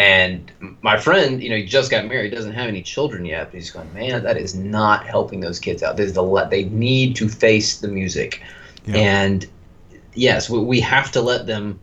and 0.00 0.50
my 0.80 0.96
friend 0.96 1.42
you 1.42 1.50
know 1.50 1.56
he 1.56 1.64
just 1.64 1.90
got 1.90 2.06
married 2.06 2.30
doesn't 2.30 2.54
have 2.54 2.68
any 2.68 2.82
children 2.82 3.26
yet 3.26 3.50
but 3.50 3.54
he's 3.54 3.70
going 3.70 3.92
man 3.92 4.22
that 4.22 4.38
is 4.38 4.54
not 4.54 5.04
helping 5.04 5.40
those 5.40 5.58
kids 5.58 5.82
out 5.82 5.96
There's 5.96 6.14
the 6.14 6.46
they 6.50 6.64
need 6.64 7.16
to 7.16 7.28
face 7.28 7.78
the 7.80 7.88
music 7.88 8.42
yeah. 8.86 8.96
and 8.96 9.46
yes 10.14 10.48
we, 10.48 10.58
we 10.58 10.80
have 10.80 11.12
to 11.12 11.20
let 11.20 11.46
them 11.46 11.78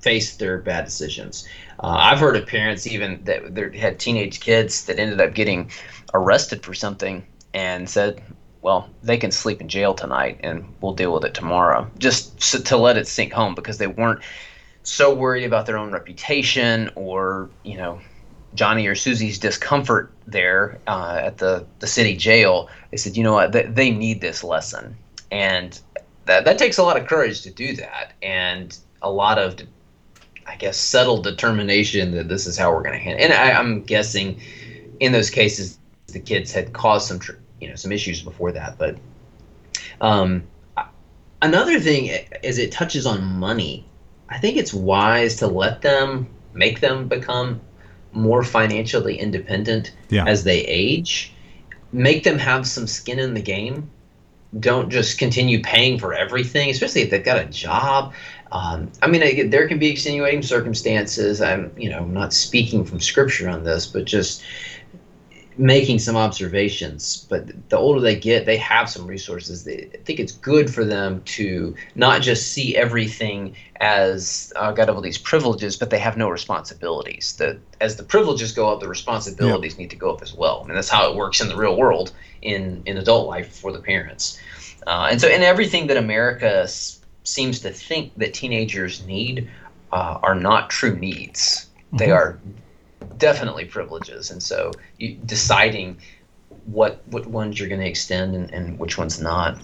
face 0.00 0.36
their 0.36 0.58
bad 0.58 0.86
decisions 0.86 1.46
uh, 1.80 1.88
i've 1.88 2.18
heard 2.18 2.34
of 2.34 2.46
parents 2.46 2.86
even 2.86 3.22
that 3.24 3.74
had 3.74 3.98
teenage 3.98 4.40
kids 4.40 4.86
that 4.86 4.98
ended 4.98 5.20
up 5.20 5.34
getting 5.34 5.70
arrested 6.14 6.62
for 6.62 6.72
something 6.72 7.24
and 7.52 7.90
said 7.90 8.22
well, 8.60 8.90
they 9.04 9.16
can 9.16 9.30
sleep 9.30 9.60
in 9.60 9.68
jail 9.68 9.94
tonight 9.94 10.40
and 10.42 10.74
we'll 10.80 10.92
deal 10.92 11.14
with 11.14 11.24
it 11.24 11.32
tomorrow. 11.32 11.88
Just 11.98 12.42
so, 12.42 12.58
to 12.58 12.76
let 12.76 12.96
it 12.96 13.06
sink 13.06 13.32
home 13.32 13.54
because 13.54 13.78
they 13.78 13.86
weren't 13.86 14.20
so 14.88 15.14
worried 15.14 15.44
about 15.44 15.66
their 15.66 15.78
own 15.78 15.90
reputation 15.90 16.90
or, 16.94 17.50
you 17.62 17.76
know, 17.76 18.00
Johnny 18.54 18.86
or 18.86 18.94
Susie's 18.94 19.38
discomfort 19.38 20.10
there 20.26 20.78
uh, 20.86 21.20
at 21.22 21.38
the, 21.38 21.66
the 21.80 21.86
city 21.86 22.16
jail. 22.16 22.68
They 22.90 22.96
said, 22.96 23.16
you 23.16 23.22
know 23.22 23.34
what, 23.34 23.52
they, 23.52 23.64
they 23.64 23.90
need 23.90 24.20
this 24.20 24.42
lesson. 24.42 24.96
And 25.30 25.78
that, 26.24 26.44
that 26.44 26.58
takes 26.58 26.78
a 26.78 26.82
lot 26.82 26.98
of 26.98 27.06
courage 27.06 27.42
to 27.42 27.50
do 27.50 27.76
that 27.76 28.12
and 28.22 28.76
a 29.02 29.10
lot 29.10 29.38
of, 29.38 29.56
I 30.46 30.56
guess, 30.56 30.76
settled 30.76 31.24
determination 31.24 32.12
that 32.12 32.28
this 32.28 32.46
is 32.46 32.56
how 32.56 32.72
we're 32.72 32.82
going 32.82 32.98
to 32.98 32.98
handle 32.98 33.22
it. 33.22 33.30
And 33.30 33.34
I, 33.34 33.52
I'm 33.52 33.82
guessing 33.82 34.40
in 35.00 35.12
those 35.12 35.30
cases, 35.30 35.78
the 36.06 36.20
kids 36.20 36.52
had 36.52 36.72
caused 36.72 37.06
some 37.08 37.18
tr- 37.18 37.32
you 37.60 37.68
know 37.68 37.74
some 37.74 37.92
issues 37.92 38.22
before 38.22 38.52
that. 38.52 38.78
But 38.78 38.96
um, 40.00 40.42
another 41.42 41.80
thing 41.80 42.06
is 42.42 42.58
it 42.58 42.72
touches 42.72 43.06
on 43.06 43.22
money. 43.22 43.84
I 44.28 44.38
think 44.38 44.56
it's 44.56 44.74
wise 44.74 45.36
to 45.36 45.46
let 45.46 45.82
them 45.82 46.28
make 46.52 46.80
them 46.80 47.08
become 47.08 47.60
more 48.12 48.42
financially 48.42 49.18
independent 49.18 49.92
yeah. 50.08 50.24
as 50.26 50.44
they 50.44 50.60
age. 50.60 51.32
Make 51.92 52.24
them 52.24 52.38
have 52.38 52.66
some 52.66 52.86
skin 52.86 53.18
in 53.18 53.34
the 53.34 53.40
game. 53.40 53.90
Don't 54.58 54.90
just 54.90 55.18
continue 55.18 55.62
paying 55.62 55.98
for 55.98 56.14
everything, 56.14 56.70
especially 56.70 57.02
if 57.02 57.10
they've 57.10 57.24
got 57.24 57.38
a 57.38 57.44
job. 57.46 58.14
Um, 58.50 58.90
I 59.02 59.06
mean, 59.06 59.22
I, 59.22 59.42
there 59.46 59.68
can 59.68 59.78
be 59.78 59.90
extenuating 59.90 60.42
circumstances. 60.42 61.42
I'm, 61.42 61.70
you 61.76 61.90
know, 61.90 61.98
I'm 61.98 62.14
not 62.14 62.32
speaking 62.32 62.84
from 62.84 63.00
scripture 63.00 63.48
on 63.48 63.64
this, 63.64 63.86
but 63.86 64.06
just 64.06 64.42
making 65.58 65.98
some 65.98 66.16
observations 66.16 67.26
but 67.28 67.68
the 67.68 67.76
older 67.76 68.00
they 68.00 68.14
get 68.14 68.46
they 68.46 68.56
have 68.56 68.88
some 68.88 69.06
resources. 69.06 69.64
They, 69.64 69.88
i 69.92 69.96
think 70.04 70.20
it's 70.20 70.32
good 70.32 70.72
for 70.72 70.84
them 70.84 71.20
to 71.36 71.74
not 71.96 72.22
just 72.22 72.52
see 72.52 72.76
everything 72.76 73.56
as 73.80 74.52
uh, 74.56 74.70
got 74.72 74.88
all 74.88 75.00
these 75.00 75.18
privileges 75.18 75.76
but 75.76 75.90
they 75.90 75.98
have 75.98 76.16
no 76.16 76.28
responsibilities. 76.28 77.34
The, 77.38 77.58
as 77.80 77.96
the 77.96 78.04
privileges 78.04 78.52
go 78.52 78.72
up 78.72 78.80
the 78.80 78.88
responsibilities 78.88 79.78
need 79.78 79.90
to 79.90 79.96
go 79.96 80.12
up 80.12 80.22
as 80.22 80.32
well. 80.32 80.64
Mean, 80.64 80.74
that's 80.76 80.88
how 80.88 81.10
it 81.10 81.16
works 81.16 81.40
in 81.40 81.48
the 81.48 81.56
real 81.56 81.76
world 81.76 82.12
in 82.42 82.82
in 82.86 82.96
adult 82.96 83.26
life 83.28 83.52
for 83.52 83.72
the 83.72 83.80
parents. 83.80 84.38
Uh, 84.86 85.08
and 85.10 85.20
so 85.20 85.28
in 85.28 85.42
everything 85.42 85.88
that 85.88 85.96
america 85.96 86.62
s- 86.62 87.00
seems 87.24 87.58
to 87.60 87.70
think 87.70 88.14
that 88.16 88.32
teenagers 88.32 89.04
need 89.06 89.50
uh, 89.92 90.18
are 90.22 90.34
not 90.36 90.70
true 90.70 90.94
needs. 90.96 91.66
Mm-hmm. 91.88 91.96
they 91.96 92.10
are 92.12 92.38
definitely 93.18 93.64
privileges, 93.64 94.30
and 94.30 94.42
so 94.42 94.72
you, 94.98 95.14
deciding 95.26 95.98
what 96.66 97.02
what 97.08 97.26
ones 97.26 97.58
you're 97.58 97.68
going 97.68 97.80
to 97.80 97.88
extend 97.88 98.34
and, 98.34 98.50
and 98.52 98.78
which 98.78 98.98
ones 98.98 99.20
not. 99.20 99.58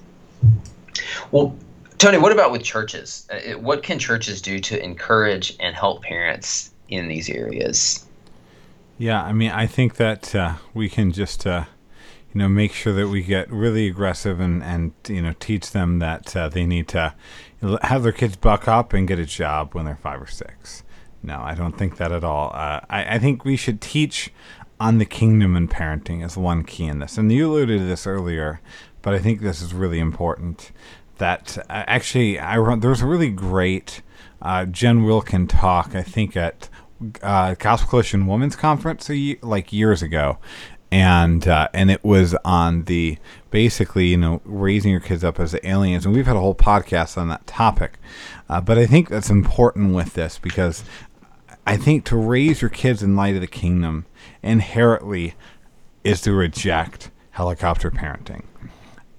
Well, 1.31 1.57
Tony, 1.99 2.19
what 2.19 2.33
about 2.33 2.53
with 2.53 2.63
churches? 2.63 3.27
Uh, 3.31 3.59
what 3.59 3.83
can 3.83 3.99
churches 3.99 4.43
do 4.43 4.59
to 4.61 4.83
encourage 4.83 5.57
and 5.61 5.75
help 5.75 6.03
parents 6.03 6.71
in 6.89 7.09
these 7.09 7.31
areas? 7.31 8.07
Yeah, 8.99 9.23
I 9.23 9.33
mean, 9.33 9.51
I 9.51 9.67
think 9.67 9.97
that 9.97 10.35
uh, 10.35 10.55
we 10.73 10.89
can 10.89 11.13
just, 11.13 11.47
uh, 11.47 11.65
you 12.33 12.39
know, 12.39 12.49
make 12.49 12.73
sure 12.73 12.93
that 12.93 13.09
we 13.09 13.23
get 13.23 13.51
really 13.51 13.89
aggressive 13.89 14.39
and, 14.39 14.63
and 14.63 14.93
you 15.09 15.21
know, 15.21 15.35
teach 15.41 15.73
them 15.73 15.99
that 15.99 16.37
uh, 16.37 16.49
they 16.49 16.65
need 16.65 16.89
to 16.89 17.15
have 17.83 18.03
their 18.03 18.13
kids 18.13 18.37
buck 18.37 18.69
up 18.69 18.93
and 18.93 19.09
get 19.09 19.19
a 19.19 19.27
job 19.27 19.75
when 19.75 19.85
they're 19.85 19.97
five 19.97 20.23
or 20.23 20.27
six. 20.27 20.84
No, 21.25 21.41
I 21.41 21.55
don't 21.55 21.77
think 21.77 21.97
that 21.97 22.13
at 22.13 22.23
all. 22.23 22.51
Uh, 22.53 22.81
I, 22.91 23.15
I 23.15 23.19
think 23.19 23.45
we 23.47 23.57
should 23.57 23.81
teach 23.81 24.31
on 24.79 24.99
the 24.99 25.07
kingdom 25.07 25.57
and 25.57 25.71
parenting 25.71 26.23
as 26.23 26.37
one 26.37 26.65
key 26.65 26.85
in 26.85 26.99
this. 26.99 27.17
And 27.17 27.33
you 27.33 27.51
alluded 27.51 27.79
to 27.79 27.87
this 27.87 28.07
earlier, 28.07 28.61
but 29.01 29.15
I 29.15 29.19
think 29.19 29.41
this 29.41 29.63
is 29.63 29.73
really 29.73 29.99
important. 29.99 30.71
That 31.17 31.57
uh, 31.71 31.85
actually, 31.87 32.39
I 32.39 32.57
there 32.77 32.91
was 32.91 33.01
a 33.01 33.07
really 33.07 33.31
great 33.31 34.03
uh, 34.43 34.67
Jen 34.67 35.05
Wilkin 35.05 35.47
talk. 35.47 35.95
I 35.95 36.03
think 36.03 36.37
at 36.37 36.69
uh, 37.23 37.55
Gospel 37.55 37.89
Coalition 37.89 38.27
Women's 38.27 38.57
Conference 38.57 39.09
a, 39.09 39.39
like 39.41 39.73
years 39.73 40.03
ago, 40.03 40.39
and 40.95 41.49
uh, 41.49 41.69
and 41.73 41.91
it 41.91 42.05
was 42.05 42.35
on 42.45 42.85
the 42.85 43.19
basically 43.51 44.07
you 44.07 44.17
know 44.17 44.41
raising 44.45 44.93
your 44.93 45.01
kids 45.01 45.25
up 45.25 45.41
as 45.41 45.57
aliens, 45.63 46.05
and 46.05 46.15
we've 46.15 46.27
had 46.27 46.37
a 46.37 46.41
whole 46.41 46.55
podcast 46.55 47.17
on 47.17 47.29
that 47.29 47.47
topic. 47.47 47.99
Uh, 48.49 48.61
but 48.61 48.79
I 48.79 48.87
think 48.87 49.09
that's 49.09 49.31
important 49.31 49.95
with 49.95 50.15
this 50.15 50.39
because 50.39 50.85
I 51.67 51.77
think 51.77 52.05
to 52.07 52.17
raise 52.17 52.61
your 52.61 52.69
kids 52.69 53.03
in 53.03 53.17
light 53.17 53.35
of 53.35 53.41
the 53.41 53.47
kingdom 53.47 54.07
inherently 54.43 55.35
is 56.03 56.21
to 56.23 56.33
reject 56.35 57.11
helicopter 57.31 57.91
parenting. 57.91 58.45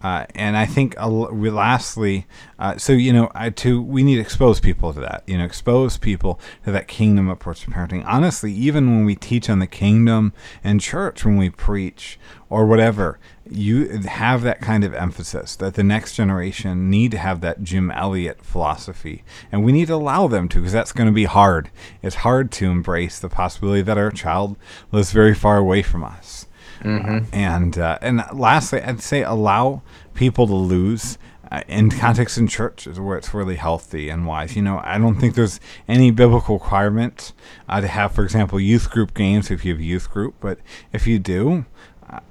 Uh, 0.02 0.26
and 0.36 0.56
I 0.56 0.66
think 0.66 1.00
uh, 1.00 1.08
lastly, 1.08 2.28
uh, 2.60 2.78
so 2.78 2.94
you 2.94 3.12
know, 3.12 3.32
I, 3.34 3.50
to 3.50 3.82
we 3.82 4.04
need 4.04 4.16
to 4.16 4.22
expose 4.22 4.60
people 4.60 4.94
to 4.94 5.00
that. 5.00 5.24
You 5.26 5.38
know, 5.38 5.46
expose 5.46 5.98
people 5.98 6.40
to 6.64 6.72
that 6.72 6.88
kingdom 6.88 7.30
approach 7.30 7.62
to 7.62 7.72
parenting. 7.72 8.04
Honestly, 8.06 8.54
even 8.54 8.92
when 8.92 9.06
we 9.06 9.16
teach 9.16 9.50
on 9.50 9.60
the 9.60 9.68
kingdom 9.68 10.34
in 10.64 10.80
church, 10.80 11.26
when 11.26 11.38
we 11.38 11.50
preach 11.50 12.20
or 12.50 12.66
whatever, 12.66 13.20
you 13.50 13.88
have 13.88 14.42
that 14.44 14.62
kind 14.62 14.84
of 14.84 14.94
emphasis 14.94 15.56
that 15.56 15.74
the 15.74 15.84
next 15.84 16.16
generation 16.16 16.90
need 16.90 17.12
to 17.12 17.18
have 17.18 17.42
that 17.42 17.64
Jim 17.64 17.90
Elliot 17.92 18.44
philosophy, 18.44 19.24
and 19.52 19.64
we 19.64 19.72
need 19.72 19.88
to 19.88 19.96
allow 19.96 20.28
them 20.28 20.48
to 20.50 20.60
because 20.60 20.74
that's 20.74 20.92
going 20.92 21.08
to 21.08 21.14
be 21.14 21.26
hard. 21.26 21.70
It's 22.02 22.18
hard 22.18 22.52
to 22.54 22.66
embrace 22.70 23.20
the 23.20 23.30
possibility 23.30 23.82
that 23.82 23.98
our 23.98 24.12
child 24.12 24.58
lives 24.92 25.12
very 25.12 25.34
far 25.34 25.58
away 25.58 25.82
from 25.82 26.04
us. 26.04 26.45
Mm-hmm. 26.82 27.34
and 27.34 27.78
uh, 27.78 27.98
and 28.02 28.24
lastly, 28.34 28.82
I'd 28.82 29.02
say 29.02 29.24
allow 29.24 29.82
people 30.14 30.48
to 30.48 30.54
lose 30.54 31.18
uh, 31.52 31.62
in 31.68 31.90
context 31.90 32.38
in 32.38 32.48
churches 32.48 33.00
where 33.00 33.18
it's 33.18 33.34
really 33.34 33.56
healthy 33.56 34.10
and 34.10 34.26
wise. 34.26 34.56
You 34.56 34.62
know, 34.62 34.82
I 34.84 34.98
don't 34.98 35.16
think 35.16 35.36
there's 35.36 35.60
any 35.88 36.12
biblical 36.12 36.56
requirement 36.58 37.34
uh, 37.70 37.82
to 37.82 37.88
have, 37.88 38.14
for 38.14 38.24
example, 38.24 38.60
youth 38.60 38.90
group 38.90 39.14
games 39.14 39.52
if 39.52 39.64
you 39.64 39.74
have 39.74 39.82
youth 39.82 40.10
group, 40.10 40.36
but 40.40 40.60
if 40.92 41.08
you 41.08 41.20
do, 41.20 41.66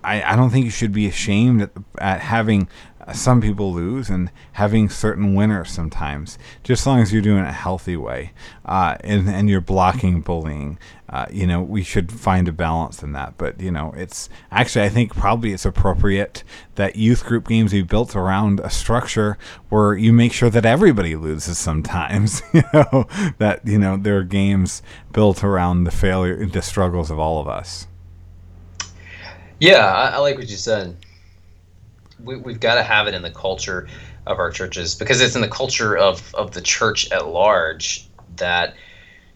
I, 0.03 0.23
I 0.23 0.37
don't 0.37 0.51
think 0.51 0.65
you 0.65 0.71
should 0.71 0.93
be 0.93 1.07
ashamed 1.07 1.63
at, 1.63 1.71
at 1.99 2.21
having 2.21 2.69
some 3.13 3.41
people 3.41 3.73
lose 3.73 4.09
and 4.09 4.31
having 4.53 4.89
certain 4.89 5.35
winners 5.35 5.71
sometimes, 5.71 6.39
just 6.63 6.83
as 6.83 6.87
long 6.87 7.01
as 7.01 7.13
you're 7.13 7.23
doing 7.23 7.45
it 7.45 7.49
a 7.49 7.53
healthy 7.53 7.97
way 7.97 8.33
uh, 8.65 8.97
and, 9.01 9.29
and 9.29 9.51
you're 9.51 9.61
blocking 9.61 10.21
bullying. 10.21 10.79
Uh, 11.09 11.27
you 11.31 11.47
know, 11.47 11.63
we 11.63 11.83
should 11.83 12.11
find 12.11 12.49
a 12.49 12.53
balance 12.53 13.03
in 13.03 13.13
that. 13.13 13.35
But, 13.37 13.61
you 13.61 13.71
know, 13.71 13.93
it's 13.97 14.29
actually, 14.51 14.85
I 14.85 14.89
think 14.89 15.15
probably 15.15 15.53
it's 15.53 15.65
appropriate 15.65 16.43
that 16.77 16.97
youth 16.97 17.25
group 17.25 17.47
games 17.47 17.73
be 17.73 17.83
built 17.83 18.17
around 18.17 18.59
a 18.61 18.71
structure 18.71 19.37
where 19.69 19.95
you 19.95 20.13
make 20.13 20.33
sure 20.33 20.51
that 20.51 20.65
everybody 20.65 21.15
loses 21.15 21.59
sometimes. 21.59 22.43
you 22.53 22.63
know, 22.73 23.07
that, 23.39 23.67
you 23.67 23.79
know, 23.79 23.97
there 23.97 24.17
are 24.19 24.25
games 24.25 24.83
built 25.13 25.45
around 25.45 25.85
the 25.85 25.91
failure, 25.91 26.47
the 26.47 26.63
struggles 26.63 27.11
of 27.11 27.19
all 27.19 27.41
of 27.41 27.49
us. 27.49 27.87
Yeah, 29.61 29.87
I, 29.87 30.09
I 30.09 30.19
like 30.19 30.37
what 30.37 30.49
you 30.49 30.57
said. 30.57 30.97
We, 32.25 32.37
we've 32.37 32.61
got 32.61 32.77
to 32.77 32.83
have 32.83 33.07
it 33.07 33.15
in 33.15 33.23
the 33.23 33.31
culture 33.31 33.87
of 34.27 34.39
our 34.39 34.51
churches 34.51 34.95
because 34.95 35.21
it's 35.21 35.35
in 35.35 35.43
the 35.43 35.49
culture 35.49 35.97
of, 35.97 36.35
of 36.35 36.53
the 36.53 36.61
church 36.61 37.11
at 37.13 37.27
large 37.27 38.09
that 38.37 38.75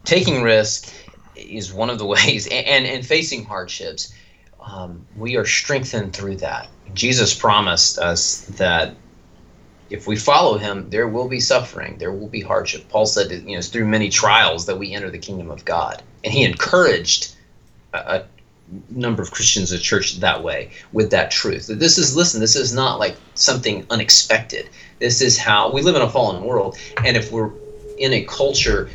taking 0.04 0.42
risk 0.42 0.92
is 1.36 1.72
one 1.72 1.90
of 1.90 1.98
the 1.98 2.06
ways 2.14 2.46
and, 2.46 2.86
and, 2.86 3.06
facing 3.06 3.44
hardships 3.44 4.14
um, 4.60 5.06
we 5.16 5.36
are 5.36 5.44
strengthened 5.44 6.14
through 6.14 6.36
that. 6.36 6.68
Jesus 6.92 7.32
promised 7.34 7.98
us 7.98 8.40
that 8.56 8.96
if 9.88 10.06
we 10.06 10.16
follow 10.16 10.58
him 10.58 10.90
there 10.90 11.08
will 11.08 11.28
be 11.28 11.40
suffering 11.40 11.96
there 11.98 12.12
will 12.12 12.28
be 12.28 12.40
hardship. 12.40 12.88
Paul 12.88 13.06
said 13.06 13.30
you 13.30 13.40
know 13.40 13.58
it's 13.58 13.68
through 13.68 13.86
many 13.86 14.08
trials 14.08 14.66
that 14.66 14.78
we 14.78 14.92
enter 14.92 15.10
the 15.10 15.18
kingdom 15.18 15.50
of 15.50 15.64
god. 15.64 16.02
And 16.24 16.32
he 16.32 16.44
encouraged 16.44 17.34
a, 17.92 18.24
number 18.90 19.22
of 19.22 19.30
Christians 19.30 19.72
at 19.72 19.80
church 19.80 20.16
that 20.20 20.42
way 20.42 20.70
with 20.92 21.10
that 21.10 21.30
truth. 21.30 21.66
That 21.68 21.78
this 21.78 21.98
is 21.98 22.14
listen, 22.16 22.40
this 22.40 22.56
is 22.56 22.72
not 22.72 22.98
like 22.98 23.16
something 23.34 23.86
unexpected. 23.90 24.68
This 24.98 25.20
is 25.20 25.38
how 25.38 25.70
we 25.70 25.82
live 25.82 25.96
in 25.96 26.02
a 26.02 26.10
fallen 26.10 26.44
world, 26.44 26.76
and 27.04 27.16
if 27.16 27.30
we're 27.32 27.50
in 27.98 28.12
a 28.12 28.24
culture, 28.24 28.90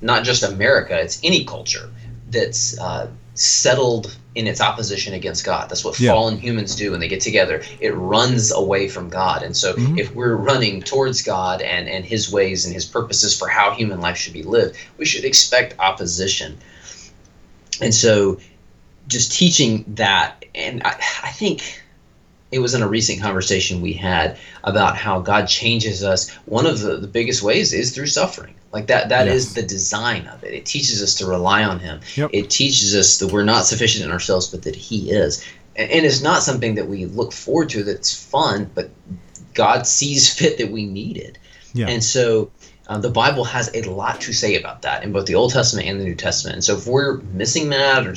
not 0.00 0.24
just 0.24 0.42
America, 0.42 0.98
it's 1.00 1.18
any 1.22 1.44
culture 1.44 1.90
that's 2.28 2.78
uh, 2.78 3.08
settled 3.34 4.16
in 4.34 4.46
its 4.46 4.60
opposition 4.60 5.14
against 5.14 5.44
God. 5.44 5.68
That's 5.70 5.84
what 5.84 5.98
Yeah. 5.98 6.12
fallen 6.12 6.38
humans 6.38 6.74
do 6.74 6.90
when 6.90 7.00
they 7.00 7.08
get 7.08 7.20
together. 7.20 7.62
It 7.80 7.90
runs 7.94 8.52
away 8.52 8.88
from 8.88 9.08
God. 9.08 9.42
And 9.42 9.56
so 9.56 9.72
Mhm. 9.74 9.98
if 9.98 10.14
we're 10.14 10.34
running 10.34 10.82
towards 10.82 11.22
God 11.22 11.62
and, 11.62 11.88
and 11.88 12.04
his 12.04 12.30
ways 12.30 12.64
and 12.66 12.74
his 12.74 12.84
purposes 12.84 13.36
for 13.36 13.48
how 13.48 13.70
human 13.72 14.00
life 14.00 14.16
should 14.18 14.32
be 14.34 14.42
lived, 14.42 14.76
we 14.98 15.06
should 15.06 15.24
expect 15.24 15.74
opposition. 15.78 16.58
And 17.80 17.94
so 17.94 18.38
just 19.08 19.32
teaching 19.32 19.84
that, 19.96 20.44
and 20.54 20.82
I, 20.84 20.90
I 21.24 21.30
think 21.30 21.82
it 22.52 22.60
was 22.60 22.74
in 22.74 22.82
a 22.82 22.88
recent 22.88 23.20
conversation 23.20 23.80
we 23.82 23.92
had 23.92 24.38
about 24.62 24.96
how 24.96 25.20
God 25.20 25.46
changes 25.46 26.04
us. 26.04 26.30
One 26.46 26.66
of 26.66 26.80
the, 26.80 26.96
the 26.96 27.08
biggest 27.08 27.42
ways 27.42 27.72
is 27.72 27.94
through 27.94 28.06
suffering. 28.06 28.54
Like 28.72 28.86
that 28.88 29.08
that 29.08 29.26
is 29.26 29.46
Yes. 29.46 29.54
the 29.54 29.62
design 29.62 30.26
of 30.26 30.44
it. 30.44 30.52
It 30.54 30.66
teaches 30.66 31.02
us 31.02 31.14
to 31.16 31.26
rely 31.26 31.64
on 31.64 31.80
him. 31.80 32.00
Yep. 32.14 32.30
It 32.32 32.50
teaches 32.50 32.94
us 32.94 33.18
that 33.18 33.32
we're 33.32 33.44
not 33.44 33.64
sufficient 33.64 34.04
in 34.04 34.12
ourselves, 34.12 34.48
but 34.48 34.62
that 34.62 34.76
he 34.76 35.10
is. 35.10 35.44
And, 35.76 35.90
and 35.90 36.06
it's 36.06 36.22
not 36.22 36.42
something 36.42 36.74
that 36.76 36.86
we 36.86 37.06
look 37.06 37.32
forward 37.32 37.70
to 37.70 37.82
that's 37.84 38.14
fun, 38.14 38.70
but 38.74 38.90
God 39.54 39.86
sees 39.86 40.32
fit 40.32 40.58
that 40.58 40.70
we 40.70 40.86
need 40.86 41.16
it. 41.16 41.38
Yeah. 41.74 41.88
And 41.88 42.02
so 42.02 42.50
uh, 42.86 42.98
the 42.98 43.10
Bible 43.10 43.44
has 43.44 43.70
a 43.74 43.82
lot 43.90 44.20
to 44.22 44.32
say 44.32 44.56
about 44.56 44.82
that 44.82 45.02
in 45.02 45.12
both 45.12 45.26
the 45.26 45.34
Old 45.34 45.52
Testament 45.52 45.88
and 45.88 46.00
the 46.00 46.04
New 46.04 46.14
Testament. 46.14 46.54
And 46.54 46.64
so 46.64 46.76
if 46.76 46.86
we're 46.86 47.16
missing 47.32 47.70
that 47.70 48.06
or 48.06 48.14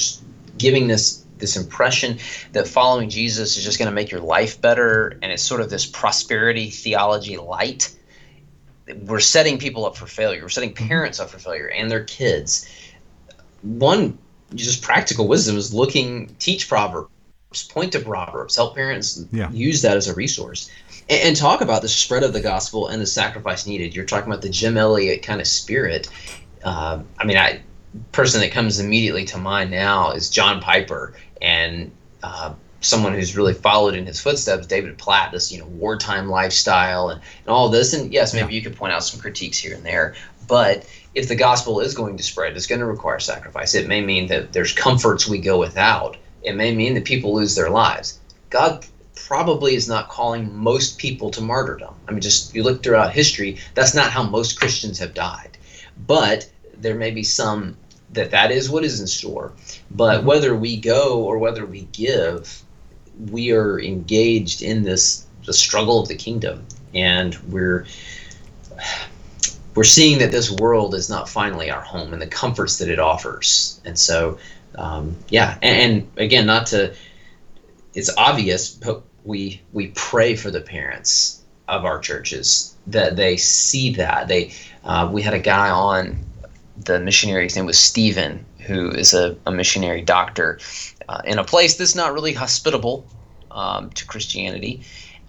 giving 0.60 0.88
this 0.88 1.26
this 1.39 1.55
impression 1.55 2.20
that 2.51 2.68
following 2.68 3.10
Jesus 3.10 3.57
is 3.57 3.64
just 3.64 3.80
going 3.80 3.89
to 3.89 3.95
make 3.95 4.12
your 4.12 4.20
life 4.20 4.62
better 4.62 5.18
and 5.22 5.32
it's 5.32 5.41
sort 5.41 5.62
of 5.62 5.70
this 5.70 5.86
prosperity 5.86 6.70
theology 6.70 7.38
light, 7.38 7.97
we're 9.03 9.22
setting 9.22 9.57
people 9.57 9.86
up 9.86 9.95
for 9.95 10.05
failure. 10.05 10.41
We're 10.41 10.49
setting 10.49 10.74
parents 10.74 11.20
up 11.20 11.30
for 11.30 11.39
failure 11.39 11.70
and 11.70 11.89
their 11.89 12.03
kids. 12.03 12.70
One 13.62 14.18
just 14.53 14.82
practical 14.82 15.28
wisdom 15.28 15.55
is 15.57 15.74
looking 15.74 16.36
teach 16.39 16.68
proverbs, 16.68 17.10
point 17.70 17.93
to 17.93 17.99
proverbs, 17.99 18.55
help 18.55 18.76
parents 18.76 19.24
Yeah. 19.32 19.49
use 19.51 19.82
that 19.84 19.95
as 19.95 20.07
a 20.07 20.14
resource 20.14 20.70
and, 21.10 21.22
and 21.22 21.36
talk 21.36 21.62
about 21.62 21.82
the 21.82 21.88
spread 21.88 22.24
of 22.24 22.34
the 22.34 22.41
gospel 22.41 22.88
and 22.88 23.01
the 23.01 23.05
sacrifice 23.07 23.66
needed. 23.66 23.95
You're 23.95 24.05
talking 24.05 24.30
about 24.30 24.41
the 24.41 24.49
Jim 24.49 24.76
Elliot 24.76 25.24
kind 25.24 25.39
of 25.39 25.47
spirit. 25.47 26.10
Uh, 26.64 26.99
I 27.18 27.26
mean, 27.26 27.38
I 27.38 27.62
person 28.12 28.42
that 28.42 28.52
comes 28.52 28.80
immediately 28.80 29.26
to 29.26 29.38
mind 29.38 29.72
now 29.72 30.12
is 30.12 30.30
John 30.30 30.62
Piper 30.62 31.14
and 31.42 31.92
uh, 32.22 32.54
someone 32.82 33.14
who's 33.14 33.36
really 33.36 33.54
followed 33.54 33.96
in 33.96 34.06
his 34.06 34.20
footsteps, 34.20 34.68
David 34.68 34.98
Platt, 34.98 35.32
this 35.32 35.52
you 35.52 35.60
know 35.60 35.66
wartime 35.66 36.30
lifestyle 36.30 37.10
and, 37.10 37.22
and 37.22 37.50
all 37.50 37.70
this. 37.70 37.94
And 37.94 38.14
yes, 38.14 38.34
maybe 38.34 38.54
you 38.54 38.62
could 38.62 38.76
point 38.76 38.94
out 38.94 39.04
some 39.04 39.20
critiques 39.20 39.58
here 39.58 39.76
and 39.76 39.86
there, 39.86 40.16
but 40.48 40.88
if 41.16 41.28
the 41.28 41.36
gospel 41.36 41.80
is 41.80 41.94
going 41.94 42.18
to 42.18 42.24
spread, 42.24 42.56
it's 42.56 42.68
going 42.68 42.80
to 42.80 42.86
require 42.86 43.20
sacrifice. 43.20 43.76
It 43.76 43.88
may 43.88 44.02
mean 44.02 44.28
that 44.28 44.54
there's 44.54 44.74
comforts 44.74 45.28
we 45.28 45.40
go 45.40 45.60
without. 45.60 46.18
It 46.44 46.56
may 46.56 46.74
mean 46.74 46.94
that 46.94 47.06
people 47.06 47.34
lose 47.34 47.56
their 47.56 47.70
lives. 47.70 48.20
God 48.50 48.86
probably 49.16 49.76
is 49.76 49.88
not 49.88 50.10
calling 50.10 50.56
most 50.56 50.98
people 50.98 51.30
to 51.32 51.42
martyrdom. 51.42 51.94
I 52.08 52.12
mean, 52.12 52.22
just 52.22 52.56
you 52.56 52.64
look 52.64 52.82
throughout 52.82 53.14
history, 53.14 53.58
that's 53.74 53.94
not 53.94 54.12
how 54.12 54.24
most 54.24 54.60
Christians 54.60 55.00
have 55.00 55.14
died. 55.14 55.58
But 56.08 56.50
there 56.82 56.95
may 56.95 57.11
be 57.11 57.23
some 57.23 57.77
that 58.11 58.32
that 58.32 58.51
is 58.51 58.69
what 58.69 58.84
is 58.84 58.99
in 58.99 59.07
store. 59.07 59.53
But 59.91 60.23
whether 60.23 60.55
we 60.55 60.77
go 60.77 61.23
or 61.23 61.38
whether 61.38 61.65
we 61.65 61.82
give, 61.91 62.63
we 63.30 63.51
are 63.51 63.80
engaged 63.80 64.61
in 64.61 64.84
this 64.84 65.25
the 65.45 65.53
struggle 65.53 65.99
of 65.99 66.07
the 66.07 66.15
kingdom, 66.15 66.65
and 66.93 67.36
we're 67.47 67.86
we're 69.75 69.84
seeing 69.84 70.19
that 70.19 70.32
this 70.32 70.51
world 70.51 70.95
is 70.95 71.09
not 71.09 71.30
finally 71.30 71.69
our 71.69 71.82
home 71.82 72.13
and 72.13 72.21
the 72.21 72.27
comforts 72.27 72.80
that 72.80 72.89
it 72.89 72.99
offers. 72.99 73.80
And 73.86 73.97
so, 73.97 74.39
um, 74.75 75.15
yeah, 75.30 75.57
and, 75.61 75.91
and 75.91 76.11
again, 76.17 76.45
not 76.45 76.67
to 76.67 76.93
it's 77.93 78.15
obvious, 78.17 78.69
but 78.69 79.03
we 79.23 79.61
we 79.73 79.88
pray 79.95 80.36
for 80.36 80.51
the 80.51 80.61
parents 80.61 81.43
of 81.67 81.86
our 81.86 81.99
churches 81.99 82.75
that 82.88 83.15
they 83.15 83.38
see 83.38 83.93
that 83.95 84.27
they. 84.27 84.53
Uh, 84.84 85.09
we 85.11 85.21
had 85.21 85.34
a 85.34 85.39
guy 85.39 85.69
on 85.69 86.17
the 86.84 86.99
missionary. 86.99 87.43
His 87.43 87.55
name 87.55 87.65
was 87.65 87.77
Stephen, 87.77 88.45
who 88.59 88.89
is 88.89 89.13
a, 89.13 89.36
a 89.45 89.51
missionary 89.51 90.01
doctor 90.01 90.59
uh, 91.07 91.21
in 91.25 91.39
a 91.39 91.43
place 91.43 91.75
that's 91.75 91.95
not 91.95 92.13
really 92.13 92.34
hospitable 92.34 93.05
um, 93.51 93.89
to 93.91 94.05
Christianity. 94.05 94.82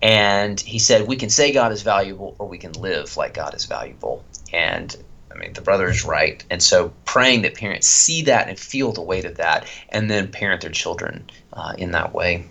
And 0.02 0.58
he 0.60 0.78
said, 0.78 1.06
We 1.06 1.16
can 1.16 1.30
say 1.30 1.52
God 1.52 1.72
is 1.72 1.82
valuable, 1.82 2.34
or 2.38 2.48
we 2.48 2.58
can 2.58 2.72
live 2.72 3.16
like 3.16 3.34
God 3.34 3.54
is 3.54 3.66
valuable. 3.66 4.24
And 4.52 4.96
I 5.32 5.38
mean, 5.38 5.52
the 5.52 5.60
brother 5.60 5.88
is 5.88 6.04
right. 6.04 6.42
And 6.50 6.62
so 6.62 6.92
praying 7.04 7.42
that 7.42 7.54
parents 7.54 7.86
see 7.86 8.22
that 8.22 8.48
and 8.48 8.58
feel 8.58 8.92
the 8.92 9.02
weight 9.02 9.24
of 9.24 9.36
that, 9.36 9.66
and 9.90 10.10
then 10.10 10.28
parent 10.28 10.62
their 10.62 10.70
children 10.70 11.28
uh, 11.52 11.74
in 11.76 11.92
that 11.92 12.14
way. 12.14 12.46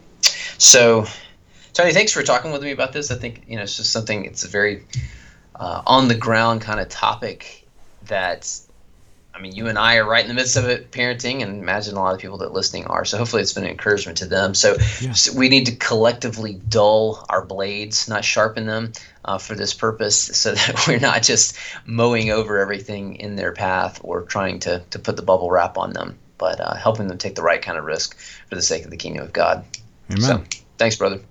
So, 0.58 1.06
Tony, 1.74 1.94
thanks 1.94 2.12
for 2.12 2.24
talking 2.24 2.52
with 2.52 2.62
me 2.62 2.72
about 2.72 2.94
this. 2.94 3.12
I 3.12 3.16
think, 3.16 3.44
you 3.48 3.56
know, 3.56 3.64
it's 3.64 3.78
just 3.78 3.92
something, 3.92 4.26
it's 4.26 4.44
a 4.44 4.48
very 4.48 4.86
uh, 5.56 5.82
on 5.86 6.08
the 6.08 6.16
ground 6.16 6.62
kind 6.62 6.80
of 6.80 6.90
topic 6.90 7.68
that 8.06 8.60
I 9.40 9.42
mean, 9.42 9.56
you 9.56 9.68
and 9.68 9.78
I 9.78 9.96
are 9.96 10.06
right 10.06 10.22
in 10.22 10.28
the 10.28 10.34
midst 10.34 10.58
of 10.58 10.66
it, 10.66 10.92
parenting, 10.92 11.42
and 11.42 11.62
imagine 11.62 11.96
a 11.96 12.00
lot 12.02 12.14
of 12.14 12.20
people 12.20 12.40
that 12.40 12.52
listening 12.52 12.86
are. 12.88 13.06
So 13.06 13.18
hopefully, 13.18 13.42
it's 13.42 13.54
been 13.54 13.64
an 13.64 13.70
encouragement 13.70 14.18
to 14.18 14.26
them. 14.26 14.54
So, 14.54 14.76
Yeah. 15.00 15.14
so 15.14 15.32
we 15.34 15.48
need 15.48 15.66
to 15.68 15.76
collectively 15.78 16.60
dull 16.68 17.26
our 17.30 17.46
blades, 17.46 18.10
not 18.10 18.26
sharpen 18.26 18.66
them, 18.66 18.92
uh, 19.24 19.38
for 19.38 19.56
this 19.56 19.74
purpose, 19.74 20.18
so 20.20 20.54
that 20.56 20.86
we're 20.86 21.00
not 21.00 21.24
just 21.24 21.56
mowing 21.86 22.32
over 22.32 22.58
everything 22.60 23.16
in 23.16 23.38
their 23.38 23.54
path 23.54 24.02
or 24.04 24.24
trying 24.24 24.60
to 24.60 24.84
to 24.90 25.00
put 25.00 25.16
the 25.16 25.22
bubble 25.22 25.50
wrap 25.50 25.78
on 25.78 25.94
them, 25.94 26.18
but 26.38 26.60
uh, 26.60 26.76
helping 26.76 27.08
them 27.08 27.18
take 27.18 27.36
the 27.36 27.42
right 27.42 27.62
kind 27.62 27.78
of 27.78 27.86
risk 27.86 28.18
for 28.50 28.56
the 28.56 28.62
sake 28.62 28.84
of 28.84 28.92
the 28.92 28.98
kingdom 28.98 29.24
of 29.24 29.32
God. 29.32 29.64
Amen. 30.12 30.22
So, 30.22 30.44
thanks, 30.78 30.98
brother. 30.98 31.22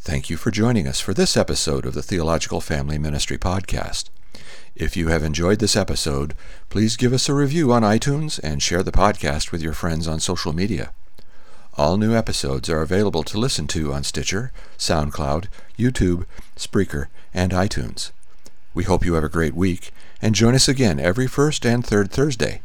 Thank 0.00 0.30
you 0.30 0.36
for 0.36 0.50
joining 0.50 0.86
us 0.86 1.00
for 1.00 1.12
this 1.12 1.36
episode 1.36 1.84
of 1.84 1.92
the 1.92 2.02
Theological 2.02 2.60
Family 2.60 2.98
Ministry 2.98 3.36
Podcast. 3.36 4.10
If 4.78 4.96
you 4.96 5.08
have 5.08 5.24
enjoyed 5.24 5.58
this 5.58 5.74
episode, 5.74 6.34
please 6.68 6.96
give 6.96 7.12
us 7.12 7.28
a 7.28 7.34
review 7.34 7.72
on 7.72 7.82
iTunes 7.82 8.38
and 8.44 8.62
share 8.62 8.84
the 8.84 8.92
podcast 8.92 9.50
with 9.50 9.60
your 9.60 9.72
friends 9.72 10.06
on 10.06 10.20
social 10.20 10.52
media. 10.52 10.92
All 11.76 11.96
new 11.96 12.14
episodes 12.14 12.70
are 12.70 12.80
available 12.80 13.24
to 13.24 13.40
listen 13.40 13.66
to 13.68 13.92
on 13.92 14.04
Stitcher, 14.04 14.52
SoundCloud, 14.78 15.46
YouTube, 15.76 16.26
Spreaker, 16.56 17.08
and 17.34 17.50
iTunes. 17.50 18.12
We 18.72 18.84
hope 18.84 19.04
you 19.04 19.14
have 19.14 19.24
a 19.24 19.28
great 19.28 19.56
week 19.56 19.90
and 20.22 20.36
join 20.36 20.54
us 20.54 20.68
again 20.68 21.00
every 21.00 21.26
first 21.26 21.66
and 21.66 21.84
third 21.84 22.12
Thursday. 22.12 22.62